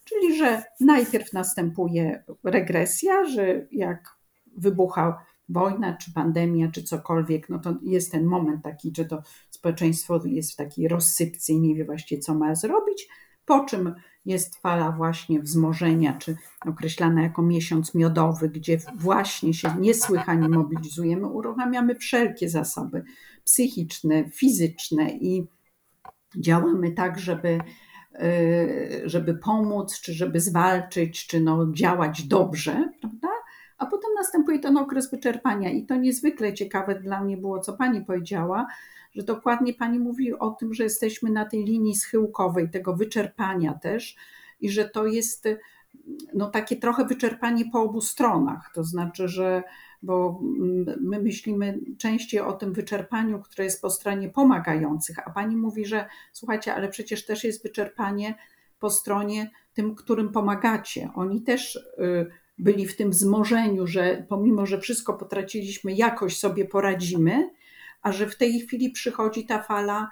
Czyli, 0.04 0.38
że 0.38 0.64
najpierw 0.80 1.34
następuje 1.34 2.24
regresja, 2.44 3.26
że 3.26 3.68
jak 3.72 4.18
wybucha 4.58 5.26
wojna, 5.50 5.98
czy 5.98 6.14
pandemia, 6.14 6.72
czy 6.72 6.84
cokolwiek, 6.84 7.50
no 7.50 7.60
to 7.60 7.76
jest 7.82 8.12
ten 8.12 8.26
moment 8.26 8.64
taki, 8.64 8.94
że 8.98 9.06
to 9.06 9.22
społeczeństwo 9.50 10.22
jest 10.26 10.54
w 10.54 10.56
takiej 10.56 10.88
rozsypce 10.88 11.54
i 11.54 11.60
nie 11.60 11.76
wie 11.76 11.86
właściwie, 11.86 12.22
co 12.22 12.36
ma 12.36 12.56
zrobić, 12.56 13.08
po 13.46 13.66
czym 13.66 13.96
jest 14.28 14.58
fala 14.58 14.92
właśnie 14.92 15.42
wzmożenia, 15.42 16.14
czy 16.14 16.38
określana 16.66 17.22
jako 17.22 17.42
miesiąc 17.42 17.96
miodowy, 17.96 18.50
gdzie 18.50 18.78
właśnie 18.96 19.54
się 19.54 19.76
niesłychanie 19.80 20.50
mobilizujemy, 20.50 21.28
uruchamiamy 21.28 21.96
wszelkie 21.96 22.50
zasoby 22.50 23.04
psychiczne, 23.44 24.30
fizyczne 24.30 25.10
i 25.10 25.48
działamy 26.38 26.92
tak, 26.92 27.20
żeby, 27.20 27.60
y, 28.22 29.02
żeby 29.06 29.34
pomóc, 29.34 30.02
czy 30.02 30.14
żeby 30.14 30.40
zwalczyć, 30.40 31.28
czy 31.28 31.42
no 31.42 31.68
działać 31.74 32.24
dobrze, 32.24 32.90
prawda? 33.02 33.28
a 33.78 33.86
potem 33.86 34.10
następuje 34.18 34.60
ten 34.60 34.78
okres 34.78 35.12
wyczerpania. 35.12 35.70
I 35.70 35.86
to 35.86 35.96
niezwykle 35.96 36.54
ciekawe 36.54 37.00
dla 37.00 37.22
mnie 37.24 37.38
było, 37.38 37.60
co 37.60 37.74
pani 37.74 38.06
powiedziała, 38.06 38.68
że 39.18 39.24
dokładnie 39.24 39.74
pani 39.74 40.00
mówi 40.00 40.34
o 40.34 40.50
tym, 40.50 40.74
że 40.74 40.84
jesteśmy 40.84 41.32
na 41.32 41.46
tej 41.46 41.66
linii 41.66 41.96
schyłkowej, 41.96 42.70
tego 42.70 42.96
wyczerpania 42.96 43.74
też, 43.74 44.16
i 44.62 44.70
że 44.70 44.90
to 44.90 45.06
jest 45.06 45.48
no, 46.34 46.50
takie 46.50 46.76
trochę 46.76 47.06
wyczerpanie 47.06 47.66
po 47.72 47.82
obu 47.82 48.02
stronach. 48.02 48.72
To 48.74 48.84
znaczy, 48.84 49.28
że 49.28 49.64
bo 50.02 50.40
my 51.02 51.20
myślimy 51.22 51.80
częściej 51.98 52.40
o 52.40 52.54
tym 52.54 52.74
wyczerpaniu, 52.74 53.40
które 53.40 53.64
jest 53.64 53.82
po 53.82 53.90
stronie 53.90 54.30
pomagających, 54.30 55.28
a 55.28 55.32
pani 55.32 55.56
mówi, 55.56 55.86
że 55.86 56.06
słuchajcie, 56.34 56.76
ale 56.76 56.90
przecież 56.90 57.26
też 57.26 57.44
jest 57.44 57.64
wyczerpanie 57.64 58.36
po 58.80 58.90
stronie 58.90 59.52
tym, 59.74 59.96
którym 59.96 60.32
pomagacie. 60.32 61.10
Oni 61.16 61.42
też 61.42 61.76
y, 61.76 62.28
byli 62.58 62.86
w 62.86 62.96
tym 62.96 63.10
wzmożeniu, 63.10 63.88
że 63.88 64.26
pomimo, 64.30 64.66
że 64.66 64.80
wszystko 64.80 65.14
potraciliśmy, 65.14 65.94
jakoś 65.94 66.38
sobie 66.38 66.66
poradzimy, 66.66 67.50
a 68.02 68.12
że 68.12 68.28
w 68.28 68.38
tej 68.38 68.60
chwili 68.60 68.92
przychodzi 68.92 69.46
ta 69.46 69.62
fala 69.62 70.10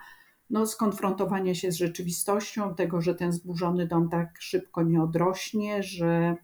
no, 0.50 0.66
skonfrontowania 0.66 1.56
się 1.56 1.72
z 1.72 1.76
rzeczywistością, 1.76 2.76
tego, 2.76 3.02
że 3.02 3.16
ten 3.16 3.32
zburzony 3.32 3.88
dom 3.88 4.10
tak 4.10 4.42
szybko 4.42 4.84
nie 4.84 5.02
odrośnie, 5.02 5.84
że 5.84 6.36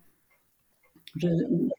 że 1.16 1.28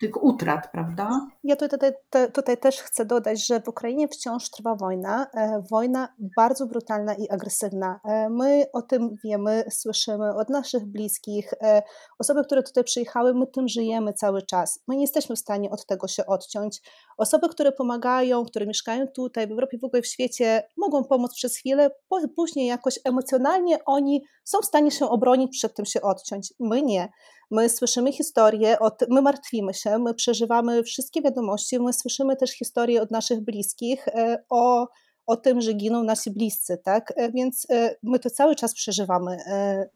tych 0.00 0.24
utrat, 0.24 0.70
prawda? 0.72 1.26
Ja 1.44 1.56
tutaj, 1.56 1.92
tutaj 2.34 2.58
też 2.58 2.80
chcę 2.80 3.04
dodać, 3.04 3.46
że 3.46 3.60
w 3.60 3.68
Ukrainie 3.68 4.08
wciąż 4.08 4.50
trwa 4.50 4.74
wojna, 4.74 5.26
e, 5.34 5.62
wojna 5.70 6.08
bardzo 6.36 6.66
brutalna 6.66 7.14
i 7.14 7.28
agresywna. 7.28 8.00
E, 8.04 8.30
my 8.30 8.64
o 8.72 8.82
tym 8.82 9.16
wiemy, 9.24 9.64
słyszymy 9.70 10.34
od 10.34 10.50
naszych 10.50 10.86
bliskich, 10.86 11.54
e, 11.62 11.82
osoby, 12.18 12.44
które 12.44 12.62
tutaj 12.62 12.84
przyjechały, 12.84 13.34
my 13.34 13.46
tym 13.46 13.68
żyjemy 13.68 14.12
cały 14.12 14.42
czas. 14.42 14.80
My 14.88 14.96
nie 14.96 15.02
jesteśmy 15.02 15.36
w 15.36 15.38
stanie 15.38 15.70
od 15.70 15.86
tego 15.86 16.08
się 16.08 16.26
odciąć. 16.26 16.80
Osoby, 17.18 17.48
które 17.48 17.72
pomagają, 17.72 18.44
które 18.44 18.66
mieszkają 18.66 19.06
tutaj, 19.08 19.46
w 19.46 19.50
Europie, 19.50 19.78
w 19.78 19.84
ogóle 19.84 20.02
w 20.02 20.06
świecie, 20.06 20.62
mogą 20.76 21.04
pomóc 21.04 21.34
przez 21.34 21.56
chwilę, 21.56 21.90
później 22.36 22.66
jakoś 22.66 22.98
emocjonalnie 23.04 23.78
oni 23.84 24.24
są 24.44 24.58
w 24.60 24.64
stanie 24.64 24.90
się 24.90 25.08
obronić, 25.08 25.52
przed 25.58 25.74
tym 25.74 25.84
się 25.84 26.00
odciąć. 26.02 26.54
My 26.60 26.82
nie. 26.82 27.08
My 27.52 27.68
słyszymy 27.68 28.12
historie, 28.12 28.76
my 29.10 29.22
martwimy 29.22 29.74
się, 29.74 29.98
my 29.98 30.14
przeżywamy 30.14 30.82
wszystkie 30.82 31.22
wiadomości, 31.22 31.80
my 31.80 31.92
słyszymy 31.92 32.36
też 32.36 32.50
historie 32.50 33.02
od 33.02 33.10
naszych 33.10 33.40
bliskich 33.40 34.08
e, 34.08 34.44
o, 34.48 34.88
o 35.26 35.36
tym, 35.36 35.60
że 35.60 35.72
giną 35.72 36.04
nasi 36.04 36.30
bliscy, 36.30 36.78
tak? 36.84 37.12
E, 37.16 37.32
więc 37.32 37.66
e, 37.70 37.96
my 38.02 38.18
to 38.18 38.30
cały 38.30 38.54
czas 38.54 38.74
przeżywamy 38.74 39.36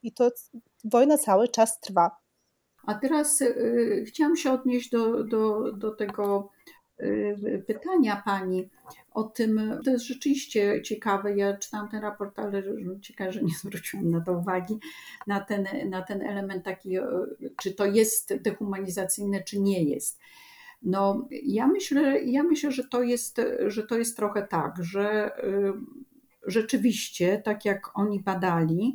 i 0.02 0.12
to 0.12 0.30
wojna 0.84 1.18
cały 1.18 1.48
czas 1.48 1.80
trwa. 1.80 2.10
A 2.86 2.94
teraz 2.94 3.42
chciałam 4.06 4.36
się 4.36 4.52
odnieść 4.52 4.90
do, 4.90 5.24
do, 5.24 5.72
do 5.72 5.90
tego 5.90 6.50
Y, 6.52 6.55
pytania 7.66 8.22
pani 8.24 8.68
o 9.10 9.22
tym. 9.22 9.80
To 9.84 9.90
jest 9.90 10.04
rzeczywiście 10.04 10.82
ciekawe. 10.82 11.36
Ja 11.36 11.56
czytałam 11.56 11.88
ten 11.88 12.00
raport, 12.00 12.38
ale 12.38 12.62
ciekawe, 13.02 13.32
że 13.32 13.42
nie 13.42 13.54
zwróciłam 13.54 14.10
na 14.10 14.20
to 14.20 14.32
uwagi, 14.32 14.78
na 15.26 15.40
ten, 15.40 15.66
na 15.90 16.02
ten 16.02 16.22
element 16.22 16.64
taki, 16.64 16.96
czy 17.62 17.74
to 17.74 17.86
jest 17.86 18.34
dehumanizacyjne, 18.36 19.42
czy 19.42 19.60
nie 19.60 19.82
jest. 19.82 20.20
No, 20.82 21.28
ja 21.42 21.66
myślę, 21.66 22.22
ja 22.22 22.42
myślę, 22.42 22.72
że 22.72 22.84
to 22.84 23.02
jest, 23.02 23.40
że 23.66 23.86
to 23.86 23.98
jest 23.98 24.16
trochę 24.16 24.46
tak, 24.46 24.84
że 24.84 25.36
y, 25.44 25.72
rzeczywiście, 26.46 27.42
tak 27.44 27.64
jak 27.64 27.98
oni 27.98 28.20
badali, 28.20 28.94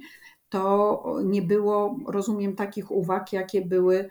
to 0.49 1.03
nie 1.23 1.41
było, 1.41 1.99
rozumiem, 2.07 2.55
takich 2.55 2.91
uwag, 2.91 3.33
jakie 3.33 3.65
były 3.65 3.95
Y, 4.03 4.09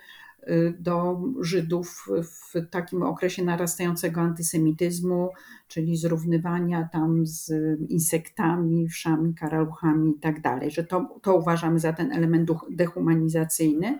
do 0.78 1.20
Żydów 1.40 2.06
w 2.22 2.70
takim 2.70 3.02
okresie 3.02 3.44
narastającego 3.44 4.20
antysemityzmu, 4.20 5.28
czyli 5.68 5.96
zrównywania 5.96 6.88
tam 6.92 7.26
z 7.26 7.52
insektami, 7.88 8.88
wszami, 8.88 9.34
karaluchami 9.34 10.10
i 10.10 10.20
tak 10.20 10.40
dalej, 10.40 10.70
że 10.70 10.84
to, 10.84 11.18
to 11.22 11.36
uważamy 11.36 11.78
za 11.78 11.92
ten 11.92 12.12
element 12.12 12.50
dehumanizacyjny 12.70 13.98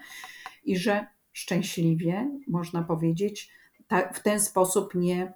i 0.65 0.77
że 0.77 1.07
szczęśliwie, 1.33 2.31
można 2.49 2.83
powiedzieć, 2.83 3.53
w 4.15 4.23
ten 4.23 4.41
sposób 4.41 4.95
nie, 4.95 5.33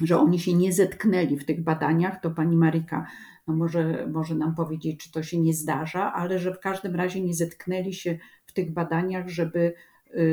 że 0.00 0.18
oni 0.18 0.38
się 0.38 0.54
nie 0.54 0.72
zetknęli 0.72 1.36
w 1.36 1.44
tych 1.44 1.64
badaniach, 1.64 2.20
to 2.20 2.30
pani 2.30 2.56
Marika 2.56 3.06
no 3.46 3.56
może, 3.56 4.06
może 4.12 4.34
nam 4.34 4.54
powiedzieć, 4.54 5.04
czy 5.04 5.12
to 5.12 5.22
się 5.22 5.40
nie 5.40 5.54
zdarza, 5.54 6.12
ale 6.12 6.38
że 6.38 6.54
w 6.54 6.60
każdym 6.60 6.94
razie 6.96 7.20
nie 7.20 7.34
zetknęli 7.34 7.94
się 7.94 8.18
w 8.46 8.52
tych 8.52 8.72
badaniach, 8.72 9.28
żeby 9.28 9.58
y, 9.58 9.74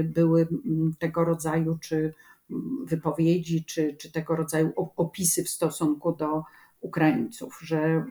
były 0.03 0.47
mm, 0.65 0.93
tego 0.99 1.25
rodzaju 1.25 1.77
czy 1.81 2.13
mm, 2.51 2.85
wypowiedzi, 2.85 3.65
czy, 3.65 3.95
czy 3.95 4.11
tego 4.11 4.35
rodzaju 4.35 4.73
opisy 4.95 5.43
w 5.43 5.49
stosunku 5.49 6.15
do 6.15 6.43
Ukraińców, 6.81 7.59
że, 7.63 8.05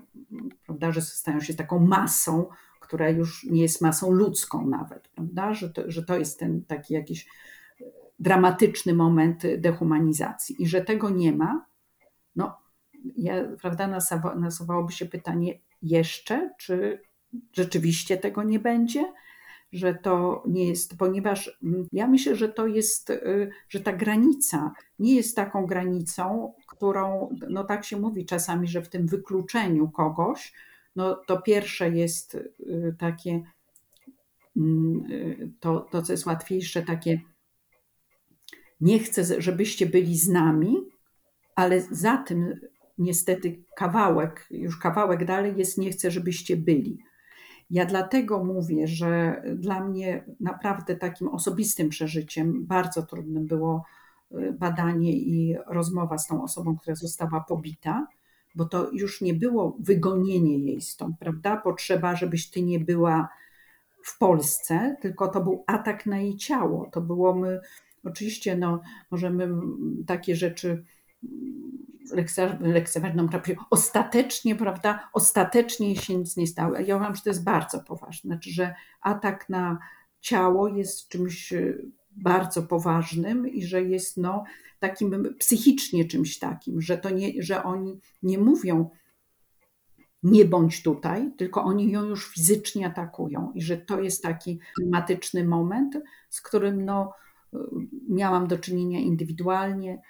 prawda, 0.64 0.92
że 0.92 1.02
stają 1.02 1.40
się 1.40 1.54
taką 1.54 1.78
masą, 1.78 2.46
która 2.80 3.10
już 3.10 3.44
nie 3.44 3.62
jest 3.62 3.80
masą 3.80 4.10
ludzką 4.10 4.66
nawet, 4.66 5.08
prawda? 5.08 5.54
Że, 5.54 5.70
to, 5.70 5.82
że 5.86 6.02
to 6.02 6.18
jest 6.18 6.38
ten 6.38 6.64
taki 6.64 6.94
jakiś 6.94 7.28
dramatyczny 8.18 8.94
moment 8.94 9.42
dehumanizacji 9.58 10.62
i 10.62 10.66
że 10.66 10.80
tego 10.80 11.10
nie 11.10 11.32
ma, 11.32 11.66
no 12.36 12.58
ja, 13.16 13.34
prawda, 13.60 14.00
nasuwałoby 14.36 14.92
się 14.92 15.06
pytanie 15.06 15.58
jeszcze, 15.82 16.50
czy 16.58 17.02
rzeczywiście 17.52 18.16
tego 18.16 18.42
nie 18.42 18.58
będzie, 18.58 19.12
że 19.72 19.94
to 19.94 20.42
nie 20.48 20.68
jest, 20.68 20.98
ponieważ 20.98 21.58
mm, 21.62 21.86
ja 21.92 22.06
myślę, 22.06 22.36
że 22.36 22.48
to 22.48 22.66
jest, 22.66 23.10
y, 23.10 23.50
że 23.68 23.80
ta 23.80 23.92
granica 23.92 24.72
nie 24.98 25.14
jest 25.14 25.36
taką 25.36 25.66
granicą, 25.66 26.52
którą, 26.66 27.36
no 27.50 27.64
tak 27.64 27.84
się 27.84 28.00
mówi 28.00 28.26
czasami, 28.26 28.68
że 28.68 28.82
w 28.82 28.88
tym 28.88 29.06
wykluczeniu 29.06 29.90
kogoś, 29.90 30.52
no 30.96 31.14
to 31.14 31.42
pierwsze 31.42 31.90
jest 31.90 32.34
y, 32.34 32.96
takie, 32.98 33.42
mm, 34.56 35.04
y, 35.10 35.50
to, 35.60 35.80
to 35.80 36.02
co 36.02 36.12
jest 36.12 36.26
łatwiejsze, 36.26 36.82
takie 36.82 37.20
nie 38.80 38.98
chcę, 38.98 39.42
żebyście 39.42 39.86
byli 39.86 40.18
z 40.18 40.28
nami, 40.28 40.76
ale 41.54 41.80
za 41.80 42.16
tym 42.16 42.60
niestety 42.98 43.62
kawałek, 43.76 44.46
już 44.50 44.78
kawałek 44.78 45.24
dalej 45.24 45.54
jest 45.56 45.78
nie 45.78 45.90
chcę, 45.90 46.10
żebyście 46.10 46.56
byli. 46.56 46.98
Ja 47.70 47.86
dlatego 47.86 48.44
mówię, 48.44 48.86
że 48.86 49.42
dla 49.56 49.84
mnie 49.84 50.24
naprawdę 50.40 50.96
takim 50.96 51.28
osobistym 51.28 51.88
przeżyciem 51.88 52.66
bardzo 52.66 53.02
trudnym 53.02 53.46
było 53.46 53.84
y, 54.32 54.52
badanie 54.52 55.12
i 55.12 55.56
rozmowa 55.66 56.18
z 56.18 56.26
tą 56.26 56.42
osobą, 56.42 56.76
która 56.76 56.96
została 56.96 57.40
pobita, 57.48 58.06
bo 58.54 58.64
to 58.64 58.90
już 58.92 59.20
nie 59.20 59.34
było 59.34 59.76
wygonienie 59.80 60.58
jej 60.58 60.80
stąd, 60.80 61.18
prawda? 61.18 61.56
Potrzeba, 61.56 62.16
żebyś 62.16 62.50
ty 62.50 62.62
nie 62.62 62.80
była 62.80 63.28
w 64.04 64.18
Polsce, 64.18 64.96
tylko 65.00 65.28
to 65.28 65.40
był 65.40 65.64
atak 65.66 66.06
na 66.06 66.18
jej 66.18 66.36
ciało. 66.36 66.90
To 66.92 67.00
było 67.00 67.34
my, 67.34 67.60
oczywiście, 68.04 68.56
no, 68.56 68.80
możemy 69.10 69.48
takie 70.06 70.36
rzeczy 70.36 70.84
lekceważyć, 72.62 73.16
no, 73.16 73.28
ostatecznie, 73.70 74.56
prawda, 74.56 75.08
ostatecznie 75.12 75.96
się 75.96 76.16
nic 76.16 76.36
nie 76.36 76.46
stało. 76.46 76.78
Ja 76.78 76.96
uważam, 76.96 77.14
że 77.14 77.22
to 77.22 77.30
jest 77.30 77.44
bardzo 77.44 77.80
poważne, 77.80 78.28
znaczy, 78.28 78.50
że 78.50 78.74
atak 79.00 79.48
na 79.48 79.78
ciało 80.20 80.68
jest 80.68 81.08
czymś 81.08 81.52
e, 81.52 81.74
bardzo 82.10 82.62
poważnym 82.62 83.48
i 83.48 83.62
że 83.62 83.82
jest 83.82 84.16
no, 84.16 84.44
takim 84.78 85.34
psychicznie 85.38 86.04
czymś 86.04 86.38
takim, 86.38 86.80
że, 86.80 86.98
to 86.98 87.10
nie, 87.10 87.42
że 87.42 87.62
oni 87.62 88.00
nie 88.22 88.38
mówią 88.38 88.90
nie 90.22 90.44
bądź 90.44 90.82
tutaj, 90.82 91.32
tylko 91.36 91.64
oni 91.64 91.90
ją 91.90 92.04
już 92.04 92.28
fizycznie 92.28 92.86
atakują. 92.86 93.52
I 93.54 93.62
że 93.62 93.76
to 93.76 94.00
jest 94.00 94.22
taki 94.22 94.60
klimatyczny 94.74 95.44
moment, 95.44 95.98
z 96.30 96.42
którym 96.42 96.84
no, 96.84 97.12
e, 97.54 97.58
miałam 98.08 98.46
do 98.46 98.58
czynienia 98.58 98.98
indywidualnie, 98.98 100.02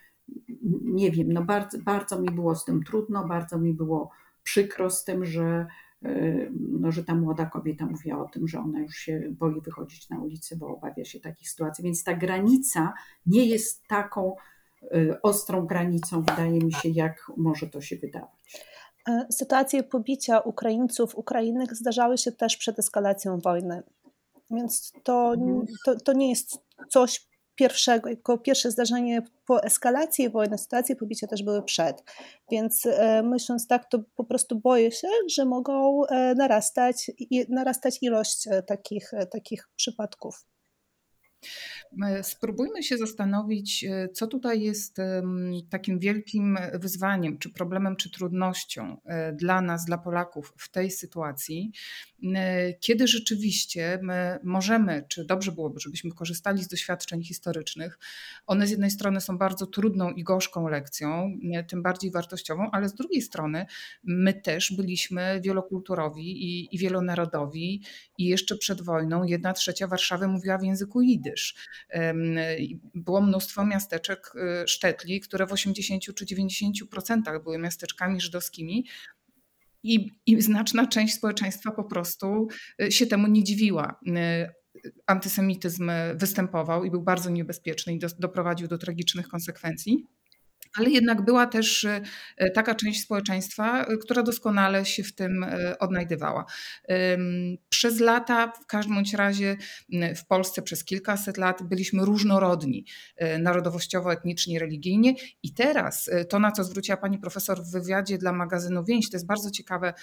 nie 0.83 1.11
wiem, 1.11 1.33
no 1.33 1.43
bardzo, 1.43 1.79
bardzo 1.79 2.21
mi 2.21 2.31
było 2.31 2.55
z 2.55 2.65
tym 2.65 2.83
trudno, 2.83 3.29
bardzo 3.29 3.59
mi 3.59 3.75
było 3.75 4.11
przykro 4.43 4.91
z 4.91 5.05
tym, 5.05 5.25
że, 5.25 5.67
e, 6.03 6.51
no, 6.51 6.93
że 6.93 7.05
ta 7.05 7.15
młoda 7.15 7.47
kobieta 7.47 7.87
mówiła 7.87 8.25
o 8.25 8.29
tym, 8.29 8.49
że 8.49 8.61
ona 8.61 8.81
już 8.81 8.97
się 8.97 9.23
boi 9.31 9.61
wychodzić 9.61 10.11
na 10.11 10.19
ulicę, 10.19 10.57
bo 10.57 10.69
obawia 10.69 11.05
się 11.05 11.21
takich 11.21 11.51
sytuacji. 11.51 11.85
Więc 11.85 12.05
ta 12.05 12.15
granica 12.15 12.93
nie 13.27 13.47
jest 13.47 13.87
taką 13.89 14.35
e, 14.83 15.23
ostrą 15.23 15.67
granicą, 15.67 16.23
wydaje 16.23 16.59
mi 16.59 16.73
się, 16.73 16.89
jak 16.89 17.33
może 17.37 17.67
to 17.67 17.81
się 17.81 17.97
wydawać. 17.97 18.67
E, 19.09 19.27
sytuacje 19.31 19.83
pobicia 19.83 20.39
Ukraińców, 20.39 21.15
Ukrainek 21.17 21.75
zdarzały 21.75 22.19
się 22.19 22.33
też 22.33 22.57
przed 22.57 22.79
eskalacją 22.79 23.39
wojny. 23.39 23.83
Więc 24.51 24.93
to, 25.05 25.35
mhm. 25.35 25.67
to, 25.85 25.97
to 25.97 26.13
nie 26.13 26.31
jest 26.31 26.59
coś 26.89 27.30
pierwszego, 27.61 28.09
jako 28.09 28.39
pierwsze 28.39 28.71
zdarzenie 28.71 29.23
po 29.47 29.63
eskalacji 29.63 30.31
wojny, 30.31 30.59
sytuacje 30.59 30.97
pobicia 30.97 31.27
też 31.27 31.43
były 31.43 31.63
przed. 31.63 32.05
Więc 32.51 32.87
e, 32.87 33.23
myśląc 33.23 33.67
tak, 33.67 33.91
to 33.91 33.99
po 34.17 34.25
prostu 34.25 34.61
boję 34.61 34.93
się, 34.93 35.09
że 35.31 35.45
mogą 35.45 36.07
e, 36.07 36.35
narastać, 36.35 37.11
narastać 37.49 37.99
ilość 38.03 38.47
e, 38.47 38.63
takich, 38.63 39.11
takich 39.33 39.69
przypadków. 39.77 40.45
Spróbujmy 42.23 42.83
się 42.83 42.99
zastanowić, 42.99 43.85
e, 43.85 44.09
co 44.09 44.27
tutaj 44.27 44.63
jest 44.63 44.97
takim 45.71 45.99
wielkim 45.99 46.59
wyzwaniem, 46.75 47.39
czy 47.39 47.51
problemem, 47.51 47.97
czy 47.97 48.11
trudnością 48.11 49.01
e, 49.05 49.33
dla 49.33 49.61
nas, 49.61 49.85
dla 49.85 49.99
Polaków 49.99 50.55
w 50.57 50.71
tej 50.71 50.91
sytuacji, 50.91 51.73
e, 52.35 52.75
kiedy 52.75 53.09
rzeczywiście 53.09 53.99
my 54.03 54.39
możemy, 54.45 55.05
czy 55.09 55.25
dobrze 55.25 55.53
byłoby, 55.53 55.81
żebyśmy 55.81 56.11
korzystali 56.11 56.65
z 56.65 56.69
doświadczeń 56.69 57.25
historycznych. 57.25 57.99
One 58.47 58.67
z 58.67 58.71
jednej 58.71 58.91
strony 58.91 59.21
są 59.21 59.39
bardzo 59.39 59.67
trudną 59.67 60.11
i 60.11 60.25
gorzką 60.25 60.69
lekcją, 60.69 61.33
tym 61.69 61.83
bardziej 61.83 62.11
wartościową, 62.11 62.71
ale 62.73 62.89
z 62.89 62.95
drugiej 62.95 63.23
strony 63.23 63.67
my 64.05 64.35
też 64.35 64.73
byliśmy 64.77 65.41
wielokulturowi 65.45 66.45
i, 66.45 66.75
i 66.75 66.79
wielonarodowi 66.79 67.83
i 68.19 68.25
jeszcze 68.25 68.57
przed 68.57 68.83
wojną 68.83 69.25
jedna 69.25 69.53
trzecia 69.53 69.87
Warszawy 69.87 70.29
mówiła 70.29 70.59
w 70.59 70.65
języku 70.65 71.03
jidysz. 71.03 71.55
Było 72.95 73.21
mnóstwo 73.21 73.67
miasteczek 73.67 74.33
y, 74.65 74.69
sztetli, 74.69 75.21
które 75.21 75.47
w 75.47 75.53
80 75.53 76.15
czy 76.15 76.25
90% 76.25 77.43
były 77.43 77.59
miasteczkami 77.59 78.21
żydowskimi. 78.21 78.87
I, 79.83 80.11
I 80.27 80.43
znaczna 80.43 80.87
część 80.87 81.15
społeczeństwa 81.15 81.71
po 81.71 81.85
prostu 81.85 82.49
y, 82.83 82.93
się 82.93 83.07
temu 83.07 83.27
nie 83.27 83.45
dziwiła 83.45 84.01
y, 84.07 84.93
antysemityzm 85.07 85.91
występował 86.15 86.85
i 86.85 86.91
był 86.91 87.03
bardzo 87.03 87.31
niebezpieczny 87.31 87.95
i 87.95 87.99
do, 87.99 88.09
doprowadził 88.19 88.69
do 88.69 88.79
tragicznych 88.79 89.29
konsekwencji 89.29 90.07
ale 90.79 90.91
jednak 90.91 91.25
była 91.25 91.47
też 91.47 91.85
e, 91.85 92.01
taka 92.51 92.75
część 92.75 93.03
społeczeństwa, 93.03 93.85
e, 93.85 93.97
która 93.97 94.23
doskonale 94.23 94.87
się 94.87 95.03
w 95.03 95.15
tym 95.15 95.43
e, 95.45 95.79
odnajdywała. 95.79 96.45
Przez 97.69 98.01
lata, 98.01 98.53
w 98.63 98.67
każdym 98.67 98.95
bądź 98.95 99.15
razie 99.15 99.57
w 100.17 100.27
Polsce 100.27 100.63
przez 100.63 100.85
kilkaset 100.85 101.37
lat 101.37 101.63
byliśmy 101.63 102.05
różnorodni 102.05 102.85
narodowościowo, 103.39 104.13
etnicznie, 104.13 104.59
religijnie 104.59 105.15
i 105.43 105.55
teraz 105.55 106.11
to, 106.29 106.39
na 106.39 106.53
co 106.53 106.65
zwróciła 106.65 106.97
pani 106.97 107.19
profesor 107.19 107.63
w 107.63 107.71
wywiadzie 107.71 108.19
dla 108.19 108.33
magazynu 108.33 108.85
Więź, 108.85 109.11
to 109.11 109.17
jest 109.17 109.27
bardzo 109.27 109.51
ciekawe. 109.51 109.95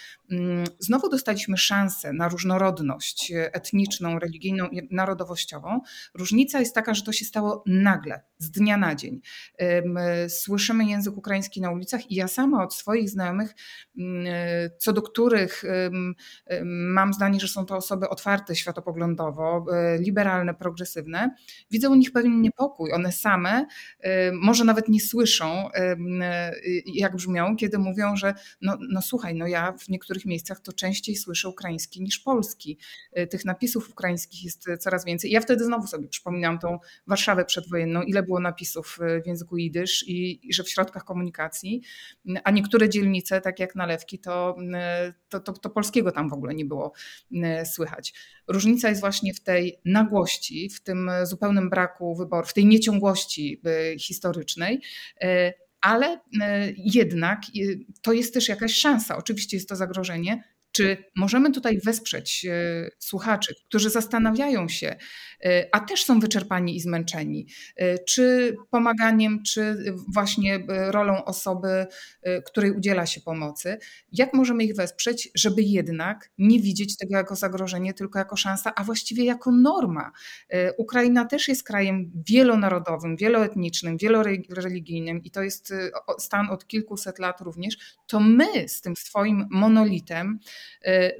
Znowu 0.79 1.09
dostaliśmy 1.09 1.57
szansę 1.57 2.13
na 2.13 2.27
różnorodność 2.27 3.31
etniczną, 3.35 4.19
religijną 4.19 4.67
i 4.67 4.87
narodowościową. 4.91 5.81
Różnica 6.13 6.59
jest 6.59 6.75
taka, 6.75 6.93
że 6.93 7.03
to 7.03 7.11
się 7.11 7.25
stało 7.25 7.63
nagle, 7.65 8.21
z 8.37 8.51
dnia 8.51 8.77
na 8.77 8.95
dzień 8.95 9.21
słyszymy 10.57 10.85
język 10.85 11.17
ukraiński 11.17 11.61
na 11.61 11.71
ulicach 11.71 12.11
i 12.11 12.15
ja 12.15 12.27
sama 12.27 12.63
od 12.63 12.73
swoich 12.73 13.09
znajomych, 13.09 13.55
mm, 13.97 14.25
co 14.79 14.93
do 14.93 15.01
których 15.01 15.63
mam 16.63 17.13
zdanie, 17.13 17.39
że 17.39 17.47
są 17.47 17.65
to 17.65 17.75
osoby 17.75 18.09
otwarte 18.09 18.55
światopoglądowo, 18.55 19.65
e, 19.71 19.97
liberalne, 19.97 20.53
progresywne, 20.53 21.35
widzę 21.71 21.89
u 21.89 21.95
nich 21.95 22.11
pewien 22.11 22.41
niepokój. 22.41 22.93
One 22.93 23.11
same 23.11 23.65
może 24.33 24.63
nawet 24.63 24.89
nie 24.89 24.99
słyszą, 24.99 25.69
jak 26.85 27.15
brzmią, 27.15 27.55
kiedy 27.55 27.77
mówią, 27.77 28.15
że 28.15 28.33
no, 28.61 28.77
no 28.89 29.01
słuchaj, 29.01 29.35
no 29.35 29.47
ja 29.47 29.71
w 29.71 29.89
niektórych 29.89 30.25
miejscach 30.25 30.59
to 30.59 30.73
częściej 30.73 31.15
słyszę 31.15 31.49
ukraiński 31.49 32.01
niż 32.01 32.19
polski. 32.19 32.77
E, 33.11 33.27
tych 33.27 33.45
napisów 33.45 33.89
ukraińskich 33.89 34.43
jest 34.43 34.65
coraz 34.79 35.05
więcej. 35.05 35.31
Ja 35.31 35.41
wtedy 35.41 35.65
znowu 35.65 35.87
sobie 35.87 36.07
przypominam 36.07 36.59
tą 36.59 36.79
Warszawę 37.07 37.45
przedwojenną, 37.45 38.01
ile 38.01 38.23
było 38.23 38.39
napisów 38.39 38.97
e, 39.01 39.21
w 39.21 39.27
języku 39.27 39.57
jidysz 39.57 40.07
i, 40.07 40.46
że 40.53 40.63
w 40.63 40.69
środkach 40.69 41.03
komunikacji, 41.03 41.81
a 42.43 42.51
niektóre 42.51 42.89
dzielnice, 42.89 43.41
tak 43.41 43.59
jak 43.59 43.75
Nalewki, 43.75 44.19
to, 44.19 44.55
to, 45.29 45.39
to, 45.39 45.53
to 45.53 45.69
polskiego 45.69 46.11
tam 46.11 46.29
w 46.29 46.33
ogóle 46.33 46.55
nie 46.55 46.65
było 46.65 46.93
słychać. 47.65 48.13
Różnica 48.47 48.89
jest 48.89 49.01
właśnie 49.01 49.33
w 49.33 49.39
tej 49.39 49.79
nagłości, 49.85 50.69
w 50.69 50.81
tym 50.83 51.11
zupełnym 51.23 51.69
braku 51.69 52.15
wyboru, 52.15 52.47
w 52.47 52.53
tej 52.53 52.65
nieciągłości 52.65 53.61
y, 53.93 53.99
historycznej 53.99 54.81
y, 55.23 55.53
ale 55.81 56.19
jednak 56.77 57.41
to 58.01 58.13
jest 58.13 58.33
też 58.33 58.49
jakaś 58.49 58.73
szansa. 58.73 59.17
Oczywiście 59.17 59.57
jest 59.57 59.69
to 59.69 59.75
zagrożenie, 59.75 60.43
Czy 60.77 60.97
możemy 61.15 61.51
tutaj 61.51 61.79
wesprzeć 61.85 62.45
e, 62.45 62.89
słuchaczy, 62.99 63.55
którzy 63.67 63.89
zastanawiają 63.89 64.69
się, 64.69 64.95
e, 65.45 65.69
a 65.71 65.79
też 65.79 66.03
są 66.03 66.19
wyczerpani 66.19 66.75
i 66.75 66.79
zmęczeni, 66.79 67.47
e, 67.75 67.99
czy 67.99 68.55
pomaganiem, 68.69 69.43
czy 69.43 69.93
właśnie 70.13 70.65
rolą 70.67 71.25
osoby, 71.25 71.85
której 72.45 72.71
udziela 72.71 73.05
się 73.05 73.21
pomocy, 73.21 73.77
jak 74.11 74.33
możemy 74.33 74.63
ich 74.63 74.75
wesprzeć, 74.75 75.29
żeby 75.35 75.61
jednak 75.61 76.31
nie 76.37 76.59
widzieć 76.59 76.97
tego 76.97 77.17
jako 77.17 77.35
zagrożenie, 77.35 77.93
tylko 77.93 78.19
jako 78.19 78.35
szansa, 78.35 78.75
a 78.75 78.83
właściwie 78.83 79.25
jako 79.25 79.51
norma. 79.51 80.11
Ukraina 80.77 81.25
też 81.25 81.47
jest 81.47 81.63
krajem 81.63 82.11
wielonarodowym, 82.29 83.17
wieloetnicznym, 83.17 83.97
wieloreligijnym 83.97 85.23
i 85.23 85.31
to 85.31 85.41
jest 85.41 85.73
stan 86.19 86.49
od 86.49 86.67
kilkuset 86.67 87.19
lat 87.19 87.41
również, 87.41 87.77
to 88.07 88.19
my 88.19 88.69
z 88.69 88.81
tym 88.81 88.95
swoim 88.95 89.47
monolitem 89.51 90.39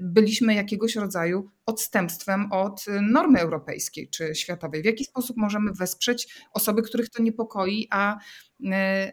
byliśmy 0.02 0.54
jakiegoś 0.54 0.96
rodzaju 0.96 1.52
odstępstwem 1.66 2.52
od 2.52 2.86
normy 3.02 3.40
europejskiej 3.40 4.10
czy 4.10 4.36
światowej. 4.36 4.82
W 4.82 4.86
jaki 4.86 5.06
sposób 5.06 5.38
możemy 5.38 5.72
wesprzeć 5.74 6.46
osoby, 6.54 6.82
których 6.82 7.10
to 7.10 7.24
niepokoi, 7.24 7.88
a, 7.92 8.18
y, 8.60 8.66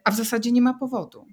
a 0.04 0.10
w 0.10 0.16
zasadzie 0.16 0.52
nie 0.52 0.62
ma 0.62 0.74
powodu? 0.74 1.26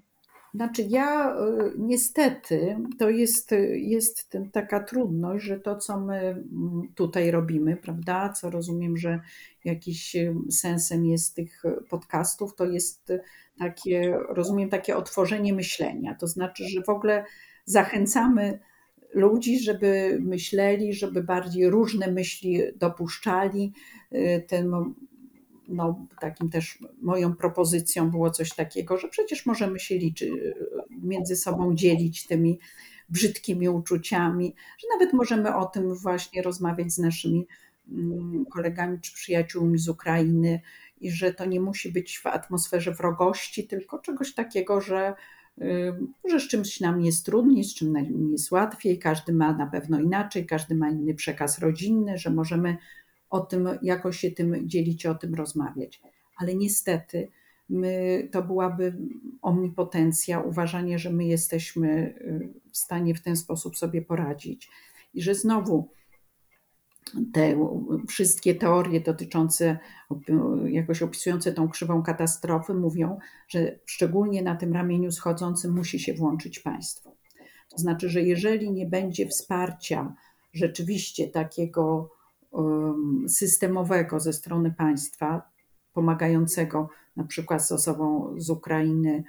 Znaczy, 0.54 0.82
ja 0.88 1.36
y, 1.36 1.72
niestety 1.78 2.76
to 2.98 3.10
jest, 3.10 3.50
jest 3.74 4.36
taka 4.52 4.80
trudność, 4.80 5.44
że 5.44 5.60
to, 5.60 5.76
co 5.76 6.00
my 6.00 6.18
mm, 6.18 6.82
tutaj 6.94 7.30
robimy, 7.30 7.76
prawda, 7.76 8.28
co 8.28 8.50
rozumiem, 8.50 8.96
że 8.96 9.20
jakiś 9.64 10.16
sensem 10.50 11.06
jest 11.06 11.36
tych 11.36 11.62
podcastów, 11.88 12.54
to 12.54 12.64
jest 12.64 13.12
takie, 13.58 14.18
rozumiem, 14.28 14.70
takie 14.70 14.96
otworzenie 14.96 15.52
myślenia. 15.52 16.14
To 16.14 16.26
znaczy, 16.26 16.64
że 16.68 16.82
w 16.82 16.88
ogóle 16.88 17.24
zachęcamy 17.64 18.60
ludzi, 19.14 19.60
żeby 19.60 20.18
myśleli, 20.20 20.94
żeby 20.94 21.22
bardziej 21.22 21.70
różne 21.70 22.10
myśli 22.10 22.60
dopuszczali. 22.76 23.72
Y, 24.12 24.44
ten, 24.48 24.72
no, 25.68 26.06
takim 26.20 26.50
też 26.50 26.78
moją 27.02 27.34
propozycją 27.34 28.10
było 28.10 28.30
coś 28.30 28.54
takiego, 28.54 28.98
że 28.98 29.08
przecież 29.08 29.46
możemy 29.46 29.80
się 29.80 29.98
liczyć, 29.98 30.32
między 30.90 31.36
sobą 31.36 31.74
dzielić 31.74 32.26
tymi 32.26 32.58
brzydkimi 33.08 33.68
uczuciami, 33.68 34.54
że 34.78 34.86
nawet 34.94 35.12
możemy 35.12 35.56
o 35.56 35.64
tym 35.64 35.94
właśnie 35.94 36.42
rozmawiać 36.42 36.92
z 36.92 36.98
naszymi 36.98 37.46
mm, 37.88 38.46
kolegami 38.46 39.00
czy 39.00 39.14
przyjaciółmi 39.14 39.78
z 39.78 39.88
Ukrainy 39.88 40.60
i 41.00 41.10
że 41.10 41.34
to 41.34 41.44
nie 41.44 41.60
musi 41.60 41.92
być 41.92 42.18
w 42.18 42.26
atmosferze 42.26 42.92
wrogości, 42.92 43.66
tylko 43.66 43.98
czegoś 43.98 44.34
takiego, 44.34 44.80
że, 44.80 45.14
że 46.30 46.40
z 46.40 46.48
czymś 46.48 46.80
nam 46.80 47.00
jest 47.00 47.26
trudniej, 47.26 47.64
z 47.64 47.74
czym 47.74 47.92
nam 47.92 48.32
jest 48.32 48.50
łatwiej, 48.50 48.98
każdy 48.98 49.32
ma 49.32 49.52
na 49.52 49.66
pewno 49.66 50.00
inaczej, 50.00 50.46
każdy 50.46 50.74
ma 50.74 50.90
inny 50.90 51.14
przekaz 51.14 51.58
rodzinny, 51.58 52.18
że 52.18 52.30
możemy 52.30 52.76
o 53.30 53.40
tym 53.40 53.68
jakoś 53.82 54.18
się 54.18 54.30
tym 54.30 54.68
dzielić, 54.68 55.06
o 55.06 55.14
tym 55.14 55.34
rozmawiać. 55.34 56.00
Ale 56.36 56.54
niestety 56.54 57.28
my, 57.68 58.28
to 58.32 58.42
byłaby 58.42 58.96
omnipotencja, 59.42 60.40
uważanie, 60.40 60.98
że 60.98 61.10
my 61.10 61.24
jesteśmy 61.24 61.88
y, 61.88 62.52
w 62.72 62.76
stanie 62.76 63.14
w 63.14 63.22
ten 63.22 63.36
sposób 63.36 63.76
sobie 63.76 64.02
poradzić. 64.02 64.70
I 65.14 65.22
że 65.22 65.34
znowu 65.34 65.88
te 67.32 67.68
wszystkie 68.08 68.54
teorie 68.54 69.00
dotyczące, 69.00 69.78
jakoś 70.66 71.02
opisujące 71.02 71.52
tą 71.52 71.68
krzywą 71.68 72.02
katastrofy, 72.02 72.74
mówią, 72.74 73.18
że 73.48 73.78
szczególnie 73.86 74.42
na 74.42 74.56
tym 74.56 74.72
ramieniu 74.72 75.12
schodzącym 75.12 75.74
musi 75.74 75.98
się 75.98 76.14
włączyć 76.14 76.58
państwo. 76.58 77.16
To 77.70 77.78
znaczy, 77.78 78.08
że 78.08 78.22
jeżeli 78.22 78.72
nie 78.72 78.86
będzie 78.86 79.28
wsparcia 79.28 80.14
rzeczywiście 80.52 81.28
takiego 81.28 82.10
systemowego 83.28 84.20
ze 84.20 84.32
strony 84.32 84.74
państwa, 84.78 85.42
pomagającego 85.92 86.88
na 87.16 87.24
przykład 87.24 87.66
z 87.66 87.72
osobą 87.72 88.34
z 88.36 88.50
Ukrainy, 88.50 89.24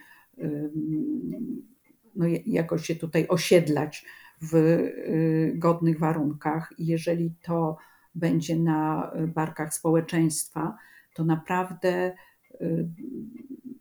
no 2.16 2.26
jakoś 2.46 2.86
się 2.86 2.96
tutaj 2.96 3.28
osiedlać 3.28 4.06
w 4.42 4.56
y, 4.56 5.54
godnych 5.56 6.00
warunkach. 6.00 6.74
I 6.78 6.86
jeżeli 6.86 7.34
to 7.42 7.78
będzie 8.16 8.60
na 8.60 9.12
barkach 9.28 9.74
społeczeństwa, 9.74 10.78
to 11.14 11.24
naprawdę 11.24 12.16
y, 12.62 12.88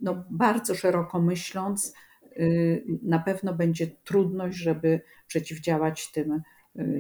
no, 0.01 0.25
bardzo 0.31 0.75
szeroko 0.75 1.21
myśląc, 1.21 1.95
y, 2.37 2.85
na 3.03 3.19
pewno 3.19 3.55
będzie 3.55 3.87
trudność, 3.87 4.59
żeby 4.59 5.01
przeciwdziałać 5.27 6.13
tym 6.13 6.43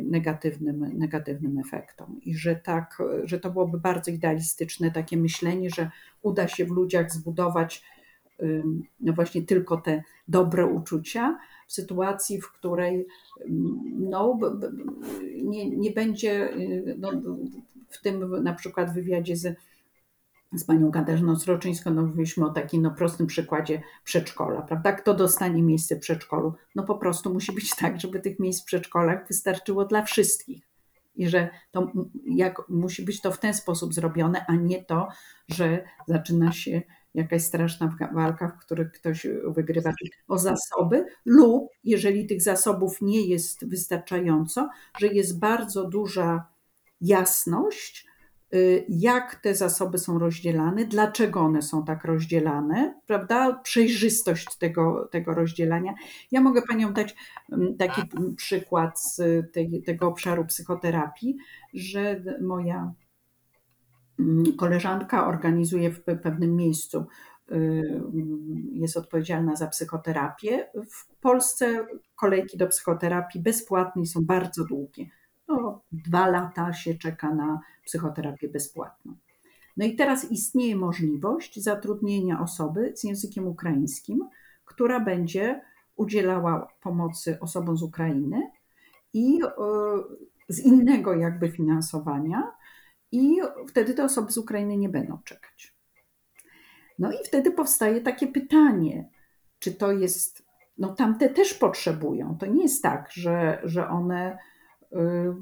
negatywnym, 0.04 0.98
negatywnym 0.98 1.58
efektom. 1.58 2.20
I 2.22 2.34
że 2.34 2.56
tak, 2.56 3.02
że 3.24 3.40
to 3.40 3.50
byłoby 3.50 3.80
bardzo 3.80 4.10
idealistyczne 4.10 4.90
takie 4.90 5.16
myślenie, 5.16 5.70
że 5.70 5.90
uda 6.22 6.48
się 6.48 6.64
w 6.64 6.70
ludziach 6.70 7.12
zbudować 7.12 7.84
no 9.00 9.12
właśnie 9.12 9.42
tylko 9.42 9.76
te 9.76 10.02
dobre 10.28 10.66
uczucia, 10.66 11.38
w 11.72 11.74
sytuacji, 11.74 12.40
w 12.40 12.52
której 12.52 13.06
no, 13.98 14.38
nie, 15.42 15.70
nie 15.70 15.90
będzie 15.90 16.54
no, 16.98 17.12
w 17.88 18.02
tym 18.02 18.42
na 18.42 18.54
przykład 18.54 18.94
wywiadzie 18.94 19.36
z, 19.36 19.56
z 20.52 20.64
panią 20.64 20.90
Katarzyną 20.90 21.36
Sroczyńską, 21.36 21.94
no 21.94 22.02
mówiliśmy 22.02 22.46
o 22.46 22.50
takim 22.50 22.82
no, 22.82 22.90
prostym 22.90 23.26
przykładzie 23.26 23.82
przedszkola, 24.04 24.62
prawda? 24.62 24.92
Kto 24.92 25.14
dostanie 25.14 25.62
miejsce 25.62 25.96
w 25.96 26.00
przedszkolu? 26.00 26.54
No 26.74 26.82
po 26.82 26.94
prostu 26.94 27.32
musi 27.32 27.52
być 27.52 27.76
tak, 27.80 28.00
żeby 28.00 28.20
tych 28.20 28.38
miejsc 28.38 28.62
w 28.62 28.66
przedszkolach 28.66 29.28
wystarczyło 29.28 29.84
dla 29.84 30.02
wszystkich. 30.02 30.62
I 31.16 31.28
że 31.28 31.48
to 31.70 31.92
jak, 32.24 32.68
musi 32.68 33.04
być 33.04 33.20
to 33.20 33.32
w 33.32 33.38
ten 33.38 33.54
sposób 33.54 33.94
zrobione, 33.94 34.46
a 34.46 34.54
nie 34.54 34.84
to, 34.84 35.08
że 35.48 35.84
zaczyna 36.08 36.52
się 36.52 36.82
jakaś 37.14 37.42
straszna 37.42 37.96
walka, 38.12 38.48
w 38.48 38.58
której 38.58 38.86
ktoś 38.94 39.26
wygrywa 39.46 39.92
o 40.28 40.38
zasoby, 40.38 41.06
lub 41.24 41.68
jeżeli 41.84 42.26
tych 42.26 42.42
zasobów 42.42 43.02
nie 43.02 43.26
jest 43.26 43.68
wystarczająco, 43.68 44.68
że 44.98 45.06
jest 45.06 45.38
bardzo 45.38 45.88
duża 45.88 46.46
jasność, 47.00 48.06
y, 48.54 48.84
jak 48.88 49.34
te 49.34 49.54
zasoby 49.54 49.98
są 49.98 50.18
rozdzielane, 50.18 50.84
dlaczego 50.84 51.40
one 51.40 51.62
są 51.62 51.84
tak 51.84 52.04
rozdzielane, 52.04 53.00
prawda? 53.06 53.60
Przejrzystość 53.62 54.58
tego, 54.58 55.08
tego 55.10 55.34
rozdzielania. 55.34 55.94
Ja 56.30 56.40
mogę 56.40 56.62
Panią 56.62 56.92
dać 56.92 57.14
mm, 57.52 57.76
taki 57.76 58.02
przykład 58.36 59.00
z 59.02 59.20
tej, 59.52 59.82
tego 59.82 60.08
obszaru 60.08 60.44
psychoterapii, 60.44 61.36
że 61.74 62.22
moja 62.40 62.92
koleżanka 64.56 65.26
organizuje 65.26 65.90
w 65.90 66.04
pewnym 66.22 66.56
miejscu, 66.56 67.06
y, 67.52 68.02
jest 68.72 68.96
odpowiedzialna 68.96 69.56
za 69.56 69.66
psychoterapię. 69.66 70.70
W 70.90 71.16
Polsce 71.20 71.86
kolejki 72.16 72.58
do 72.58 72.66
psychoterapii 72.66 73.40
bezpłatnej 73.40 74.06
są 74.06 74.24
bardzo 74.24 74.64
długie. 74.64 75.06
No, 75.48 75.82
dwa 75.92 76.28
lata 76.28 76.72
się 76.72 76.94
czeka 76.94 77.34
na 77.34 77.60
psychoterapię 77.84 78.48
bezpłatną. 78.48 79.14
No 79.76 79.86
i 79.86 79.96
teraz 79.96 80.30
istnieje 80.30 80.76
możliwość 80.76 81.60
zatrudnienia 81.60 82.40
osoby 82.40 82.92
z 82.96 83.04
językiem 83.04 83.46
ukraińskim, 83.46 84.28
która 84.64 85.00
będzie 85.00 85.60
udzielała 85.96 86.68
pomocy 86.80 87.38
osobom 87.40 87.76
z 87.76 87.82
Ukrainy 87.82 88.50
i 89.12 89.42
y, 89.42 89.48
z 90.48 90.60
innego 90.60 91.14
jakby 91.14 91.50
finansowania, 91.50 92.52
i 93.12 93.36
wtedy 93.68 93.94
te 93.94 94.04
osoby 94.04 94.32
z 94.32 94.38
Ukrainy 94.38 94.76
nie 94.76 94.88
będą 94.88 95.18
czekać. 95.24 95.74
No 96.98 97.12
i 97.12 97.16
wtedy 97.24 97.50
powstaje 97.50 98.00
takie 98.00 98.26
pytanie, 98.26 99.08
czy 99.58 99.72
to 99.72 99.92
jest, 99.92 100.46
no 100.78 100.94
tamte 100.94 101.28
też 101.28 101.54
potrzebują. 101.54 102.36
To 102.40 102.46
nie 102.46 102.62
jest 102.62 102.82
tak, 102.82 103.10
że, 103.12 103.60
że 103.64 103.88
one, 103.88 104.38
yy, 104.92 105.34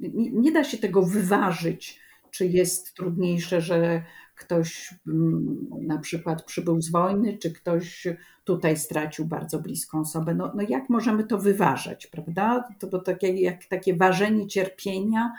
nie, 0.00 0.30
nie 0.30 0.52
da 0.52 0.64
się 0.64 0.78
tego 0.78 1.02
wyważyć, 1.02 2.00
czy 2.30 2.46
jest 2.46 2.94
trudniejsze, 2.94 3.60
że 3.60 4.02
ktoś 4.34 4.94
mm, 5.06 5.66
na 5.80 5.98
przykład 5.98 6.44
przybył 6.44 6.80
z 6.80 6.90
wojny, 6.90 7.38
czy 7.38 7.52
ktoś 7.52 8.08
tutaj 8.44 8.76
stracił 8.76 9.24
bardzo 9.24 9.58
bliską 9.58 10.00
osobę. 10.00 10.34
No, 10.34 10.52
no 10.54 10.62
jak 10.68 10.88
możemy 10.88 11.24
to 11.24 11.38
wyważać, 11.38 12.06
prawda? 12.06 12.64
To, 12.78 12.86
to 12.86 12.98
takie, 12.98 13.32
jak 13.32 13.64
takie 13.64 13.96
ważenie 13.96 14.46
cierpienia 14.46 15.32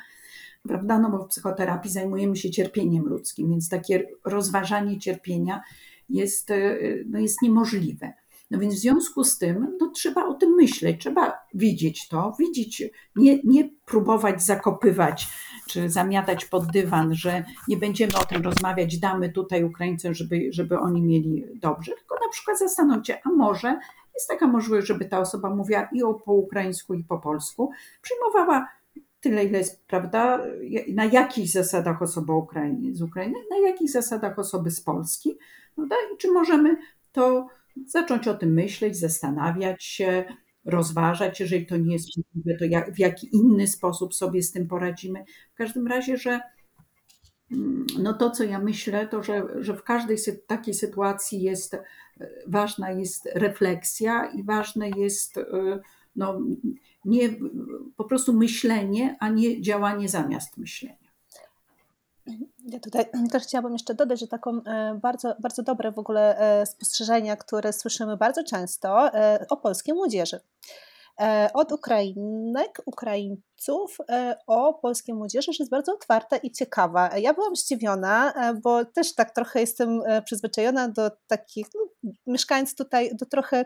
prawda? 0.68 1.00
No 1.00 1.12
bo 1.12 1.24
w 1.24 1.28
psychoterapii 1.28 1.92
zajmujemy 1.92 2.36
się 2.36 2.52
cierpieniem 2.52 3.06
ludzkim, 3.06 3.50
więc 3.50 3.70
takie 3.70 4.08
rozważanie 4.26 5.00
cierpienia 5.00 5.62
jest, 6.10 6.52
e, 6.52 6.78
no 7.06 7.20
jest 7.20 7.42
niemożliwe. 7.42 8.14
No 8.52 8.60
więc 8.60 8.74
w 8.74 8.78
związku 8.78 9.24
z 9.24 9.38
tym 9.38 9.78
no, 9.80 9.90
trzeba 9.90 10.26
o 10.26 10.34
tym 10.34 10.56
myśleć, 10.56 11.02
trzeba 11.02 11.40
widzieć 11.54 12.08
to, 12.08 12.36
widzieć, 12.40 12.84
nie, 13.16 13.40
nie 13.44 13.70
próbować 13.86 14.44
zakopywać 14.44 15.28
czy 15.68 15.90
zamiatać 15.90 16.46
pod 16.46 16.72
dywan, 16.72 17.16
że 17.16 17.44
nie 17.68 17.78
będziemy 17.78 18.14
o 18.22 18.26
tym 18.26 18.42
rozmawiać, 18.42 19.00
damy 19.00 19.32
tutaj 19.32 19.64
Ukraińcom, 19.64 20.14
żeby, 20.14 20.50
żeby 20.52 20.80
oni 20.80 21.02
mieli 21.02 21.46
dobrze, 21.56 21.92
tylko 21.92 22.16
na 22.16 22.30
przykład 22.32 22.60
zastanowić 22.60 23.08
się, 23.08 23.18
a 23.24 23.30
może 23.30 23.80
jest 24.14 24.28
taka 24.28 24.48
możliwość, 24.48 24.88
żeby 24.88 25.06
ta 25.06 25.20
osoba 25.20 25.56
mówiła 25.56 25.90
i 25.94 26.04
o, 26.04 26.14
po 26.14 26.34
ukraińsku, 26.34 26.94
i 26.94 27.04
po 27.04 27.20
polsku, 27.20 27.72
przyjmowała 28.02 28.68
tyle, 29.22 29.46
ile 29.46 29.58
jest, 29.58 29.86
prawda, 29.88 30.46
na 30.94 31.06
jakich 31.06 31.52
zasadach 31.52 32.02
osoba 32.02 32.36
Ukrainy, 32.36 32.96
z 32.96 33.02
Ukrainy, 33.02 33.36
na 33.52 33.70
jakich 33.70 33.92
zasadach 33.92 34.40
osoby 34.40 34.72
z 34.72 34.82
Polski, 34.82 35.38
prawda, 35.76 35.96
i 36.14 36.18
czy 36.18 36.32
możemy 36.32 36.78
to 37.12 37.48
zacząć 37.86 38.28
o 38.28 38.34
tym 38.34 38.54
myśleć, 38.54 38.98
zastanawiać 38.98 39.84
się, 39.84 40.26
rozważać, 40.66 41.40
jeżeli 41.40 41.66
to 41.66 41.78
nie 41.78 41.94
jest 41.94 42.08
możliwe, 42.18 42.60
to 42.60 42.66
jak, 42.66 42.94
w 42.94 43.00
jaki 43.00 43.36
inny 43.36 43.68
sposób 43.68 44.14
sobie 44.14 44.44
z 44.44 44.52
tym 44.52 44.68
poradzimy. 44.68 45.24
W 45.54 45.56
każdym 45.56 45.88
razie, 45.88 46.18
że 46.18 46.40
mm, 47.52 47.86
no 48.00 48.14
to, 48.14 48.32
co 48.32 48.44
ja 48.44 48.60
myślę, 48.60 49.08
to 49.08 49.24
że, 49.24 49.44
że 49.60 49.74
w 49.74 49.84
każdej 49.84 50.18
takiej 50.48 50.74
sytuacji 50.74 51.42
jest 51.42 51.78
ważna 52.48 52.92
jest 52.92 53.30
refleksja 53.36 54.26
i 54.26 54.44
ważne 54.44 54.90
jest 54.90 55.38
y, 55.38 55.44
no, 56.16 56.40
nie, 57.06 57.30
po 57.98 58.04
prostu 58.04 58.34
myślenie, 58.34 59.18
a 59.20 59.30
nie 59.30 59.62
działanie 59.62 60.10
zamiast 60.10 60.58
myślenia. 60.58 61.02
Ja 62.66 62.80
tutaj 62.80 63.06
też 63.32 63.44
chciałabym 63.44 63.74
jeszcze 63.74 63.96
dodać, 63.96 64.20
że 64.20 64.28
taką 64.28 64.64
e, 64.64 65.00
bardzo, 65.02 65.36
bardzo 65.40 65.64
dobre 65.64 65.92
w 65.92 66.00
ogóle 66.00 66.38
e, 66.38 66.66
spostrzeżenia, 66.66 67.36
które 67.36 67.74
słyszymy 67.74 68.18
bardzo 68.18 68.44
często 68.44 69.14
e, 69.14 69.46
o 69.50 69.58
polskiej 69.58 69.96
młodzieży. 69.96 70.40
Od 71.54 71.72
Ukrainek, 71.72 72.82
Ukraińców 72.86 73.51
o 74.48 74.74
polskiej 74.74 75.16
młodzieży, 75.16 75.54
że 75.54 75.64
jest 75.64 75.72
bardzo 75.72 75.94
otwarta 75.94 76.38
i 76.38 76.52
ciekawa. 76.52 77.18
Ja 77.18 77.34
byłam 77.34 77.56
zdziwiona, 77.56 78.34
bo 78.64 78.86
też 78.86 79.16
tak 79.16 79.36
trochę 79.36 79.60
jestem 79.60 80.02
przyzwyczajona 80.26 80.90
do 80.90 81.12
takich, 81.28 81.68
no, 81.76 82.12
mieszkając 82.28 82.76
tutaj, 82.76 83.12
do 83.16 83.26
trochę 83.26 83.66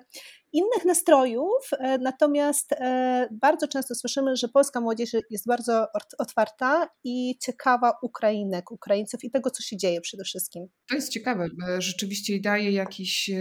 innych 0.56 0.86
nastrojów, 0.86 1.70
e, 1.80 1.98
natomiast 1.98 2.72
e, 2.72 3.28
bardzo 3.32 3.68
często 3.68 3.96
słyszymy, 3.96 4.36
że 4.36 4.48
polska 4.48 4.82
młodzież 4.82 5.10
jest 5.30 5.48
bardzo 5.48 5.88
otwarta 6.18 6.90
i 7.04 7.38
ciekawa 7.42 7.94
Ukrainek, 8.02 8.72
Ukraińców 8.72 9.24
i 9.24 9.32
tego, 9.32 9.52
co 9.52 9.64
się 9.64 9.78
dzieje 9.78 10.02
przede 10.02 10.24
wszystkim. 10.24 10.68
To 10.90 10.96
jest 10.96 11.10
ciekawe, 11.10 11.48
rzeczywiście 11.78 12.40
daje 12.40 12.72
jakiś 12.72 13.32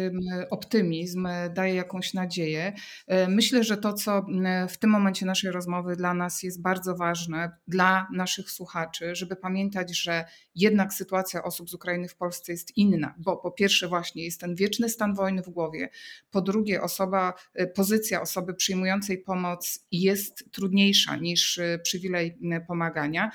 optymizm, 0.51 1.29
daje 1.55 1.75
jakąś 1.75 2.14
nadzieję. 2.14 2.73
E, 3.07 3.29
myślę, 3.29 3.64
że 3.64 3.77
to, 3.77 3.93
co 3.93 4.27
w 4.69 4.79
tym 4.79 4.90
momencie 4.90 5.27
naszej 5.27 5.51
rozmowy 5.51 5.97
dla 5.97 6.14
nas 6.14 6.43
jest 6.45 6.63
bardzo 6.63 6.97
ważne, 6.97 7.57
dla 7.69 8.09
naszych 8.13 8.51
słuchaczy, 8.51 9.15
żeby 9.15 9.37
pamiętać, 9.37 9.99
że 9.99 10.25
jednak 10.55 10.95
sytuacja 10.95 11.43
osób 11.43 11.71
z 11.71 11.75
Ukrainy 11.75 12.09
w 12.09 12.17
Polsce 12.17 12.53
jest 12.53 12.77
inna, 12.77 13.15
bo 13.19 13.37
po 13.37 13.51
pierwsze 13.51 13.89
właśnie 13.89 14.25
jest 14.25 14.41
ten 14.41 14.55
wieczny 14.55 14.89
stan 14.89 15.15
wojny 15.15 15.43
w 15.43 15.49
głowie, 15.49 15.89
po 16.31 16.41
drugie 16.41 16.83
osoba 16.83 17.35
y, 17.61 17.67
pozycja 17.67 18.21
osoby 18.21 18.55
przyjmującej 18.55 19.19
pomoc 19.19 19.87
jest 19.91 20.53
trudniejsza 20.53 21.17
niż 21.17 21.59
y, 21.59 21.81
przywilej 21.83 22.39
y, 22.57 22.67
pomagania. 22.67 23.31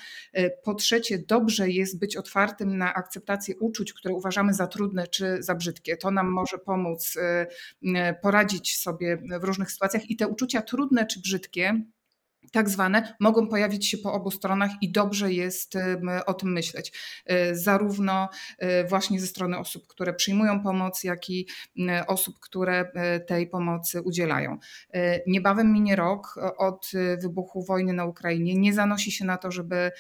Po 0.64 0.74
trzecie, 0.74 1.20
dobrze 1.20 1.70
jest 1.70 2.00
być 2.00 2.18
otwartym 2.18 2.78
na 2.78 2.94
akceptację 2.94 3.56
uczuć, 3.58 3.94
które 3.94 4.14
uważamy 4.14 4.54
za 4.54 4.68
trudne 4.68 5.08
czy 5.08 5.44
za 5.44 5.56
brzydkie. 5.56 5.98
To 5.98 6.12
nam 6.12 6.28
może 6.28 6.58
pomóc 6.58 7.18
poradzić 8.22 8.78
sobie 8.78 9.18
w 9.42 9.44
różnych 9.44 9.72
sytuacjach 9.72 10.10
i 10.10 10.16
te 10.16 10.28
uczucia 10.28 10.62
trudne 10.62 11.06
czy 11.06 11.22
brzydkie 11.22 11.82
tak 12.52 12.70
zwane, 12.70 13.16
mogą 13.20 13.48
pojawić 13.48 13.88
się 13.88 13.98
po 13.98 14.14
obu 14.14 14.32
stronach 14.32 14.72
i 14.82 14.92
dobrze 14.92 15.34
jest 15.34 15.78
o 16.26 16.34
tym 16.34 16.54
myśleć. 16.54 16.94
E, 17.26 17.56
zarówno 17.56 18.30
e, 18.58 18.84
właśnie 18.84 19.20
ze 19.20 19.28
strony 19.28 19.58
osób, 19.58 19.88
które 19.88 20.14
przyjmują 20.14 20.64
pomoc, 20.64 21.04
jak 21.04 21.30
i 21.30 21.48
osób, 22.08 22.40
które 22.40 22.92
e, 22.94 23.20
tej 23.20 23.48
pomocy 23.48 24.02
udzielają. 24.02 24.58
Niebawem 25.28 25.74
minie 25.74 25.96
rok 25.96 26.36
od 26.58 26.92
wybuchu 27.22 27.64
wojny 27.64 27.94
na 27.94 28.06
Ukrainie. 28.06 28.56
Nie 28.56 28.74
zanosi 28.74 29.12
się 29.12 29.26
na 29.26 29.38
to, 29.38 29.52
żeby 29.52 29.92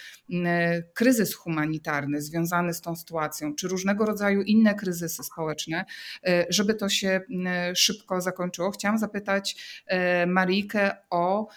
kryzys 0.93 1.35
humanitarny 1.35 2.21
związany 2.21 2.73
z 2.73 2.81
tą 2.81 2.95
sytuacją, 2.95 3.55
czy 3.55 3.67
różnego 3.67 4.05
rodzaju 4.05 4.41
inne 4.41 4.75
kryzysy 4.75 5.23
społeczne, 5.23 5.85
żeby 6.49 6.75
to 6.75 6.89
się 6.89 7.21
szybko 7.75 8.21
zakończyło. 8.21 8.71
Chciałam 8.71 8.97
zapytać 8.97 9.55
Marikę 10.27 10.91
o 11.09 11.47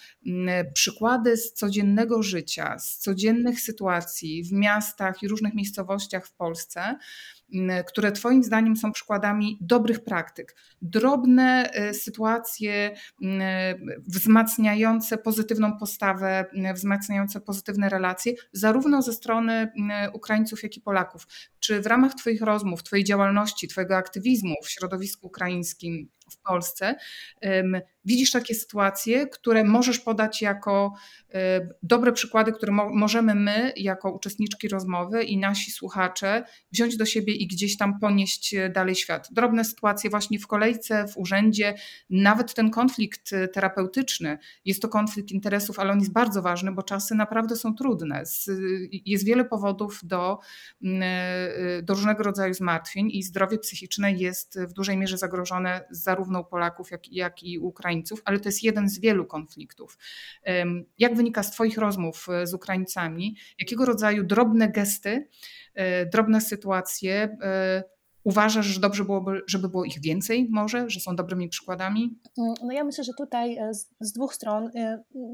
przykłady 0.83 1.37
z 1.37 1.53
codziennego 1.53 2.23
życia, 2.23 2.79
z 2.79 2.99
codziennych 2.99 3.61
sytuacji 3.61 4.45
w 4.45 4.53
miastach 4.53 5.23
i 5.23 5.29
różnych 5.29 5.55
miejscowościach 5.55 6.27
w 6.27 6.33
Polsce, 6.33 6.99
które 7.87 8.13
Twoim 8.13 8.45
zdaniem 8.45 8.77
są 8.77 8.93
przykładami 8.93 9.59
dobrych 9.61 10.05
praktyk. 10.05 10.57
Drobne 10.83 11.71
e, 11.73 11.95
sytuacje 11.95 12.95
wzmacniające 14.07 15.19
pozytywną 15.19 15.79
postawę, 15.79 16.45
wzmacniające 16.75 17.41
pozytywne 17.41 17.89
relacje, 17.89 18.33
zarówno 18.53 19.03
ze 19.03 19.13
strony 19.13 19.73
Ukraińców, 20.13 20.63
jak 20.63 20.77
i 20.77 20.81
Polaków. 20.81 21.27
Czy 21.61 21.81
w 21.81 21.87
ramach 21.87 22.15
Twoich 22.15 22.43
rozmów, 22.43 22.83
Twojej 22.83 23.05
działalności, 23.05 23.69
Twojego 23.69 23.97
aktywizmu 23.97 24.55
w 24.65 24.71
środowisku 24.71 25.27
ukraińskim 25.27 26.09
w 26.31 26.39
Polsce 26.39 26.95
widzisz 28.05 28.31
takie 28.31 28.55
sytuacje, 28.55 29.27
które 29.27 29.65
możesz 29.65 29.99
podać 29.99 30.43
jako 30.43 30.95
e, 31.35 31.69
dobre 31.83 32.13
przykłady, 32.13 32.53
które 32.53 32.73
możemy 32.73 33.35
my, 33.35 33.73
jako 33.77 34.13
uczestniczki 34.13 34.69
rozmowy 34.69 35.25
i 35.25 35.39
nasi 35.39 35.71
słuchacze, 35.71 36.45
wziąć 36.73 36.97
do 36.97 37.07
siebie 37.07 37.35
i 37.35 37.47
gdzieś 37.47 37.77
tam 37.77 38.01
ponieść 38.01 38.55
e, 38.55 38.69
dalej 38.69 38.95
świat. 38.95 39.29
Drobne 39.31 39.65
sytuacje 39.65 40.11
właśnie 40.11 40.39
w 40.39 40.47
kolejce, 40.47 41.09
w 41.09 41.17
urzędzie, 41.17 41.75
nawet 42.11 42.55
ten 42.55 42.71
konflikt 42.71 43.33
e, 43.33 43.49
terapeutyczny, 43.49 44.39
jest 44.65 44.83
to 44.83 44.89
konflikt 44.89 45.31
interesów, 45.31 45.79
ale 45.79 45.93
on 45.93 45.99
jest 45.99 46.13
bardzo 46.13 46.43
ważny, 46.43 46.73
bo 46.73 46.83
czasy 46.83 47.15
naprawdę 47.15 47.57
są 47.57 47.75
trudne. 47.75 48.23
Jest 49.07 49.25
wiele 49.25 49.45
powodów 49.45 50.01
do, 50.03 50.39
do 51.83 51.95
różnego 51.95 52.23
rodzaju 52.23 52.55
zmartwień 52.55 53.11
i 53.11 53.23
zdrowie 53.23 53.59
psychiczne 53.59 54.13
jest 54.13 54.59
w 54.61 54.73
dużej 54.73 54.97
mierze 54.97 55.19
zagrożone 55.19 55.85
zarówno 55.91 56.41
u 56.41 56.45
Polaków, 56.45 56.91
jak, 56.91 57.13
jak 57.13 57.43
i 57.43 57.59
Ukraińców 57.59 57.92
Ukraińców, 57.93 58.23
ale 58.25 58.41
to 58.41 58.49
jest 58.49 58.63
jeden 58.63 58.89
z 58.89 59.01
wielu 59.01 59.27
konfliktów. 59.27 59.99
Jak 60.99 61.17
wynika 61.17 61.43
z 61.43 61.51
Twoich 61.51 61.79
rozmów 61.79 62.29
e, 62.29 62.47
z 62.47 62.55
Ukraińcami, 62.55 63.37
jakiego 63.59 63.85
rodzaju 63.85 64.25
drobne 64.25 64.69
gesty, 64.69 65.29
e, 65.75 66.07
drobne 66.07 66.41
sytuacje 66.41 67.37
e, 67.43 67.85
Uważasz, 68.25 68.67
że 68.67 68.81
dobrze 68.81 69.05
byłoby, 69.05 69.41
żeby 69.49 69.69
było 69.69 69.85
ich 69.85 70.01
więcej 70.01 70.49
może, 70.51 70.91
że 70.91 71.01
są 71.01 71.17
dobrymi 71.17 71.49
przykładami? 71.49 72.19
Mm, 72.39 72.55
no 72.63 72.73
ja 72.73 72.85
myślę, 72.85 73.05
że 73.05 73.13
tutaj 73.19 73.59
z, 73.73 73.87
z 74.01 74.13
dwóch 74.13 74.35
stron, 74.35 74.71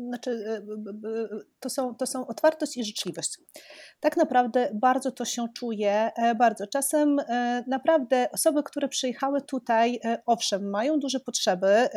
znaczy 0.09 0.62
to 1.61 1.70
są, 1.70 1.94
to 1.94 2.07
są 2.07 2.27
otwartość 2.27 2.77
i 2.77 2.85
życzliwość. 2.85 3.38
Tak 4.01 4.16
naprawdę 4.16 4.70
bardzo 4.74 5.12
to 5.12 5.24
się 5.24 5.46
czuje, 5.57 6.11
bardzo. 6.38 6.66
Czasem 6.66 7.16
naprawdę 7.66 8.31
osoby, 8.33 8.62
które 8.62 8.88
przyjechały 8.88 9.42
tutaj, 9.42 10.01
owszem, 10.27 10.70
mają 10.70 10.98
duże 10.98 11.20
potrzeby, 11.20 11.88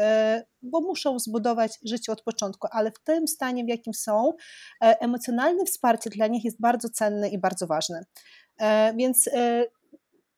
bo 0.61 0.81
muszą 0.81 1.19
zbudować 1.19 1.79
życie 1.85 2.11
od 2.11 2.21
początku, 2.21 2.67
ale 2.71 2.91
w 2.91 2.99
tym 3.03 3.27
stanie, 3.27 3.65
w 3.65 3.67
jakim 3.67 3.93
są, 3.93 4.33
emocjonalne 4.81 5.65
wsparcie 5.65 6.09
dla 6.09 6.27
nich 6.27 6.45
jest 6.45 6.61
bardzo 6.61 6.89
cenne 6.89 7.29
i 7.29 7.39
bardzo 7.39 7.67
ważne. 7.67 8.05
Więc 8.97 9.29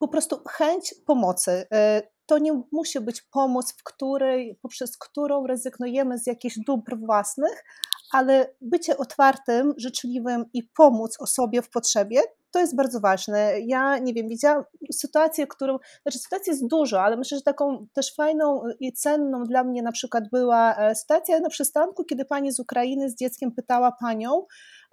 po 0.04 0.08
prostu 0.08 0.40
chęć 0.50 0.96
pomocy. 1.06 1.66
E, 1.74 2.02
to 2.26 2.38
nie 2.38 2.62
musi 2.72 3.00
być 3.00 3.22
pomoc, 3.22 3.74
w 3.74 3.84
której, 3.84 4.60
poprzez 4.62 4.98
którą 4.98 5.48
rezygnujemy 5.48 6.20
z 6.20 6.28
jakichś 6.28 6.60
dóbr 6.68 6.98
własnych, 6.98 7.64
ale 8.12 8.54
bycie 8.62 8.98
otwartym, 8.98 9.74
życzliwym 9.78 10.46
i 10.54 10.64
pomóc 10.64 11.18
osobie 11.20 11.62
w 11.62 11.70
potrzebie, 11.70 12.22
to 12.52 12.60
jest 12.60 12.76
bardzo 12.76 13.00
ważne. 13.00 13.60
Ja 13.60 13.98
nie 13.98 14.14
wiem, 14.14 14.28
widziałam 14.28 14.64
sytuację, 14.92 15.48
którą, 15.48 15.78
znaczy 16.02 16.20
sytuacji 16.20 16.52
jest 16.52 16.68
dużo, 16.68 17.02
ale 17.02 17.18
myślę, 17.18 17.38
że 17.38 17.44
taką 17.44 17.88
też 17.94 18.16
fajną 18.16 18.64
i 18.80 18.94
cenną 18.94 19.44
dla 19.44 19.64
mnie 19.64 19.84
na 19.84 19.92
przykład 19.92 20.24
była 20.32 20.76
e, 20.76 20.96
sytuacja 20.96 21.40
na 21.40 21.50
przystanku, 21.50 22.04
kiedy 22.04 22.26
pani 22.26 22.52
z 22.52 22.60
Ukrainy 22.60 23.10
z 23.10 23.16
dzieckiem 23.16 23.52
pytała 23.52 23.92
panią 23.92 24.46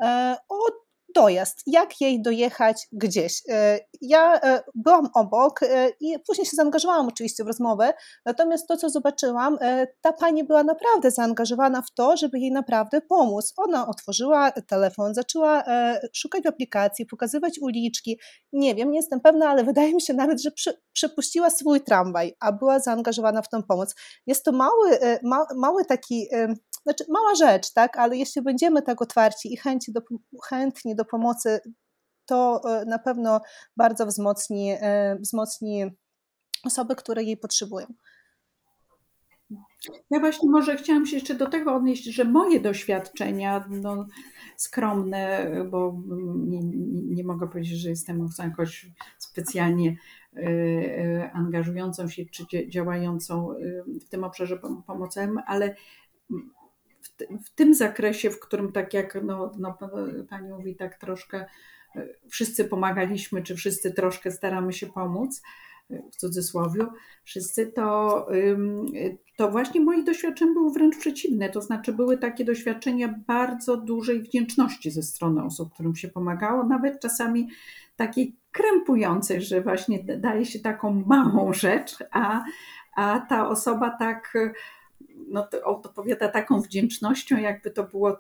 e, 0.02 0.36
o 0.48 0.89
dojazd, 1.14 1.62
jak 1.66 2.00
jej 2.00 2.22
dojechać 2.22 2.88
gdzieś. 2.92 3.42
E, 3.48 3.78
ja 4.00 4.40
e, 4.40 4.62
byłam 4.74 5.08
obok 5.14 5.62
e, 5.62 5.88
i 6.00 6.18
później 6.26 6.46
się 6.46 6.56
zaangażowałam 6.56 7.08
oczywiście 7.08 7.44
w 7.44 7.46
rozmowę, 7.46 7.92
natomiast 8.26 8.68
to, 8.68 8.76
co 8.76 8.90
zobaczyłam, 8.90 9.58
ta 10.00 10.12
pani 10.12 10.44
była 10.44 10.64
naprawdę 10.64 11.10
zaangażowana 11.10 11.82
w 11.82 11.94
to, 11.94 12.16
żeby 12.16 12.38
jej 12.38 12.52
naprawdę 12.52 13.00
pomóc. 13.00 13.52
Ona 13.56 13.86
otworzyła 13.88 14.50
telefon, 14.50 15.14
zaczęła 15.14 15.64
szukać 16.12 16.46
aplikacji, 16.46 17.06
pokazywać 17.06 17.58
uliczki. 17.58 18.18
Nie 18.52 18.74
wiem, 18.74 18.90
nie 18.90 18.98
jestem 18.98 19.20
pewna, 19.20 19.48
ale 19.48 19.64
wydaje 19.64 19.94
mi 19.94 20.02
się 20.02 20.14
nawet, 20.14 20.42
że 20.42 20.50
przy, 20.50 20.80
przepuściła 20.92 21.50
swój 21.50 21.80
tramwaj, 21.80 22.36
a 22.40 22.52
była 22.52 22.78
zaangażowana 22.78 23.42
w 23.42 23.48
tę 23.48 23.62
pomoc. 23.68 23.94
Jest 24.26 24.44
to 24.44 24.52
mały, 24.52 24.98
ma, 25.22 25.46
mały 25.56 25.84
taki 25.84 26.28
znaczy 26.82 27.04
mała 27.08 27.34
rzecz, 27.34 27.72
tak, 27.72 27.96
ale 27.96 28.16
jeśli 28.16 28.42
będziemy 28.42 28.82
tak 28.82 29.02
otwarci 29.02 29.52
i 29.52 29.56
chęci 29.56 29.92
do, 29.92 30.00
chętni 30.48 30.96
do 30.96 31.04
pomocy, 31.04 31.60
to 32.26 32.60
e, 32.64 32.84
na 32.84 32.98
pewno 32.98 33.40
bardzo 33.76 34.06
wzmocni, 34.06 34.70
e, 34.80 35.16
wzmocni 35.20 35.84
osoby, 36.64 36.96
które 36.96 37.22
jej 37.22 37.36
potrzebują. 37.36 37.86
Ja 40.10 40.20
właśnie 40.20 40.50
może 40.50 40.76
chciałam 40.76 41.06
się 41.06 41.16
jeszcze 41.16 41.34
do 41.34 41.46
tego 41.46 41.74
odnieść, 41.74 42.04
że 42.04 42.24
moje 42.24 42.60
doświadczenia, 42.60 43.64
no, 43.70 44.06
skromne, 44.56 45.50
bo 45.70 46.02
nie, 46.36 46.60
nie 47.04 47.24
mogę 47.24 47.48
powiedzieć, 47.48 47.78
że 47.78 47.88
jestem 47.88 48.28
jakoś 48.38 48.90
specjalnie 49.18 49.96
y, 50.36 51.30
angażującą 51.32 52.08
się 52.08 52.24
czy 52.26 52.68
działającą 52.68 53.48
w 54.06 54.08
tym 54.08 54.24
obszarze 54.24 54.58
pomocowym, 54.86 55.38
ale 55.46 55.74
w, 57.44 57.50
tym 57.54 57.74
zakresie, 57.74 58.30
w 58.30 58.40
którym 58.40 58.72
tak 58.72 58.94
jak 58.94 59.18
no, 59.22 59.52
no, 59.58 59.78
Pani 60.30 60.48
mówi, 60.48 60.76
tak 60.76 60.98
troszkę 60.98 61.46
wszyscy 62.28 62.64
pomagaliśmy, 62.64 63.42
czy 63.42 63.54
wszyscy 63.54 63.92
troszkę 63.92 64.30
staramy 64.30 64.72
się 64.72 64.86
pomóc, 64.86 65.42
w 66.12 66.16
cudzysłowie, 66.16 66.86
wszyscy, 67.24 67.66
to, 67.66 68.26
to 69.36 69.50
właśnie 69.50 69.80
moje 69.80 70.02
doświadczenia 70.02 70.52
były 70.52 70.72
wręcz 70.72 70.98
przeciwne. 70.98 71.48
To 71.48 71.60
znaczy, 71.60 71.92
były 71.92 72.18
takie 72.18 72.44
doświadczenia 72.44 73.14
bardzo 73.26 73.76
dużej 73.76 74.22
wdzięczności 74.22 74.90
ze 74.90 75.02
strony 75.02 75.44
osób, 75.44 75.74
którym 75.74 75.96
się 75.96 76.08
pomagało, 76.08 76.64
nawet 76.64 77.00
czasami 77.00 77.48
takiej 77.96 78.36
krępującej, 78.52 79.42
że 79.42 79.60
właśnie 79.60 80.04
daje 80.04 80.46
się 80.46 80.58
taką 80.58 81.04
małą 81.06 81.52
rzecz, 81.52 81.96
a, 82.10 82.44
a 82.96 83.20
ta 83.20 83.48
osoba 83.48 83.90
tak 83.90 84.34
no, 85.28 85.48
odpowiada 85.64 86.28
taką 86.28 86.60
wdzięcznością, 86.60 87.38
jakby 87.38 87.70
to 87.70 87.84
było 87.84 88.18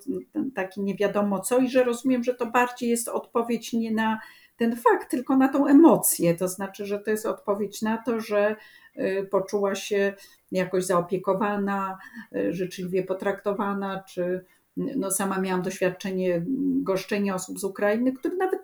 taki 0.54 0.80
nie 0.80 0.94
wiadomo 0.94 1.40
co, 1.40 1.58
i 1.58 1.68
że 1.68 1.84
rozumiem, 1.84 2.24
że 2.24 2.34
to 2.34 2.46
bardziej 2.46 2.90
jest 2.90 3.08
odpowiedź 3.08 3.72
nie 3.72 3.90
na 3.90 4.20
ten 4.56 4.76
fakt, 4.76 5.10
tylko 5.10 5.36
na 5.36 5.48
tą 5.48 5.66
emocję. 5.66 6.34
To 6.34 6.48
znaczy, 6.48 6.86
że 6.86 6.98
to 6.98 7.10
jest 7.10 7.26
odpowiedź 7.26 7.82
na 7.82 7.98
to, 7.98 8.20
że 8.20 8.56
y, 8.96 9.28
poczuła 9.30 9.74
się 9.74 10.14
jakoś 10.52 10.84
zaopiekowana, 10.84 11.98
y, 12.36 12.52
życzliwie 12.52 13.02
potraktowana, 13.02 14.02
czy 14.08 14.44
no 14.76 15.10
sama 15.10 15.40
miałam 15.40 15.62
doświadczenie 15.62 16.44
goszczenia 16.82 17.34
osób 17.34 17.58
z 17.60 17.64
Ukrainy, 17.64 18.12
które 18.12 18.36
nawet 18.36 18.60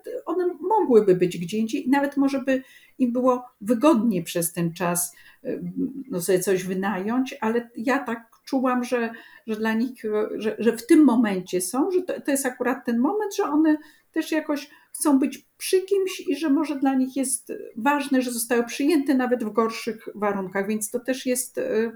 mogłyby 0.79 1.15
być 1.15 1.37
gdzie 1.37 1.57
indziej 1.57 1.87
i 1.87 1.89
nawet 1.89 2.17
może 2.17 2.39
by 2.39 2.63
im 2.99 3.11
było 3.11 3.45
wygodnie 3.61 4.23
przez 4.23 4.53
ten 4.53 4.73
czas 4.73 5.15
y, 5.43 5.63
no 6.09 6.21
sobie 6.21 6.39
coś 6.39 6.63
wynająć, 6.63 7.35
ale 7.41 7.69
ja 7.75 7.99
tak 7.99 8.29
czułam, 8.45 8.83
że, 8.83 9.11
że 9.47 9.55
dla 9.55 9.73
nich, 9.73 10.03
że, 10.35 10.55
że 10.59 10.77
w 10.77 10.85
tym 10.85 11.03
momencie 11.03 11.61
są, 11.61 11.91
że 11.91 12.01
to, 12.01 12.21
to 12.21 12.31
jest 12.31 12.45
akurat 12.45 12.85
ten 12.85 12.99
moment, 12.99 13.35
że 13.35 13.43
one 13.43 13.77
też 14.11 14.31
jakoś 14.31 14.69
chcą 14.91 15.19
być 15.19 15.45
przy 15.57 15.81
kimś 15.81 16.19
i 16.27 16.35
że 16.35 16.49
może 16.49 16.79
dla 16.79 16.95
nich 16.95 17.15
jest 17.15 17.53
ważne, 17.75 18.21
że 18.21 18.31
zostały 18.31 18.63
przyjęte 18.63 19.13
nawet 19.13 19.43
w 19.43 19.53
gorszych 19.53 20.09
warunkach, 20.15 20.67
więc 20.67 20.91
to 20.91 20.99
też 20.99 21.25
jest, 21.25 21.57
y, 21.57 21.91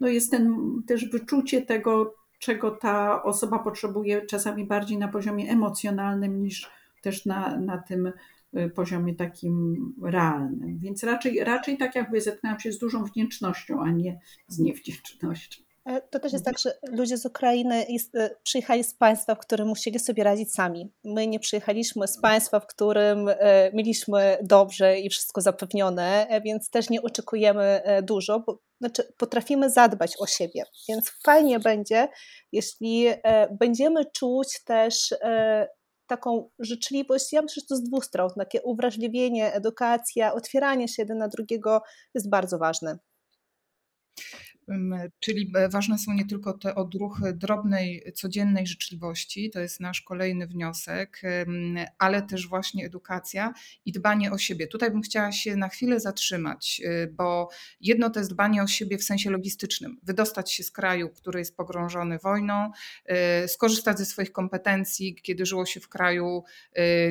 no 0.00 0.08
jest 0.08 0.30
ten 0.30 0.56
też 0.86 1.10
wyczucie 1.10 1.62
tego, 1.62 2.14
czego 2.38 2.70
ta 2.70 3.22
osoba 3.22 3.58
potrzebuje, 3.58 4.26
czasami 4.26 4.64
bardziej 4.64 4.98
na 4.98 5.08
poziomie 5.08 5.50
emocjonalnym 5.50 6.42
niż 6.42 6.70
też 7.00 7.26
na, 7.26 7.56
na 7.56 7.78
tym 7.78 8.12
y, 8.56 8.70
poziomie 8.70 9.14
takim 9.14 9.76
realnym. 10.02 10.78
Więc 10.78 11.04
raczej, 11.04 11.44
raczej 11.44 11.78
tak 11.78 11.94
jakby 11.94 12.20
zetknęłam 12.20 12.60
się 12.60 12.72
z 12.72 12.78
dużą 12.78 13.04
wdzięcznością, 13.04 13.82
a 13.82 13.90
nie 13.90 14.20
z 14.48 14.58
niewdzięcznością. 14.58 15.62
E, 15.84 16.00
to 16.00 16.20
też 16.20 16.32
jest 16.32 16.44
tak, 16.44 16.58
że 16.58 16.78
ludzie 16.88 17.16
z 17.16 17.26
Ukrainy 17.26 17.86
e, 18.14 18.30
przyjechali 18.42 18.84
z 18.84 18.94
państwa, 18.94 19.34
w 19.34 19.38
którym 19.38 19.68
musieli 19.68 19.98
sobie 19.98 20.24
radzić 20.24 20.52
sami. 20.52 20.92
My 21.04 21.26
nie 21.26 21.40
przyjechaliśmy 21.40 22.08
z 22.08 22.20
państwa, 22.20 22.60
w 22.60 22.66
którym 22.66 23.28
e, 23.28 23.70
mieliśmy 23.74 24.38
dobrze 24.42 24.98
i 24.98 25.10
wszystko 25.10 25.40
zapewnione, 25.40 26.40
więc 26.44 26.70
też 26.70 26.90
nie 26.90 27.02
oczekujemy 27.02 27.82
dużo, 28.02 28.40
bo 28.40 28.58
znaczy 28.80 29.12
potrafimy 29.16 29.70
zadbać 29.70 30.12
o 30.18 30.26
siebie. 30.26 30.62
Więc 30.88 31.10
fajnie 31.24 31.60
będzie, 31.60 32.08
jeśli 32.52 33.06
będziemy 33.50 34.04
czuć 34.04 34.64
też 34.64 35.14
taką 36.10 36.50
życzliwość, 36.58 37.32
ja 37.32 37.42
myślę, 37.42 37.60
że 37.60 37.66
to 37.66 37.76
z 37.76 37.82
dwóch 37.82 38.04
stron, 38.04 38.30
takie 38.38 38.62
uwrażliwienie, 38.62 39.52
edukacja, 39.52 40.34
otwieranie 40.34 40.88
się 40.88 41.02
jeden 41.02 41.18
na 41.18 41.28
drugiego 41.28 41.82
jest 42.14 42.30
bardzo 42.30 42.58
ważne. 42.58 42.98
Czyli 45.20 45.52
e, 45.54 45.68
ważne 45.68 45.98
są 45.98 46.12
nie 46.12 46.26
tylko 46.26 46.52
te 46.52 46.74
odruchy 46.74 47.32
drobnej, 47.32 48.12
codziennej 48.14 48.66
życzliwości, 48.66 49.50
to 49.50 49.60
jest 49.60 49.80
nasz 49.80 50.00
kolejny 50.00 50.46
wniosek, 50.46 51.22
ale 51.98 52.22
też 52.22 52.48
właśnie 52.48 52.86
edukacja 52.86 53.52
i 53.84 53.92
dbanie 53.92 54.32
o 54.32 54.38
siebie. 54.38 54.66
Tutaj 54.66 54.90
bym 54.90 55.02
chciała 55.02 55.32
się 55.32 55.56
na 55.56 55.68
chwilę 55.68 56.00
zatrzymać, 56.00 56.82
e, 56.84 57.06
bo 57.06 57.48
jedno 57.80 58.10
to 58.10 58.20
jest 58.20 58.32
dbanie 58.32 58.62
o 58.62 58.66
siebie 58.66 58.98
w 58.98 59.04
sensie 59.04 59.30
logistycznym, 59.30 60.00
wydostać 60.02 60.52
się 60.52 60.62
z 60.62 60.70
kraju, 60.70 61.08
który 61.08 61.38
jest 61.38 61.56
pogrążony 61.56 62.18
wojną, 62.18 62.70
e, 63.04 63.48
skorzystać 63.48 63.98
ze 63.98 64.04
swoich 64.04 64.32
kompetencji, 64.32 65.14
kiedy 65.22 65.46
żyło 65.46 65.66
się 65.66 65.80
w 65.80 65.88
kraju, 65.88 66.42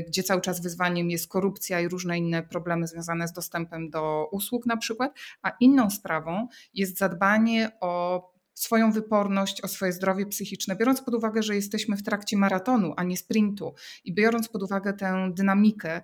gdzie 0.08 0.24
cały 0.24 0.42
czas 0.42 0.62
wyzwaniem 0.62 1.10
jest 1.10 1.28
korupcja 1.28 1.82
i 1.82 1.88
różne 1.88 2.18
inne 2.18 2.44
problemy 2.44 2.88
związane 2.88 3.28
z 3.28 3.34
dostępem 3.34 3.90
do 3.90 4.30
usług 4.32 4.66
na 4.66 4.78
przykład, 4.78 5.20
a 5.42 5.52
inną 5.60 5.90
sprawą 5.90 6.48
jest 6.74 6.98
zadbanie 6.98 7.49
zadbanie 7.50 7.72
o 7.82 8.30
swoją 8.54 8.92
wyporność, 8.92 9.62
o 9.62 9.68
swoje 9.68 9.92
zdrowie 9.92 10.26
psychiczne, 10.26 10.76
biorąc 10.76 11.02
pod 11.02 11.14
uwagę, 11.14 11.44
że 11.44 11.56
jesteśmy 11.56 11.98
w 11.98 12.04
trakcie 12.04 12.38
maratonu, 12.38 12.94
a 12.98 13.04
nie 13.04 13.18
sprintu 13.18 13.74
i 14.04 14.14
biorąc 14.14 14.50
pod 14.50 14.64
uwagę 14.64 14.94
tę 14.94 15.32
dynamikę 15.34 16.02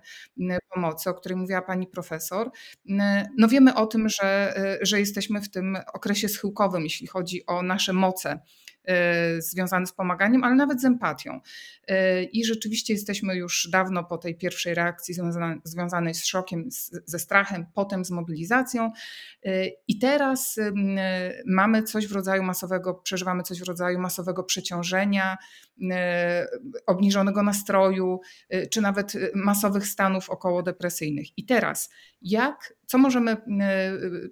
pomocy, 0.74 1.10
o 1.10 1.14
której 1.14 1.38
mówiła 1.38 1.62
pani 1.62 1.86
profesor, 1.86 2.50
no 3.38 3.48
wiemy 3.48 3.74
o 3.74 3.86
tym, 3.86 4.08
że, 4.08 4.54
że 4.82 5.00
jesteśmy 5.00 5.40
w 5.40 5.50
tym 5.50 5.78
okresie 5.92 6.28
schyłkowym, 6.28 6.82
jeśli 6.82 7.06
chodzi 7.06 7.46
o 7.46 7.62
nasze 7.62 7.92
moce 7.92 8.40
Y, 8.65 8.65
związany 9.38 9.86
z 9.86 9.92
pomaganiem, 9.92 10.44
ale 10.44 10.54
nawet 10.54 10.80
z 10.80 10.84
empatią. 10.84 11.40
Y, 11.90 12.24
I 12.24 12.44
rzeczywiście 12.44 12.92
jesteśmy 12.92 13.36
już 13.36 13.68
dawno 13.72 14.04
po 14.04 14.18
tej 14.18 14.36
pierwszej 14.36 14.74
reakcji 14.74 15.14
związanej 15.64 16.14
z 16.14 16.26
szokiem, 16.26 16.68
ze 17.04 17.18
strachem, 17.18 17.66
potem 17.74 18.04
z 18.04 18.10
mobilizacją. 18.10 18.92
Y, 19.46 19.72
I 19.88 19.98
teraz 19.98 20.60
mamy 21.46 21.82
coś 21.82 22.06
w 22.06 22.12
rodzaju 22.12 22.42
masowego, 22.42 22.94
przeżywamy 22.94 23.42
coś 23.42 23.60
w 23.60 23.68
rodzaju 23.68 23.98
masowego 23.98 24.44
przeciążenia, 24.44 25.36
obniżonego 26.86 27.42
nastroju, 27.42 28.20
czy 28.70 28.80
nawet 28.80 29.12
masowych 29.34 29.86
stanów 29.86 30.30
okołodepresyjnych. 30.30 31.38
I 31.38 31.46
teraz, 31.46 31.90
jak, 32.22 32.74
co 32.86 32.98
możemy 32.98 33.36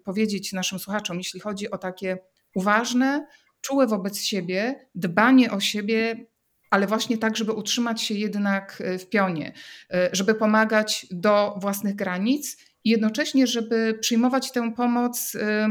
powiedzieć 0.05 0.53
naszym 0.53 0.79
słuchaczom, 0.79 1.19
jeśli 1.19 1.41
chodzi 1.41 1.71
o 1.71 1.79
takie 1.79 2.19
uważne, 2.55 3.27
czułe 3.65 3.87
wobec 3.87 4.19
siebie, 4.19 4.89
dbanie 4.95 5.51
o 5.51 5.61
siebie, 5.61 6.27
ale 6.71 6.87
właśnie 6.87 7.19
tak, 7.19 7.37
żeby 7.37 7.53
utrzymać 7.53 8.03
się 8.03 8.15
jednak 8.15 8.83
e, 8.85 8.99
w 8.99 9.09
pionie, 9.09 9.53
e, 9.91 10.09
żeby 10.13 10.35
pomagać 10.35 11.07
do 11.11 11.55
własnych 11.61 11.95
granic 11.95 12.57
i 12.85 12.91
jednocześnie, 12.91 13.47
żeby 13.47 13.99
przyjmować 14.01 14.53
tę 14.53 14.73
pomoc 14.73 15.35
e, 15.35 15.69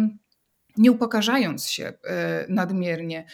nie 0.78 0.92
upokarzając 0.92 1.68
się 1.68 1.94
nadmiernie, 2.50 3.26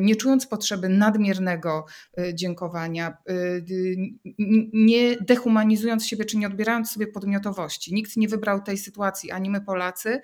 nie 0.00 0.16
czując 0.16 0.46
potrzeby 0.46 0.88
nadmiernego 0.88 1.86
dziękowania, 2.34 3.16
nie 4.72 5.16
dehumanizując 5.20 6.06
siebie 6.06 6.24
czy 6.24 6.36
nie 6.36 6.46
odbierając 6.46 6.90
sobie 6.90 7.06
podmiotowości. 7.06 7.94
Nikt 7.94 8.16
nie 8.16 8.28
wybrał 8.28 8.62
tej 8.62 8.78
sytuacji, 8.78 9.30
ani 9.30 9.50
my 9.50 9.60
Polacy, 9.60 10.20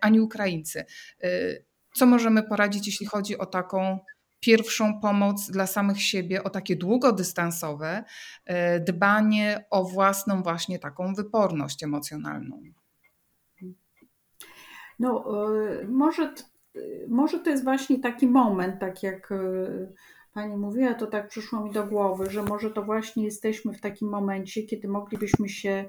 ani 0.00 0.20
Ukraińcy. 0.20 0.84
Co 1.98 2.06
możemy 2.06 2.42
poradzić, 2.42 2.86
jeśli 2.86 3.06
chodzi 3.06 3.38
o 3.38 3.46
taką 3.46 3.98
pierwszą 4.40 5.00
pomoc 5.00 5.50
dla 5.50 5.66
samych 5.66 6.02
siebie, 6.02 6.44
o 6.44 6.50
takie 6.50 6.76
długodystansowe 6.76 8.04
e, 8.44 8.80
dbanie 8.80 9.64
o 9.70 9.84
własną 9.84 10.42
właśnie 10.42 10.78
taką 10.78 11.14
wyporność 11.14 11.82
emocjonalną? 11.82 12.62
No, 14.98 15.24
e, 15.82 15.88
może, 15.88 16.34
może 17.08 17.38
to 17.38 17.50
jest 17.50 17.64
właśnie 17.64 17.98
taki 17.98 18.26
moment, 18.26 18.80
tak 18.80 19.02
jak 19.02 19.32
e, 19.32 19.36
Pani 20.34 20.56
mówiła, 20.56 20.94
to 20.94 21.06
tak 21.06 21.28
przyszło 21.28 21.64
mi 21.64 21.72
do 21.72 21.86
głowy, 21.86 22.30
że 22.30 22.42
może 22.42 22.70
to 22.70 22.82
właśnie 22.82 23.24
jesteśmy 23.24 23.72
w 23.72 23.80
takim 23.80 24.08
momencie, 24.08 24.62
kiedy 24.62 24.88
moglibyśmy 24.88 25.48
się 25.48 25.84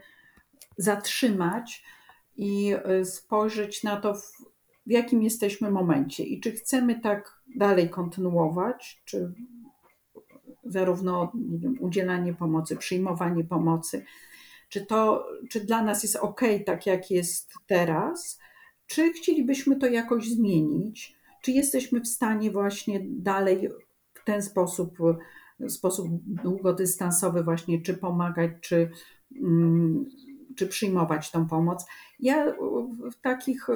zatrzymać 0.77 1.83
i 2.37 2.75
spojrzeć 3.03 3.83
na 3.83 3.97
to 3.97 4.15
w 4.89 4.91
jakim 4.91 5.23
jesteśmy 5.23 5.71
momencie 5.71 6.23
i 6.23 6.39
czy 6.39 6.51
chcemy 6.51 6.99
tak 6.99 7.41
dalej 7.55 7.89
kontynuować, 7.89 9.01
czy 9.05 9.33
zarówno 10.63 11.31
wiem, 11.59 11.77
udzielanie 11.79 12.33
pomocy, 12.33 12.77
przyjmowanie 12.77 13.43
pomocy, 13.43 14.05
czy 14.69 14.85
to, 14.85 15.27
czy 15.49 15.65
dla 15.65 15.83
nas 15.83 16.03
jest 16.03 16.15
ok, 16.15 16.41
tak 16.65 16.85
jak 16.85 17.11
jest 17.11 17.53
teraz, 17.67 18.39
czy 18.87 19.13
chcielibyśmy 19.13 19.75
to 19.75 19.87
jakoś 19.87 20.29
zmienić, 20.29 21.15
czy 21.41 21.51
jesteśmy 21.51 22.01
w 22.01 22.07
stanie 22.07 22.51
właśnie 22.51 22.99
dalej 23.03 23.69
w 24.13 24.25
ten 24.25 24.41
sposób, 24.41 24.97
w 25.59 25.71
sposób 25.71 26.07
długodystansowy 26.25 27.43
właśnie, 27.43 27.81
czy 27.81 27.93
pomagać, 27.93 28.51
czy, 28.61 28.91
mm, 29.35 30.05
czy 30.59 30.67
przyjmować 30.67 31.31
tą 31.31 31.47
pomoc. 31.47 31.85
Ja 32.19 32.53
w 33.11 33.21
takich, 33.21 33.67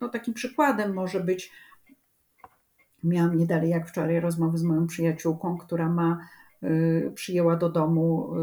no 0.00 0.08
takim 0.08 0.34
przykładem 0.34 0.94
może 0.94 1.20
być 1.20 1.52
Miałam 3.04 3.38
nie 3.38 3.46
dalej 3.46 3.70
jak 3.70 3.88
wczoraj 3.88 4.20
rozmowę 4.20 4.58
z 4.58 4.62
moją 4.62 4.86
przyjaciółką, 4.86 5.58
która 5.58 5.88
ma, 5.88 6.28
przyjęła 7.14 7.56
do 7.56 7.68
domu 7.68 8.34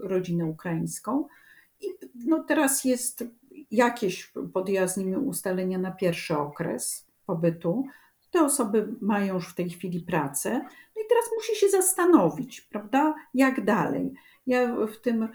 rodzinę 0.00 0.46
ukraińską. 0.46 1.26
I 1.80 1.86
no 2.14 2.44
teraz 2.44 2.84
jest 2.84 3.24
jakieś 3.70 4.32
podjęła 4.52 4.88
z 4.88 4.96
nimi 4.96 5.16
ustalenia 5.16 5.78
na 5.78 5.90
pierwszy 5.90 6.38
okres 6.38 7.06
pobytu. 7.26 7.84
Te 8.30 8.44
osoby 8.44 8.88
mają 9.00 9.34
już 9.34 9.48
w 9.48 9.54
tej 9.54 9.70
chwili 9.70 10.00
pracę, 10.00 10.50
no 10.96 11.02
i 11.04 11.08
teraz 11.08 11.24
musi 11.36 11.56
się 11.56 11.68
zastanowić, 11.68 12.60
prawda, 12.60 13.14
jak 13.34 13.64
dalej. 13.64 14.14
Ja 14.46 14.86
w 14.86 14.96
tym 14.96 15.28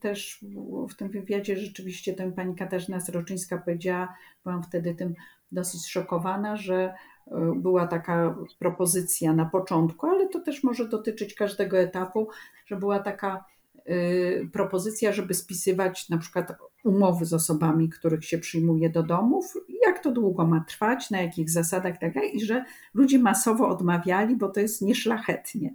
też 0.00 0.44
w 0.90 0.94
tym 0.94 1.08
wywiadzie 1.08 1.56
rzeczywiście 1.56 2.14
ten 2.14 2.32
pani 2.32 2.54
Katarzyna 2.54 3.00
Sroczyńska 3.00 3.58
powiedziała, 3.58 4.14
byłam 4.44 4.62
wtedy 4.62 4.94
tym 4.94 5.14
dosyć 5.52 5.86
szokowana, 5.90 6.56
że 6.56 6.94
e, 7.26 7.52
była 7.56 7.86
taka 7.86 8.36
propozycja 8.58 9.32
na 9.32 9.44
początku, 9.44 10.06
ale 10.06 10.28
to 10.28 10.40
też 10.40 10.64
może 10.64 10.88
dotyczyć 10.88 11.34
każdego 11.34 11.78
etapu, 11.78 12.28
że 12.66 12.76
była 12.76 12.98
taka 12.98 13.44
Y, 13.90 14.48
propozycja, 14.52 15.12
żeby 15.12 15.34
spisywać 15.34 16.08
na 16.08 16.18
przykład 16.18 16.52
umowy 16.84 17.24
z 17.24 17.32
osobami, 17.32 17.88
których 17.88 18.24
się 18.24 18.38
przyjmuje 18.38 18.90
do 18.90 19.02
domów, 19.02 19.54
jak 19.86 20.02
to 20.02 20.12
długo 20.12 20.46
ma 20.46 20.64
trwać, 20.68 21.10
na 21.10 21.22
jakich 21.22 21.50
zasadach, 21.50 21.98
tak, 21.98 22.14
i 22.32 22.44
że 22.44 22.64
ludzie 22.94 23.18
masowo 23.18 23.68
odmawiali, 23.68 24.36
bo 24.36 24.48
to 24.48 24.60
jest 24.60 24.82
nieszlachetnie. 24.82 25.74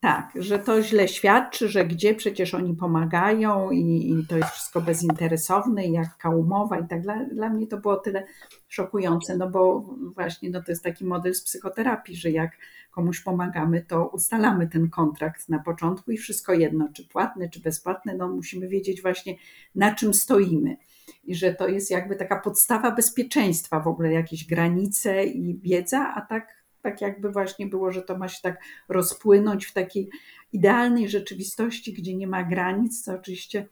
Tak, 0.00 0.32
że 0.34 0.58
to 0.58 0.82
źle 0.82 1.08
świadczy, 1.08 1.68
że 1.68 1.84
gdzie 1.84 2.14
przecież 2.14 2.54
oni 2.54 2.74
pomagają 2.74 3.70
i, 3.70 4.10
i 4.10 4.26
to 4.26 4.36
jest 4.36 4.50
wszystko 4.50 4.80
bezinteresowne, 4.80 5.86
i 5.86 5.92
jaka 5.92 6.30
umowa 6.30 6.78
i 6.78 6.88
tak. 6.88 7.02
Dla, 7.02 7.24
dla 7.24 7.48
mnie 7.48 7.66
to 7.66 7.76
było 7.76 7.96
tyle 7.96 8.26
szokujące, 8.68 9.36
no 9.36 9.50
bo 9.50 9.80
właśnie 10.14 10.50
no 10.50 10.62
to 10.62 10.72
jest 10.72 10.84
taki 10.84 11.04
model 11.04 11.34
z 11.34 11.42
psychoterapii, 11.42 12.16
że 12.16 12.30
jak 12.30 12.52
komuś 12.90 13.20
pomagamy, 13.20 13.84
to 13.88 14.08
ustalamy 14.08 14.68
ten 14.68 14.90
kontrakt 14.90 15.48
na 15.48 15.58
początku 15.58 16.10
i 16.10 16.16
wszystko 16.16 16.52
jedno, 16.52 16.88
czy 16.94 17.08
płatny, 17.08 17.50
czy 17.50 17.60
bezpłatny, 17.60 18.16
no 18.16 18.28
musimy 18.28 18.68
wiedzieć 18.68 19.02
właśnie 19.02 19.34
na 19.74 19.94
czym 19.94 20.14
stoimy. 20.14 20.76
I 21.24 21.34
że 21.34 21.54
to 21.54 21.68
jest 21.68 21.90
jakby 21.90 22.16
taka 22.16 22.40
podstawa 22.40 22.90
bezpieczeństwa, 22.90 23.80
w 23.80 23.88
ogóle 23.88 24.12
jakieś 24.12 24.46
granice 24.46 25.24
i 25.24 25.58
wiedza, 25.58 26.14
a 26.14 26.20
tak 26.20 26.57
tak 26.90 27.00
jakby 27.00 27.30
właśnie 27.30 27.66
było, 27.66 27.92
że 27.92 28.02
to 28.02 28.18
ma 28.18 28.28
się 28.28 28.38
tak 28.42 28.62
rozpłynąć 28.88 29.66
w 29.66 29.72
takiej 29.72 30.10
idealnej 30.52 31.08
rzeczywistości, 31.08 31.92
gdzie 31.92 32.16
nie 32.16 32.26
ma 32.26 32.44
granic, 32.44 33.02
co 33.02 33.14
oczywiście 33.14 33.68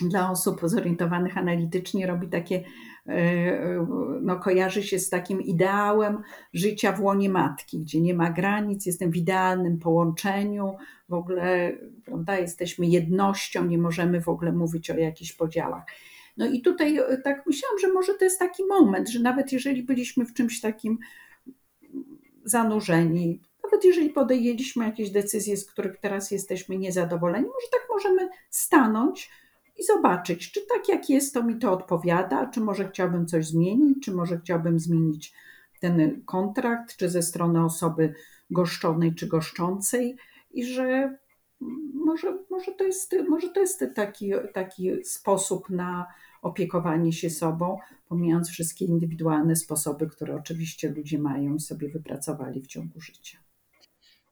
dla 0.00 0.30
osób 0.30 0.60
zorientowanych 0.64 1.38
analitycznie 1.38 2.06
robi 2.06 2.28
takie, 2.28 2.64
e, 3.06 3.12
e, 3.12 3.86
no 4.22 4.38
kojarzy 4.38 4.82
się 4.82 4.98
z 4.98 5.10
takim 5.10 5.42
ideałem 5.42 6.22
życia 6.54 6.92
w 6.92 7.02
łonie 7.02 7.28
matki, 7.28 7.78
gdzie 7.78 8.00
nie 8.00 8.14
ma 8.14 8.30
granic, 8.30 8.86
jestem 8.86 9.10
w 9.10 9.16
idealnym 9.16 9.78
połączeniu, 9.78 10.76
w 11.08 11.14
ogóle, 11.14 11.72
prawda, 12.04 12.38
jesteśmy 12.38 12.86
jednością, 12.86 13.64
nie 13.64 13.78
możemy 13.78 14.20
w 14.20 14.28
ogóle 14.28 14.52
mówić 14.52 14.90
o 14.90 14.98
jakichś 14.98 15.32
podziałach. 15.32 15.84
No 16.36 16.46
i 16.46 16.62
tutaj 16.62 16.98
e, 16.98 17.18
tak 17.24 17.46
myślałam, 17.46 17.78
że 17.78 17.92
może 17.92 18.14
to 18.14 18.24
jest 18.24 18.38
taki 18.38 18.64
moment, 18.64 19.08
że 19.08 19.20
nawet 19.20 19.52
jeżeli 19.52 19.82
byliśmy 19.82 20.26
w 20.26 20.34
czymś 20.34 20.60
takim 20.60 20.98
zanurzeni. 22.44 23.42
Nawet 23.64 23.84
jeżeli 23.84 24.10
podjęliśmy 24.10 24.84
jakieś 24.84 25.10
decyzje, 25.10 25.56
z 25.56 25.70
których 25.70 25.96
teraz 25.96 26.30
jesteśmy 26.30 26.78
niezadowoleni, 26.78 27.46
może 27.46 27.66
tak 27.72 27.86
możemy 27.90 28.28
stanąć 28.50 29.30
i 29.76 29.84
zobaczyć, 29.84 30.52
czy 30.52 30.60
tak 30.74 30.88
jak 30.88 31.10
jest, 31.10 31.34
to 31.34 31.42
mi 31.42 31.58
to 31.58 31.72
odpowiada, 31.72 32.46
czy 32.46 32.60
może 32.60 32.88
chciałbym 32.88 33.26
coś 33.26 33.46
zmienić, 33.46 34.04
czy 34.04 34.12
może 34.12 34.38
chciałbym 34.38 34.78
zmienić 34.78 35.34
ten 35.80 36.22
kontrakt, 36.24 36.96
czy 36.96 37.08
ze 37.08 37.22
strony 37.22 37.64
osoby 37.64 38.14
goszczonej, 38.50 39.14
czy 39.14 39.26
goszczącej, 39.26 40.16
i 40.50 40.64
że 40.64 41.18
może, 41.94 42.38
może, 42.50 42.72
to, 42.72 42.84
jest, 42.84 43.16
może 43.28 43.48
to 43.48 43.60
jest 43.60 43.84
taki, 43.94 44.32
taki 44.52 45.04
sposób 45.04 45.70
na 45.70 46.06
opiekowanie 46.42 47.12
się 47.12 47.30
sobą, 47.30 47.78
pomijając 48.14 48.48
wszystkie 48.50 48.84
indywidualne 48.84 49.56
sposoby, 49.56 50.06
które 50.06 50.36
oczywiście 50.36 50.90
ludzie 50.90 51.18
mają 51.18 51.54
i 51.54 51.60
sobie 51.60 51.88
wypracowali 51.88 52.62
w 52.62 52.66
ciągu 52.66 53.00
życia. 53.00 53.38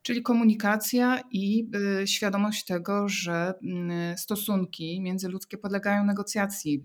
Czyli 0.01 0.21
komunikacja 0.21 1.23
i 1.31 1.69
y, 2.01 2.07
świadomość 2.07 2.65
tego, 2.65 3.09
że 3.09 3.53
y, 4.13 4.17
stosunki 4.17 5.01
międzyludzkie 5.01 5.57
podlegają 5.57 6.05
negocjacji. 6.05 6.83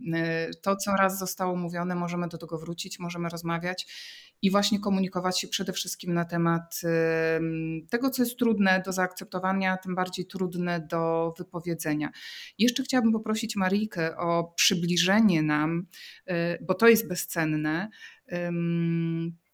Y, 0.48 0.60
to, 0.62 0.76
co 0.76 0.96
raz 0.96 1.18
zostało 1.18 1.56
mówione, 1.56 1.94
możemy 1.94 2.28
do 2.28 2.38
tego 2.38 2.58
wrócić, 2.58 2.98
możemy 2.98 3.28
rozmawiać 3.28 3.86
i 4.42 4.50
właśnie 4.50 4.80
komunikować 4.80 5.40
się 5.40 5.48
przede 5.48 5.72
wszystkim 5.72 6.14
na 6.14 6.24
temat 6.24 6.80
tego, 7.90 8.10
co 8.10 8.22
jest 8.22 8.38
trudne 8.38 8.82
do 8.86 8.92
zaakceptowania, 8.92 9.76
tym 9.76 9.94
bardziej 9.94 10.26
trudne 10.26 10.86
do 10.90 11.34
wypowiedzenia. 11.38 12.10
Jeszcze 12.58 12.82
chciałabym 12.82 13.12
poprosić 13.12 13.56
Marijkę 13.56 14.16
o 14.16 14.52
przybliżenie 14.56 15.42
nam, 15.42 15.86
bo 16.60 16.74
to 16.74 16.88
jest 16.88 17.08
bezcenne 17.08 17.88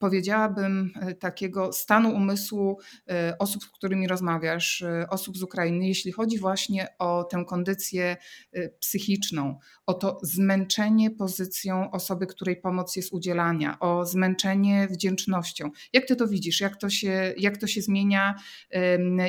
powiedziałabym, 0.05 0.91
e, 1.01 1.15
takiego 1.15 1.73
stanu 1.73 2.15
umysłu 2.15 2.79
e, 3.11 3.37
osób, 3.39 3.63
z 3.65 3.69
którymi 3.69 4.09
rozmawiasz, 4.09 4.83
e, 4.83 5.07
osób 5.11 5.37
z 5.37 5.43
Ukrainy, 5.43 5.89
jeśli 5.89 6.13
chodzi 6.13 6.39
właśnie 6.39 6.89
o 6.99 7.25
tę 7.25 7.45
kondycję 7.49 8.17
psychiczną, 8.81 9.59
o 9.87 9.95
to 9.95 10.19
zmęczenie 10.23 11.11
pozycją 11.11 11.91
osoby, 11.91 12.27
której 12.27 12.57
pomoc 12.57 12.97
jest 12.97 13.13
udzielania, 13.13 13.79
o 13.81 14.07
zmęczenie 14.07 14.89
wdzięcznością. 14.91 15.71
Jak 15.93 16.05
ty 16.07 16.17
to 16.17 16.29
widzisz? 16.29 16.61
Jak 16.61 16.77
to 16.77 16.91
się, 16.91 17.35
jak 17.39 17.57
to 17.57 17.67
się 17.67 17.83
zmienia? 17.83 18.35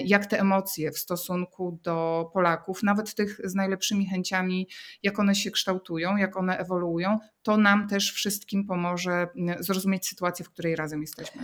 Jak 0.05 0.25
te 0.25 0.39
emocje 0.39 0.91
w 0.91 0.97
stosunku 0.97 1.79
do 1.83 2.29
Polaków, 2.33 2.83
nawet 2.83 3.15
tych 3.15 3.39
z 3.43 3.55
najlepszymi 3.55 4.09
chęciami, 4.09 4.67
jak 5.03 5.19
one 5.19 5.35
się 5.35 5.51
kształtują, 5.51 6.17
jak 6.17 6.37
one 6.37 6.57
ewoluują, 6.57 7.19
to 7.45 7.57
nam 7.57 7.87
też 7.87 8.11
wszystkim 8.11 8.65
pomoże 8.67 9.27
zrozumieć 9.59 10.07
sytuację, 10.07 10.45
w 10.45 10.49
której 10.49 10.64
razem 10.73 11.01
jesteśmy. 11.01 11.43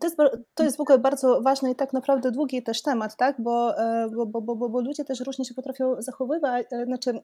To 0.00 0.06
jest, 0.06 0.16
to 0.54 0.64
jest 0.64 0.76
w 0.76 0.80
ogóle 0.80 0.98
bardzo 0.98 1.42
ważny 1.42 1.70
i 1.70 1.74
tak 1.74 1.92
naprawdę 1.92 2.30
długi 2.30 2.62
też 2.62 2.82
temat, 2.82 3.16
tak? 3.16 3.36
bo, 3.38 3.78
e, 3.78 4.08
bo, 4.16 4.26
bo, 4.26 4.56
bo, 4.56 4.68
bo 4.68 4.80
ludzie 4.80 5.04
też 5.04 5.20
różnie 5.20 5.44
się 5.44 5.54
potrafią 5.54 6.02
zachowywać, 6.02 6.66
e, 6.72 6.84
znaczy 6.84 7.20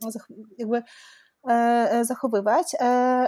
jakby 0.59 0.83
e, 1.49 2.05
zachowywać, 2.05 2.67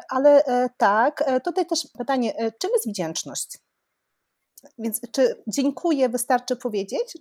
ale 0.08 0.44
tak, 0.76 1.24
tutaj 1.44 1.66
też 1.66 1.88
pytanie, 1.98 2.52
czym 2.58 2.70
jest 2.72 2.88
wdzięczność? 2.88 3.58
Więc 4.78 5.00
czy 5.12 5.42
dziękuję 5.46 6.08
wystarczy 6.08 6.56
powiedzieć, 6.56 7.18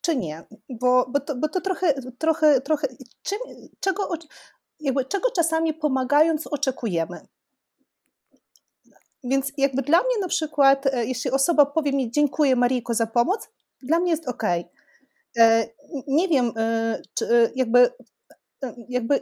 czy 0.00 0.16
nie? 0.16 0.44
Bo, 0.68 1.06
bo, 1.10 1.20
to, 1.20 1.36
bo 1.36 1.48
to 1.48 1.60
trochę, 1.60 1.94
trochę, 2.18 2.60
trochę 2.60 2.88
czym, 3.22 3.38
czego, 3.80 4.08
jakby, 4.80 5.04
czego 5.04 5.30
czasami 5.30 5.74
pomagając 5.74 6.46
oczekujemy? 6.46 7.26
Więc 9.24 9.52
jakby 9.56 9.82
dla 9.82 9.98
mnie 9.98 10.18
na 10.20 10.28
przykład, 10.28 10.86
e, 10.86 11.06
jeśli 11.06 11.30
osoba 11.30 11.66
powie 11.66 11.92
mi 11.92 12.10
dziękuję 12.10 12.56
Marijko 12.56 12.94
za 12.94 13.06
pomoc, 13.06 13.48
dla 13.82 13.98
mnie 13.98 14.10
jest 14.10 14.28
ok. 14.28 14.42
E, 15.36 15.66
nie 16.06 16.28
wiem, 16.28 16.52
e, 16.56 17.02
czy 17.14 17.52
jakby, 17.54 17.90
jakby 18.88 19.20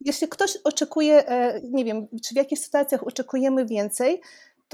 jeśli 0.00 0.28
ktoś 0.28 0.56
oczekuje, 0.64 1.24
nie 1.62 1.84
wiem, 1.84 2.08
czy 2.24 2.34
w 2.34 2.36
jakichś 2.36 2.62
sytuacjach 2.62 3.06
oczekujemy 3.06 3.66
więcej, 3.66 4.20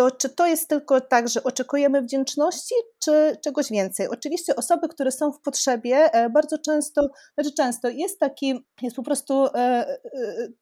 to 0.01 0.11
czy 0.11 0.29
to 0.29 0.47
jest 0.47 0.69
tylko 0.69 1.01
tak, 1.01 1.29
że 1.29 1.45
oczekujemy 1.45 2.03
wdzięczności, 2.03 2.75
czy 2.99 3.37
czegoś 3.45 3.71
więcej? 3.71 4.09
Oczywiście 4.09 4.57
osoby, 4.57 4.89
które 4.89 5.13
są 5.13 5.33
w 5.33 5.41
potrzebie, 5.41 6.11
bardzo 6.35 6.59
często, 6.59 7.11
znaczy 7.35 7.55
często 7.57 7.89
jest 7.89 8.19
taki, 8.19 8.65
jest 8.83 8.97
po 8.97 9.03
prostu 9.03 9.47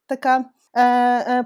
taka 0.06 0.44
E, 0.76 0.80
e, 0.80 1.44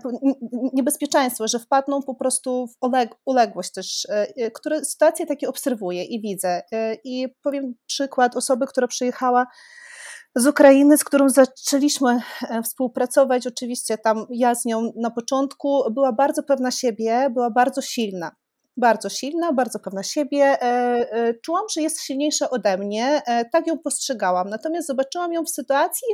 niebezpieczeństwo, 0.72 1.48
że 1.48 1.58
wpadną 1.58 2.02
po 2.02 2.14
prostu 2.14 2.66
w 2.66 2.76
uległość 3.24 3.72
też, 3.72 4.06
e, 4.08 4.50
które 4.50 4.84
sytuacje 4.84 5.26
takie 5.26 5.48
obserwuję 5.48 6.04
i 6.04 6.20
widzę. 6.20 6.62
I 7.04 7.28
powiem 7.42 7.74
przykład 7.86 8.36
osoby, 8.36 8.66
która 8.66 8.86
przyjechała 8.86 9.46
z 10.34 10.46
Ukrainy, 10.46 10.98
z 10.98 11.04
którą 11.04 11.28
zaczęliśmy 11.28 12.20
współpracować. 12.64 13.46
Oczywiście 13.46 13.98
tam 13.98 14.26
ja 14.30 14.54
z 14.54 14.64
nią 14.64 14.92
na 14.96 15.10
początku 15.10 15.82
była 15.90 16.12
bardzo 16.12 16.42
pewna 16.42 16.70
siebie, 16.70 17.30
była 17.30 17.50
bardzo 17.50 17.82
silna. 17.82 18.30
Bardzo 18.76 19.08
silna, 19.08 19.52
bardzo 19.52 19.78
pewna 19.78 20.02
siebie. 20.02 20.56
Czułam, 21.44 21.64
że 21.74 21.82
jest 21.82 22.00
silniejsza 22.00 22.50
ode 22.50 22.78
mnie, 22.78 23.22
tak 23.52 23.66
ją 23.66 23.78
postrzegałam. 23.78 24.48
Natomiast 24.48 24.86
zobaczyłam 24.86 25.32
ją 25.32 25.44
w 25.44 25.50
sytuacji, 25.50 26.08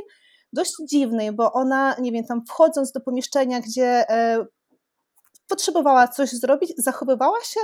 dość 0.53 0.73
dziwnej, 0.91 1.31
bo 1.31 1.53
ona, 1.53 1.95
nie 1.99 2.11
wiem, 2.11 2.25
tam 2.25 2.45
wchodząc 2.45 2.91
do 2.91 3.01
pomieszczenia, 3.01 3.61
gdzie 3.61 4.09
e, 4.09 4.45
potrzebowała 5.47 6.07
coś 6.07 6.29
zrobić, 6.29 6.73
zachowywała 6.77 7.41
się 7.43 7.59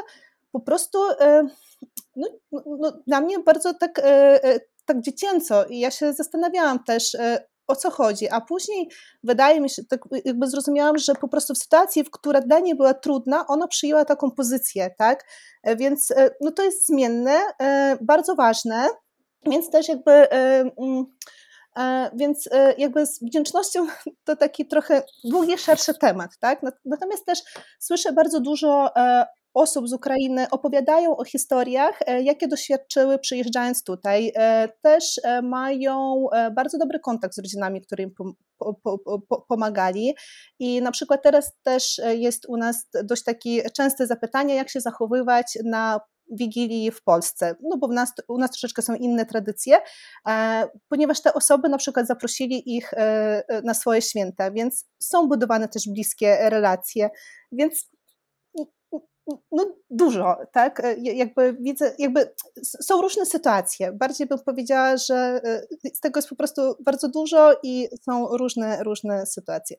po 0.51 0.60
prostu 0.60 0.99
e, 1.20 1.47
no, 2.16 2.28
no, 2.51 2.64
no, 2.80 2.91
dla 3.08 3.22
mnie 3.22 3.39
bardzo 3.39 3.74
tak, 3.74 3.99
e, 3.99 4.60
tak 4.86 5.02
dziecięco 5.02 5.66
i 5.66 5.80
ja 5.80 5.92
się 5.92 6.14
zastanawiałam 6.14 6.84
też, 6.84 7.18
o 7.68 7.76
co 7.76 7.92
chodzi, 7.92 8.30
a 8.30 8.42
później 8.42 8.90
wydaje 9.24 9.62
mi 9.62 9.70
się, 9.70 9.84
tak 9.84 10.00
jakby 10.26 10.50
zrozumiałam, 10.50 10.98
że 10.98 11.14
po 11.16 11.28
prostu 11.28 11.54
w 11.54 11.58
sytuacji, 11.58 12.04
w 12.04 12.12
której 12.12 12.42
dla 12.48 12.60
niej 12.60 12.76
była 12.76 12.94
trudna, 12.94 13.48
ona 13.48 13.68
przyjęła 13.68 14.06
taką 14.06 14.32
pozycję, 14.32 14.90
tak, 14.98 15.26
więc 15.78 16.14
no 16.42 16.52
to 16.52 16.64
jest 16.64 16.88
zmienne, 16.88 17.40
bardzo 18.02 18.36
ważne, 18.36 18.88
więc 19.46 19.70
też 19.70 19.88
jakby 19.88 20.12
mm, 20.12 21.06
więc 22.14 22.50
jakby 22.78 23.06
z 23.06 23.24
wdzięcznością 23.24 23.88
to 24.24 24.36
taki 24.36 24.68
trochę 24.68 25.04
długi, 25.24 25.58
szerszy 25.58 25.94
temat, 25.94 26.32
tak? 26.40 26.62
Natomiast 26.86 27.26
też 27.26 27.40
słyszę 27.80 28.14
bardzo 28.14 28.40
dużo 28.40 28.90
osób 29.56 29.89
z 29.89 29.93
Ukrainy 29.93 30.49
opowiadają 30.49 31.18
o 31.18 31.26
historiach, 31.26 31.99
e, 32.06 32.22
jakie 32.22 32.47
doświadczyły 32.47 33.20
przyjeżdżając 33.20 33.84
tutaj. 33.84 34.32
E, 34.36 34.70
też 34.82 35.20
e, 35.24 35.41
mają 35.41 36.26
bardzo 36.56 36.78
dobry 36.78 36.99
kontakt 36.99 37.36
z 37.36 37.38
rodzinami, 37.38 37.82
które 37.82 38.03
im 38.03 38.12
pomagali. 39.47 40.16
I 40.60 40.82
na 40.82 40.91
przykład 40.91 41.24
teraz 41.24 41.51
też 41.64 42.01
jest 42.16 42.45
u 42.49 42.58
nas 42.58 42.89
dość 43.03 43.24
takie 43.24 43.70
częste 43.70 44.08
zapytanie, 44.08 44.56
jak 44.56 44.70
się 44.70 44.82
zachowywać 44.82 45.58
na 45.66 45.99
Wigilii 46.32 46.91
w 46.91 47.03
Polsce, 47.03 47.56
no 47.64 47.78
bo 47.78 47.88
nas, 47.88 48.14
u 48.28 48.38
nas 48.38 48.51
troszeczkę 48.51 48.82
są 48.82 48.95
inne 48.95 49.26
tradycje, 49.26 49.78
ponieważ 50.89 51.22
te 51.22 51.34
osoby 51.34 51.70
na 51.70 51.78
przykład 51.78 52.08
zaprosili 52.08 52.76
ich 52.76 52.93
na 53.64 53.74
swoje 53.74 54.01
święta, 54.01 54.51
więc 54.51 54.86
są 54.99 55.28
budowane 55.28 55.68
też 55.68 55.84
bliskie 55.89 56.49
relacje, 56.49 57.10
więc 57.51 57.89
no 59.52 59.66
dużo, 59.90 60.38
tak? 60.54 60.80
E, 60.80 60.96
jakby 60.98 61.58
widzę, 61.60 61.96
jakby 62.00 62.34
są 62.64 63.02
różne 63.02 63.26
sytuacje. 63.26 63.92
Bardziej 63.92 64.28
bym 64.28 64.40
powiedziała, 64.40 64.98
że 64.98 65.42
e, 65.44 65.62
z 65.94 66.00
tego 66.00 66.18
jest 66.18 66.30
po 66.30 66.36
prostu 66.36 66.76
bardzo 66.80 67.10
dużo 67.10 67.60
i 67.64 67.88
są 68.02 68.38
różne, 68.38 68.84
różne 68.84 69.26
sytuacje. 69.26 69.78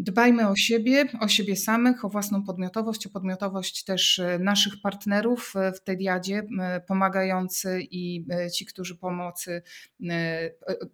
Dbajmy 0.00 0.48
o 0.48 0.56
siebie, 0.56 1.04
o 1.20 1.28
siebie 1.28 1.56
samych, 1.56 2.04
o 2.04 2.08
własną 2.08 2.44
podmiotowość, 2.44 3.06
o 3.06 3.10
podmiotowość 3.10 3.84
też 3.84 4.18
e, 4.18 4.38
naszych 4.38 4.80
partnerów 4.80 5.52
e, 5.56 5.72
w 5.72 5.80
tej 5.80 5.96
diadzie, 5.96 6.42
pomagający 6.86 7.80
i 7.90 8.26
e, 8.30 8.50
ci, 8.50 8.66
którzy 8.66 8.96
pomocy 8.96 9.62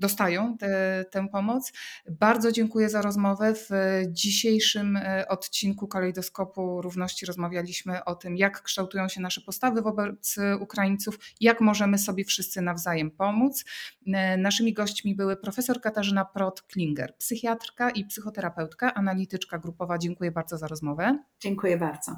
dostają 0.00 0.56
te, 0.58 1.04
tę 1.10 1.28
pomoc. 1.28 1.72
Bardzo 2.10 2.52
dziękuję 2.52 2.88
za 2.88 3.02
rozmowę. 3.02 3.54
W 3.54 3.70
dzisiejszym 4.08 4.98
odcinku 5.28 5.88
Kalejdoskopu 5.88 6.82
Równości 6.82 7.26
rozmawialiśmy 7.26 8.04
o 8.04 8.14
tym, 8.14 8.36
jak 8.36 8.62
kształtują 8.62 9.08
się 9.08 9.20
nasze 9.20 9.40
postawy 9.40 9.82
wobec 9.82 10.36
Ukraińców, 10.60 11.18
jak 11.40 11.60
możemy 11.60 11.98
sobie 11.98 12.24
wszyscy 12.24 12.62
nawzajem 12.62 13.10
pomóc. 13.10 13.64
Naszymi 14.38 14.72
gośćmi 14.72 15.14
były 15.14 15.36
profesor 15.36 15.80
Katarzyna 15.80 16.26
Prot-Klinger, 16.36 17.12
psychiatrka 17.18 17.90
i 17.90 18.04
psychoterapeutka, 18.04 18.93
analityczka 18.94 19.58
grupowa. 19.58 19.98
Dziękuję 19.98 20.30
bardzo 20.30 20.58
za 20.58 20.66
rozmowę. 20.66 21.18
Dziękuję 21.40 21.78
bardzo. 21.78 22.12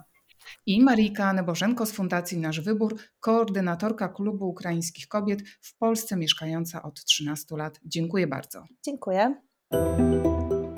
I 0.66 0.82
Marika 0.82 1.32
Nebożenko 1.32 1.86
z 1.86 1.92
Fundacji 1.92 2.38
Nasz 2.38 2.60
Wybór, 2.60 2.96
koordynatorka 3.20 4.08
Klubu 4.08 4.48
Ukraińskich 4.48 5.08
Kobiet 5.08 5.48
w 5.60 5.78
Polsce 5.78 6.16
mieszkająca 6.16 6.82
od 6.82 7.04
13 7.04 7.56
lat. 7.56 7.80
Dziękuję 7.84 8.26
bardzo. 8.26 8.64
Dziękuję. 8.84 9.34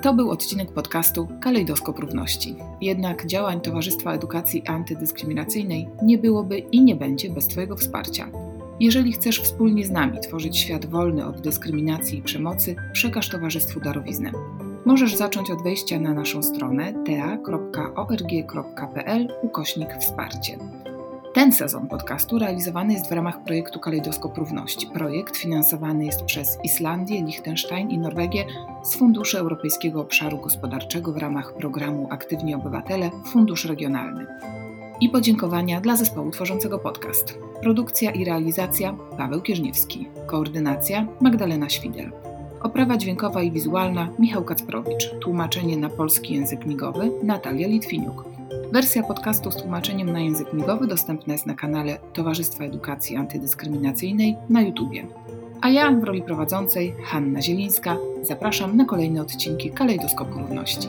To 0.03 0.14
był 0.14 0.30
odcinek 0.30 0.72
podcastu 0.72 1.28
Kalejdoskop 1.40 1.99
Równości. 1.99 2.57
Jednak 2.80 3.26
działań 3.26 3.61
Towarzystwa 3.61 4.12
Edukacji 4.12 4.62
Antydyskryminacyjnej 4.66 5.88
nie 6.03 6.18
byłoby 6.18 6.59
i 6.59 6.82
nie 6.82 6.96
będzie 6.96 7.30
bez 7.30 7.49
Twojego 7.49 7.76
wsparcia. 7.76 8.30
Jeżeli 8.80 9.12
chcesz 9.12 9.40
wspólnie 9.40 9.84
z 9.84 9.90
nami 9.90 10.20
tworzyć 10.20 10.59
świat 10.59 10.86
wolny 10.86 11.26
od 11.26 11.40
dyskryminacji 11.40 12.18
i 12.18 12.22
przemocy, 12.22 12.76
przekaż 12.92 13.28
Towarzystwu 13.28 13.80
darowiznę. 13.80 14.32
Możesz 14.85 15.16
zacząć 15.16 15.51
od 15.51 15.62
wejścia 15.62 16.01
na 16.01 16.14
naszą 16.14 16.43
stronę 16.43 16.93
tea.org.pl 17.07 18.49
ukośnik 19.43 19.89
wsparcie. 20.01 20.59
Ten 21.35 21.53
sezon 21.53 21.89
podcastu 21.89 22.39
realizowany 22.39 22.93
jest 22.93 23.09
w 23.09 23.12
ramach 23.12 23.45
projektu 23.45 23.81
Kalejdoskop 23.81 24.39
Równości. 24.39 24.87
Projekt 24.87 25.37
finansowany 25.37 26.05
jest 26.05 26.24
przez 26.24 26.59
Islandię, 26.64 27.22
Liechtenstein 27.22 27.91
i 27.91 27.99
Norwegię 27.99 28.45
z 28.83 28.97
Funduszu 28.97 29.39
Europejskiego 29.39 30.01
Obszaru 30.01 30.39
Gospodarczego 30.39 31.12
w 31.12 31.16
ramach 31.16 31.55
programu 31.55 32.09
Aktywni 32.11 32.55
Obywatele 32.55 33.11
Fundusz 33.26 33.64
Regionalny. 33.64 34.26
I 35.01 35.09
podziękowania 35.09 35.81
dla 35.81 35.97
zespołu 35.97 36.31
tworzącego 36.31 36.79
podcast. 36.79 37.39
Produkcja 37.62 38.11
i 38.11 38.24
realizacja 38.24 38.97
Paweł 39.16 39.43
Kierzniewski. 39.43 40.09
Koordynacja 40.26 41.07
Magdalena 41.20 41.68
Świder. 41.68 42.28
Oprawa 42.62 42.96
dźwiękowa 42.96 43.42
i 43.42 43.50
wizualna 43.50 44.09
Michał 44.18 44.44
Kacprowicz. 44.44 45.11
Tłumaczenie 45.20 45.76
na 45.76 45.88
polski 45.88 46.34
język 46.34 46.66
migowy 46.66 47.11
Natalia 47.22 47.68
Litwiniuk. 47.68 48.24
Wersja 48.72 49.02
podcastu 49.02 49.50
z 49.50 49.56
tłumaczeniem 49.56 50.12
na 50.12 50.20
język 50.20 50.52
migowy 50.52 50.86
dostępna 50.86 51.32
jest 51.32 51.46
na 51.46 51.54
kanale 51.54 51.98
Towarzystwa 52.12 52.64
Edukacji 52.64 53.16
Antydyskryminacyjnej 53.16 54.36
na 54.48 54.62
YouTubie. 54.62 55.06
A 55.61 55.68
ja 55.68 55.90
w 55.90 56.04
roli 56.04 56.22
prowadzącej, 56.22 56.94
Hanna 57.04 57.42
Zielińska, 57.42 57.96
zapraszam 58.22 58.76
na 58.76 58.84
kolejne 58.84 59.22
odcinki 59.22 59.70
Kalejdoskopu 59.70 60.38
Równości. 60.38 60.88